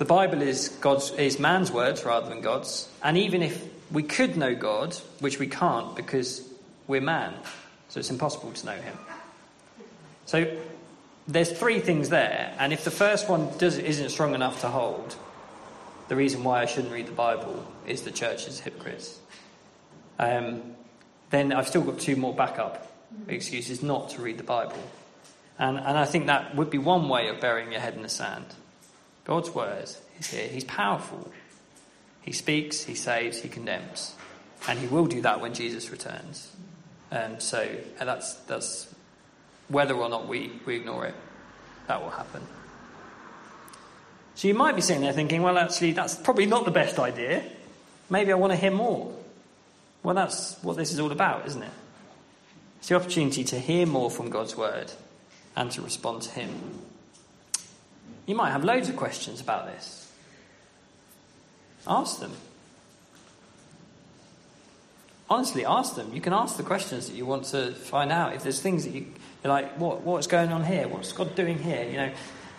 the 0.02 0.06
Bible 0.06 0.42
is 0.42 0.70
God's 0.82 1.12
is 1.12 1.38
man's 1.38 1.72
words 1.72 2.04
rather 2.04 2.28
than 2.28 2.42
God's. 2.42 2.90
And 3.04 3.20
even 3.20 3.44
if 3.44 3.64
we 3.92 4.02
could 4.02 4.36
know 4.36 4.56
God, 4.56 4.96
which 5.20 5.38
we 5.38 5.46
can't 5.46 5.96
because 5.96 6.44
we're 6.88 7.02
man, 7.02 7.36
so 7.88 8.00
it's 8.00 8.10
impossible 8.10 8.52
to 8.52 8.66
know 8.66 8.82
Him. 8.82 8.98
So 10.26 10.58
there's 11.28 11.52
three 11.52 11.82
things 11.82 12.10
there, 12.10 12.52
and 12.58 12.74
if 12.74 12.84
the 12.84 12.90
first 12.90 13.30
one 13.30 13.56
does, 13.60 13.78
isn't 13.78 14.10
strong 14.10 14.34
enough 14.34 14.62
to 14.62 14.70
hold, 14.70 15.16
the 16.08 16.16
reason 16.16 16.44
why 16.44 16.64
I 16.64 16.66
shouldn't 16.66 16.92
read 16.92 17.06
the 17.06 17.12
Bible 17.12 17.64
is 17.86 18.02
the 18.02 18.10
church 18.10 18.48
is 18.48 18.60
hypocrites. 18.60 19.20
Um, 20.18 20.64
then 21.30 21.54
I've 21.54 21.68
still 21.68 21.84
got 21.84 22.00
two 22.00 22.16
more 22.16 22.34
backup 22.34 22.92
excuses 23.28 23.84
not 23.84 24.10
to 24.10 24.24
read 24.24 24.40
the 24.40 24.44
Bible. 24.44 24.82
And, 25.60 25.78
and 25.78 25.96
I 25.96 26.06
think 26.06 26.26
that 26.26 26.56
would 26.56 26.72
be 26.72 26.80
one 26.80 27.08
way 27.08 27.28
of 27.28 27.40
burying 27.40 27.72
your 27.72 27.82
head 27.82 27.94
in 27.94 28.02
the 28.02 28.10
sand. 28.10 28.48
God's 29.32 29.52
word 29.52 29.88
is 30.20 30.28
here. 30.30 30.50
He's 30.50 30.66
powerful. 30.66 31.32
He 32.22 32.34
speaks, 32.34 32.84
he 32.84 32.96
saves, 32.96 33.42
he 33.42 33.48
condemns. 33.48 34.14
And 34.68 34.78
he 34.78 34.88
will 34.88 35.06
do 35.06 35.22
that 35.22 35.40
when 35.40 35.54
Jesus 35.54 35.90
returns. 35.90 36.52
Um, 37.14 37.40
so 37.40 37.66
that's, 37.98 38.34
that's 38.34 38.94
whether 39.70 39.94
or 39.94 40.10
not 40.10 40.28
we, 40.28 40.52
we 40.66 40.76
ignore 40.76 41.06
it, 41.06 41.16
that 41.88 42.02
will 42.02 42.10
happen. 42.10 42.42
So 44.36 44.50
you 44.50 44.54
might 44.54 44.76
be 44.76 44.82
sitting 44.82 45.02
there 45.02 45.14
thinking, 45.14 45.42
well, 45.44 45.58
actually, 45.58 45.94
that's 45.94 46.16
probably 46.16 46.46
not 46.46 46.66
the 46.66 46.72
best 46.72 47.00
idea. 47.00 47.42
Maybe 48.10 48.34
I 48.34 48.36
want 48.36 48.52
to 48.52 48.58
hear 48.58 48.72
more. 48.72 49.16
Well, 50.04 50.14
that's 50.14 50.62
what 50.62 50.76
this 50.76 50.92
is 50.92 51.00
all 51.00 51.14
about, 51.14 51.48
isn't 51.48 51.64
it? 51.64 51.72
It's 52.80 52.90
the 52.90 52.96
opportunity 52.96 53.46
to 53.46 53.58
hear 53.58 53.86
more 53.86 54.12
from 54.12 54.30
God's 54.30 54.58
word 54.58 54.92
and 55.56 55.72
to 55.72 55.82
respond 55.82 56.24
to 56.24 56.32
Him. 56.32 56.82
You 58.26 58.36
might 58.36 58.52
have 58.52 58.64
loads 58.64 58.90
of 58.90 58.96
questions 58.96 59.42
about 59.42 59.66
this. 59.66 60.12
Ask 61.88 62.20
them. 62.20 62.32
Honestly, 65.30 65.66
ask 65.66 65.96
them. 65.96 66.12
You 66.14 66.22
can 66.22 66.34
ask 66.34 66.58
the 66.58 66.64
questions 66.64 67.08
that 67.08 67.16
you 67.16 67.26
want 67.26 67.46
to 67.46 67.72
find 67.72 68.12
out. 68.12 68.34
If 68.34 68.44
there's 68.44 68.62
things 68.62 68.84
that 68.84 68.94
you, 68.94 69.06
you're 69.44 69.54
like, 69.54 69.78
what, 69.80 70.02
what's 70.02 70.28
going 70.28 70.52
on 70.52 70.64
here? 70.64 70.88
What's 70.88 71.14
God 71.14 71.36
doing 71.36 71.58
here? 71.58 71.86
You 71.90 71.98
know, 71.98 72.12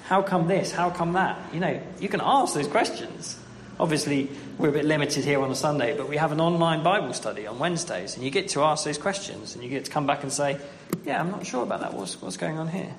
how 0.05 0.23
come 0.23 0.49
this? 0.49 0.73
How 0.73 0.91
come 0.91 1.13
that? 1.13 1.39
You 1.53 1.61
know, 1.61 1.81
you 2.01 2.09
can 2.09 2.21
ask 2.23 2.55
those 2.55 2.67
questions. 2.67 3.39
Obviously, 3.79 4.29
we're 4.59 4.69
a 4.69 4.73
bit 4.73 4.85
limited 4.85 5.25
here 5.25 5.41
on 5.41 5.51
a 5.51 5.55
Sunday, 5.55 5.97
but 5.97 6.09
we 6.09 6.17
have 6.17 6.33
an 6.33 6.41
online 6.41 6.83
Bible 6.83 7.13
study 7.13 7.47
on 7.47 7.59
Wednesdays, 7.59 8.17
and 8.17 8.25
you 8.25 8.31
get 8.31 8.49
to 8.49 8.63
ask 8.63 8.85
those 8.85 8.99
questions, 8.99 9.55
and 9.55 9.65
you 9.65 9.71
get 9.71 9.85
to 9.87 9.91
come 9.91 10.07
back 10.07 10.23
and 10.23 10.33
say, 10.33 10.59
Yeah, 11.05 11.21
I'm 11.21 11.31
not 11.31 11.47
sure 11.47 11.63
about 11.63 11.81
that. 11.81 11.95
What's, 11.95 12.21
what's 12.21 12.37
going 12.37 12.59
on 12.59 12.69
here? 12.69 12.95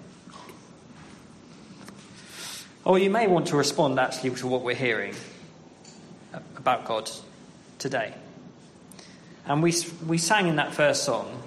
Or 2.86 3.00
you 3.00 3.10
may 3.10 3.28
want 3.28 3.48
to 3.48 3.58
respond 3.58 4.00
actually 4.00 4.32
to 4.32 4.48
what 4.48 4.62
we're 4.62 4.76
hearing 4.76 5.16
about 6.58 6.86
God 6.86 7.10
today. 7.80 8.14
And 9.46 9.64
we, 9.64 9.74
we 10.06 10.18
sang 10.18 10.48
in 10.48 10.58
that 10.58 10.74
first 10.74 11.04
song 11.04 11.44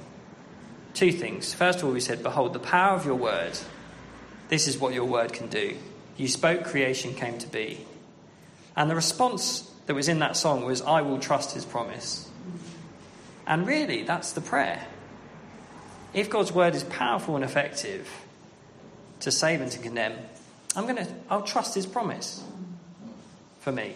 two 0.94 1.12
things. 1.12 1.52
First 1.52 1.78
of 1.78 1.84
all, 1.84 1.92
we 1.92 2.00
said, 2.00 2.22
Behold, 2.22 2.52
the 2.52 2.58
power 2.58 2.96
of 2.96 3.04
your 3.04 3.14
word. 3.14 3.58
This 4.48 4.66
is 4.66 4.78
what 4.78 4.94
your 4.94 5.04
word 5.04 5.32
can 5.32 5.48
do. 5.48 5.76
You 6.16 6.28
spoke, 6.28 6.64
creation 6.64 7.14
came 7.14 7.38
to 7.38 7.46
be. 7.46 7.84
And 8.74 8.90
the 8.90 8.94
response 8.94 9.70
that 9.86 9.94
was 9.94 10.08
in 10.08 10.20
that 10.20 10.36
song 10.36 10.64
was, 10.64 10.82
I 10.82 11.02
will 11.02 11.18
trust 11.18 11.52
his 11.52 11.64
promise. 11.64 12.30
And 13.46 13.66
really, 13.66 14.02
that's 14.02 14.32
the 14.32 14.40
prayer. 14.40 14.86
If 16.14 16.30
God's 16.30 16.52
word 16.52 16.74
is 16.74 16.84
powerful 16.84 17.36
and 17.36 17.44
effective 17.44 18.08
to 19.20 19.30
save 19.30 19.60
and 19.60 19.70
to 19.72 19.78
condemn, 19.78 20.14
I'm 20.76 20.84
going 20.84 20.96
to, 20.96 21.06
I'll 21.30 21.42
trust 21.42 21.74
his 21.74 21.86
promise 21.86 22.44
for 23.60 23.72
me. 23.72 23.94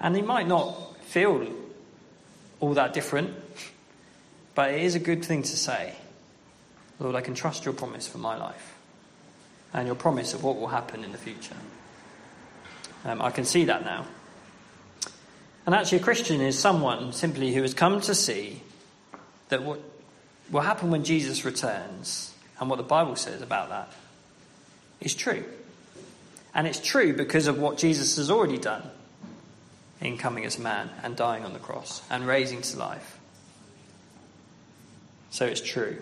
And 0.00 0.16
he 0.16 0.22
might 0.22 0.48
not 0.48 0.96
feel 1.04 1.46
all 2.60 2.74
that 2.74 2.94
different, 2.94 3.34
but 4.54 4.72
it 4.72 4.80
is 4.80 4.94
a 4.94 4.98
good 4.98 5.22
thing 5.22 5.42
to 5.42 5.56
say. 5.56 5.94
Lord, 6.98 7.14
I 7.14 7.20
can 7.20 7.34
trust 7.34 7.64
your 7.66 7.74
promise 7.74 8.08
for 8.08 8.18
my 8.18 8.36
life 8.36 8.74
and 9.74 9.86
your 9.86 9.94
promise 9.94 10.32
of 10.32 10.42
what 10.42 10.56
will 10.56 10.68
happen 10.68 11.04
in 11.04 11.12
the 11.12 11.18
future. 11.18 11.56
Um, 13.04 13.20
I 13.20 13.30
can 13.30 13.44
see 13.44 13.66
that 13.66 13.84
now. 13.84 14.06
And 15.66 15.74
actually, 15.74 15.98
a 15.98 16.02
Christian 16.02 16.40
is 16.40 16.58
someone 16.58 17.12
simply 17.12 17.52
who 17.52 17.60
has 17.60 17.74
come 17.74 18.00
to 18.00 18.14
see 18.14 18.62
that 19.50 19.62
what 19.62 19.80
will 20.50 20.62
happen 20.62 20.90
when 20.90 21.04
Jesus 21.04 21.44
returns 21.44 22.34
and 22.58 22.70
what 22.70 22.76
the 22.76 22.82
Bible 22.82 23.14
says 23.14 23.42
about 23.42 23.68
that 23.68 23.92
is 25.00 25.14
true. 25.14 25.44
And 26.54 26.66
it's 26.66 26.80
true 26.80 27.12
because 27.14 27.46
of 27.46 27.58
what 27.58 27.78
Jesus 27.78 28.16
has 28.16 28.30
already 28.30 28.58
done 28.58 28.82
in 30.00 30.16
coming 30.18 30.44
as 30.44 30.58
man 30.58 30.90
and 31.02 31.16
dying 31.16 31.44
on 31.44 31.52
the 31.52 31.58
cross 31.58 32.02
and 32.10 32.26
raising 32.26 32.62
to 32.62 32.78
life. 32.78 33.18
So 35.30 35.46
it's 35.46 35.60
true. 35.60 35.98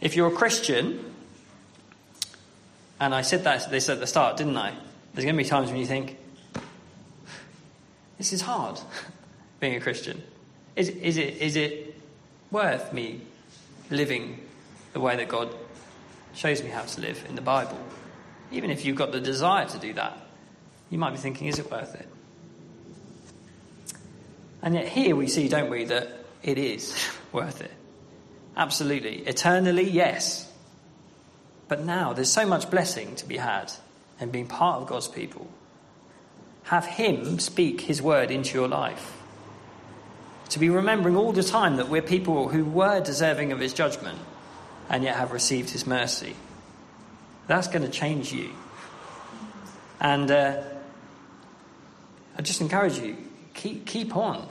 If 0.00 0.16
you're 0.16 0.28
a 0.28 0.36
Christian, 0.36 1.04
and 2.98 3.14
I 3.14 3.22
said 3.22 3.44
that 3.44 3.70
this 3.70 3.88
at 3.88 4.00
the 4.00 4.06
start, 4.06 4.36
didn't 4.36 4.56
I? 4.56 4.74
There's 5.14 5.24
going 5.24 5.36
to 5.36 5.42
be 5.42 5.48
times 5.48 5.70
when 5.70 5.78
you 5.78 5.86
think, 5.86 6.16
this 8.18 8.32
is 8.32 8.40
hard, 8.40 8.78
being 9.60 9.76
a 9.76 9.80
Christian. 9.80 10.22
Is, 10.76 10.88
is, 10.88 11.16
it, 11.16 11.36
is 11.38 11.56
it 11.56 11.94
worth 12.50 12.92
me 12.92 13.20
living 13.90 14.40
the 14.92 15.00
way 15.00 15.16
that 15.16 15.28
God 15.28 15.54
shows 16.34 16.62
me 16.62 16.70
how 16.70 16.82
to 16.82 17.00
live 17.00 17.24
in 17.28 17.34
the 17.34 17.42
Bible? 17.42 17.78
Even 18.52 18.70
if 18.70 18.84
you've 18.84 18.96
got 18.96 19.12
the 19.12 19.20
desire 19.20 19.66
to 19.66 19.78
do 19.78 19.92
that, 19.94 20.18
you 20.90 20.98
might 20.98 21.10
be 21.10 21.18
thinking, 21.18 21.46
is 21.46 21.58
it 21.58 21.70
worth 21.70 21.94
it? 21.94 22.08
And 24.62 24.74
yet, 24.74 24.88
here 24.88 25.16
we 25.16 25.26
see, 25.26 25.48
don't 25.48 25.70
we, 25.70 25.84
that 25.84 26.10
it 26.42 26.58
is 26.58 26.94
worth 27.32 27.60
it. 27.60 27.72
Absolutely. 28.56 29.18
Eternally, 29.18 29.88
yes. 29.88 30.50
But 31.68 31.84
now 31.84 32.12
there's 32.12 32.30
so 32.30 32.46
much 32.46 32.70
blessing 32.70 33.14
to 33.16 33.26
be 33.26 33.36
had 33.36 33.72
in 34.18 34.30
being 34.30 34.48
part 34.48 34.82
of 34.82 34.88
God's 34.88 35.08
people. 35.08 35.48
Have 36.64 36.84
Him 36.84 37.38
speak 37.38 37.80
His 37.80 38.02
word 38.02 38.30
into 38.30 38.58
your 38.58 38.68
life. 38.68 39.16
To 40.50 40.58
be 40.58 40.68
remembering 40.68 41.16
all 41.16 41.32
the 41.32 41.44
time 41.44 41.76
that 41.76 41.88
we're 41.88 42.02
people 42.02 42.48
who 42.48 42.64
were 42.64 43.00
deserving 43.00 43.52
of 43.52 43.60
His 43.60 43.72
judgment 43.72 44.18
and 44.90 45.02
yet 45.02 45.16
have 45.16 45.32
received 45.32 45.70
His 45.70 45.86
mercy. 45.86 46.36
That's 47.46 47.68
going 47.68 47.82
to 47.82 47.88
change 47.88 48.32
you. 48.32 48.50
And 50.00 50.30
uh, 50.30 50.62
I 52.36 52.42
just 52.42 52.60
encourage 52.60 52.98
you 52.98 53.16
keep, 53.54 53.86
keep 53.86 54.16
on 54.16 54.46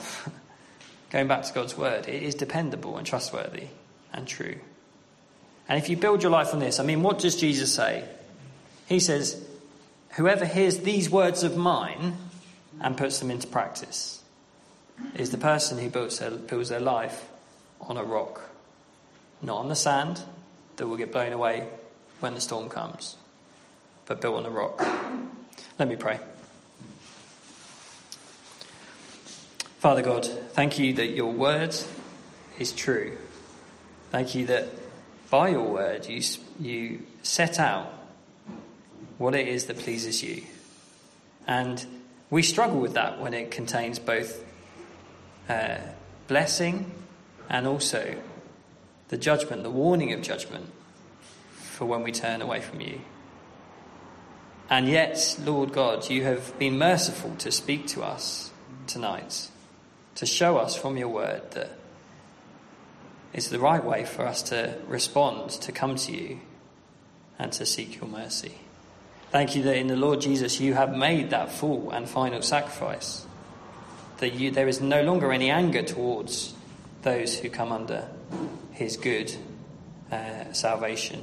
going 1.11 1.27
back 1.27 1.43
to 1.43 1.53
God's 1.53 1.77
word. 1.77 2.07
It 2.07 2.23
is 2.23 2.35
dependable 2.35 2.97
and 2.97 3.05
trustworthy 3.05 3.67
and 4.13 4.27
true. 4.27 4.57
And 5.67 5.77
if 5.77 5.89
you 5.89 5.97
build 5.97 6.23
your 6.23 6.31
life 6.31 6.53
on 6.53 6.59
this, 6.59 6.79
I 6.79 6.83
mean, 6.83 7.03
what 7.03 7.19
does 7.19 7.35
Jesus 7.35 7.73
say? 7.73 8.03
He 8.87 8.99
says, 8.99 9.45
Whoever 10.11 10.45
hears 10.45 10.79
these 10.79 11.09
words 11.09 11.43
of 11.43 11.55
mine 11.55 12.17
and 12.81 12.97
puts 12.97 13.19
them 13.19 13.29
into 13.29 13.47
practice 13.47 14.21
is 15.15 15.29
the 15.29 15.37
person 15.37 15.77
who 15.77 15.89
builds 15.89 16.19
their, 16.19 16.31
builds 16.31 16.69
their 16.69 16.79
life 16.79 17.29
on 17.81 17.97
a 17.97 18.03
rock, 18.03 18.48
not 19.41 19.57
on 19.57 19.69
the 19.69 19.75
sand 19.75 20.21
that 20.75 20.87
will 20.87 20.97
get 20.97 21.11
blown 21.11 21.33
away 21.33 21.67
when 22.19 22.33
the 22.33 22.41
storm 22.41 22.69
comes, 22.69 23.17
but 24.05 24.21
built 24.21 24.35
on 24.35 24.45
a 24.45 24.49
rock. 24.49 24.85
Let 25.77 25.87
me 25.87 25.95
pray. 25.95 26.19
Father 29.79 30.01
God, 30.01 30.25
thank 30.25 30.77
you 30.77 30.93
that 30.93 31.07
your 31.07 31.31
word 31.31 31.73
is 32.57 32.73
true. 32.73 33.17
Thank 34.11 34.35
you 34.35 34.45
that 34.47 34.67
by 35.29 35.49
your 35.49 35.63
word 35.63 36.07
you, 36.07 36.21
you 36.59 37.05
set 37.23 37.59
out 37.59 37.93
what 39.17 39.35
it 39.35 39.47
is 39.47 39.65
that 39.65 39.77
pleases 39.77 40.21
you. 40.21 40.43
And 41.47 41.85
we 42.29 42.43
struggle 42.43 42.79
with 42.79 42.93
that 42.95 43.21
when 43.21 43.33
it 43.33 43.51
contains 43.51 43.99
both 43.99 44.43
uh, 45.47 45.77
blessing 46.27 46.91
and 47.49 47.65
also 47.65 48.15
the 49.09 49.17
judgment, 49.17 49.63
the 49.63 49.69
warning 49.69 50.13
of 50.13 50.21
judgment 50.21 50.71
for 51.51 51.85
when 51.85 52.03
we 52.03 52.11
turn 52.11 52.41
away 52.41 52.61
from 52.61 52.81
you. 52.81 53.01
And 54.69 54.87
yet, 54.87 55.37
Lord 55.43 55.73
God, 55.73 56.09
you 56.09 56.23
have 56.23 56.57
been 56.59 56.77
merciful 56.77 57.35
to 57.39 57.51
speak 57.51 57.87
to 57.87 58.03
us 58.03 58.51
tonight, 58.85 59.49
to 60.15 60.25
show 60.25 60.57
us 60.57 60.75
from 60.75 60.97
your 60.97 61.09
word 61.09 61.51
that 61.51 61.71
it's 63.33 63.47
the 63.47 63.59
right 63.59 63.83
way 63.83 64.05
for 64.05 64.25
us 64.25 64.43
to 64.43 64.75
respond, 64.87 65.51
to 65.51 65.71
come 65.71 65.95
to 65.95 66.11
you, 66.11 66.39
and 67.39 67.51
to 67.53 67.65
seek 67.65 67.99
your 67.99 68.09
mercy. 68.09 68.55
Thank 69.31 69.55
you 69.55 69.63
that 69.63 69.77
in 69.77 69.87
the 69.87 69.95
Lord 69.95 70.21
Jesus 70.21 70.59
you 70.59 70.73
have 70.73 70.95
made 70.95 71.29
that 71.31 71.51
full 71.51 71.91
and 71.91 72.09
final 72.09 72.41
sacrifice. 72.41 73.25
That 74.17 74.33
you, 74.33 74.51
there 74.51 74.67
is 74.67 74.81
no 74.81 75.01
longer 75.01 75.31
any 75.31 75.49
anger 75.49 75.81
towards 75.81 76.53
those 77.03 77.37
who 77.37 77.49
come 77.49 77.71
under 77.71 78.07
his 78.79 78.95
good 78.95 79.29
uh, 80.09 80.53
salvation. 80.53 81.21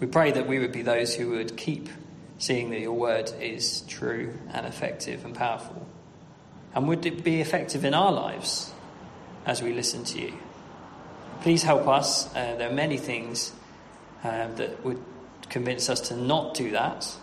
We 0.00 0.06
pray 0.06 0.32
that 0.32 0.48
we 0.48 0.58
would 0.58 0.72
be 0.72 0.80
those 0.80 1.14
who 1.14 1.32
would 1.32 1.58
keep 1.58 1.90
seeing 2.38 2.70
that 2.70 2.80
your 2.80 2.94
word 2.94 3.30
is 3.38 3.82
true 3.82 4.32
and 4.54 4.64
effective 4.64 5.26
and 5.26 5.34
powerful. 5.34 5.86
And 6.74 6.88
would 6.88 7.04
it 7.04 7.22
be 7.22 7.42
effective 7.42 7.84
in 7.84 7.92
our 7.92 8.12
lives 8.12 8.72
as 9.44 9.60
we 9.60 9.74
listen 9.74 10.04
to 10.04 10.20
you? 10.22 10.32
Please 11.42 11.62
help 11.62 11.86
us. 11.86 12.34
Uh, 12.34 12.56
there 12.56 12.70
are 12.70 12.74
many 12.74 12.96
things 12.96 13.52
uh, 14.24 14.48
that 14.54 14.82
would 14.86 15.02
convince 15.50 15.90
us 15.90 16.08
to 16.08 16.16
not 16.16 16.54
do 16.54 16.70
that. 16.70 17.14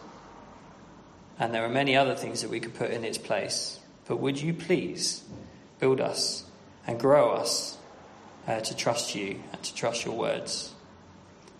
And 1.39 1.51
there 1.51 1.65
are 1.65 1.69
many 1.69 1.97
other 1.97 2.13
things 2.13 2.43
that 2.43 2.51
we 2.51 2.59
could 2.59 2.75
put 2.75 2.91
in 2.91 3.03
its 3.03 3.17
place. 3.17 3.79
But 4.07 4.17
would 4.17 4.39
you 4.39 4.53
please 4.53 5.23
build 5.79 5.99
us 5.99 6.45
and 6.85 6.99
grow 6.99 7.31
us 7.31 7.79
uh, 8.47 8.59
to 8.59 8.75
trust 8.75 9.15
you 9.15 9.39
and 9.51 9.63
to 9.63 9.75
trust 9.75 10.05
your 10.05 10.15
words? 10.15 10.73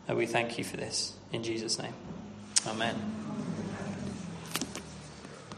And 0.08 0.18
we 0.18 0.26
thank 0.26 0.58
you 0.58 0.64
for 0.64 0.78
this. 0.78 1.14
In 1.32 1.44
Jesus' 1.44 1.80
name. 1.80 1.94
Amen. 2.68 3.23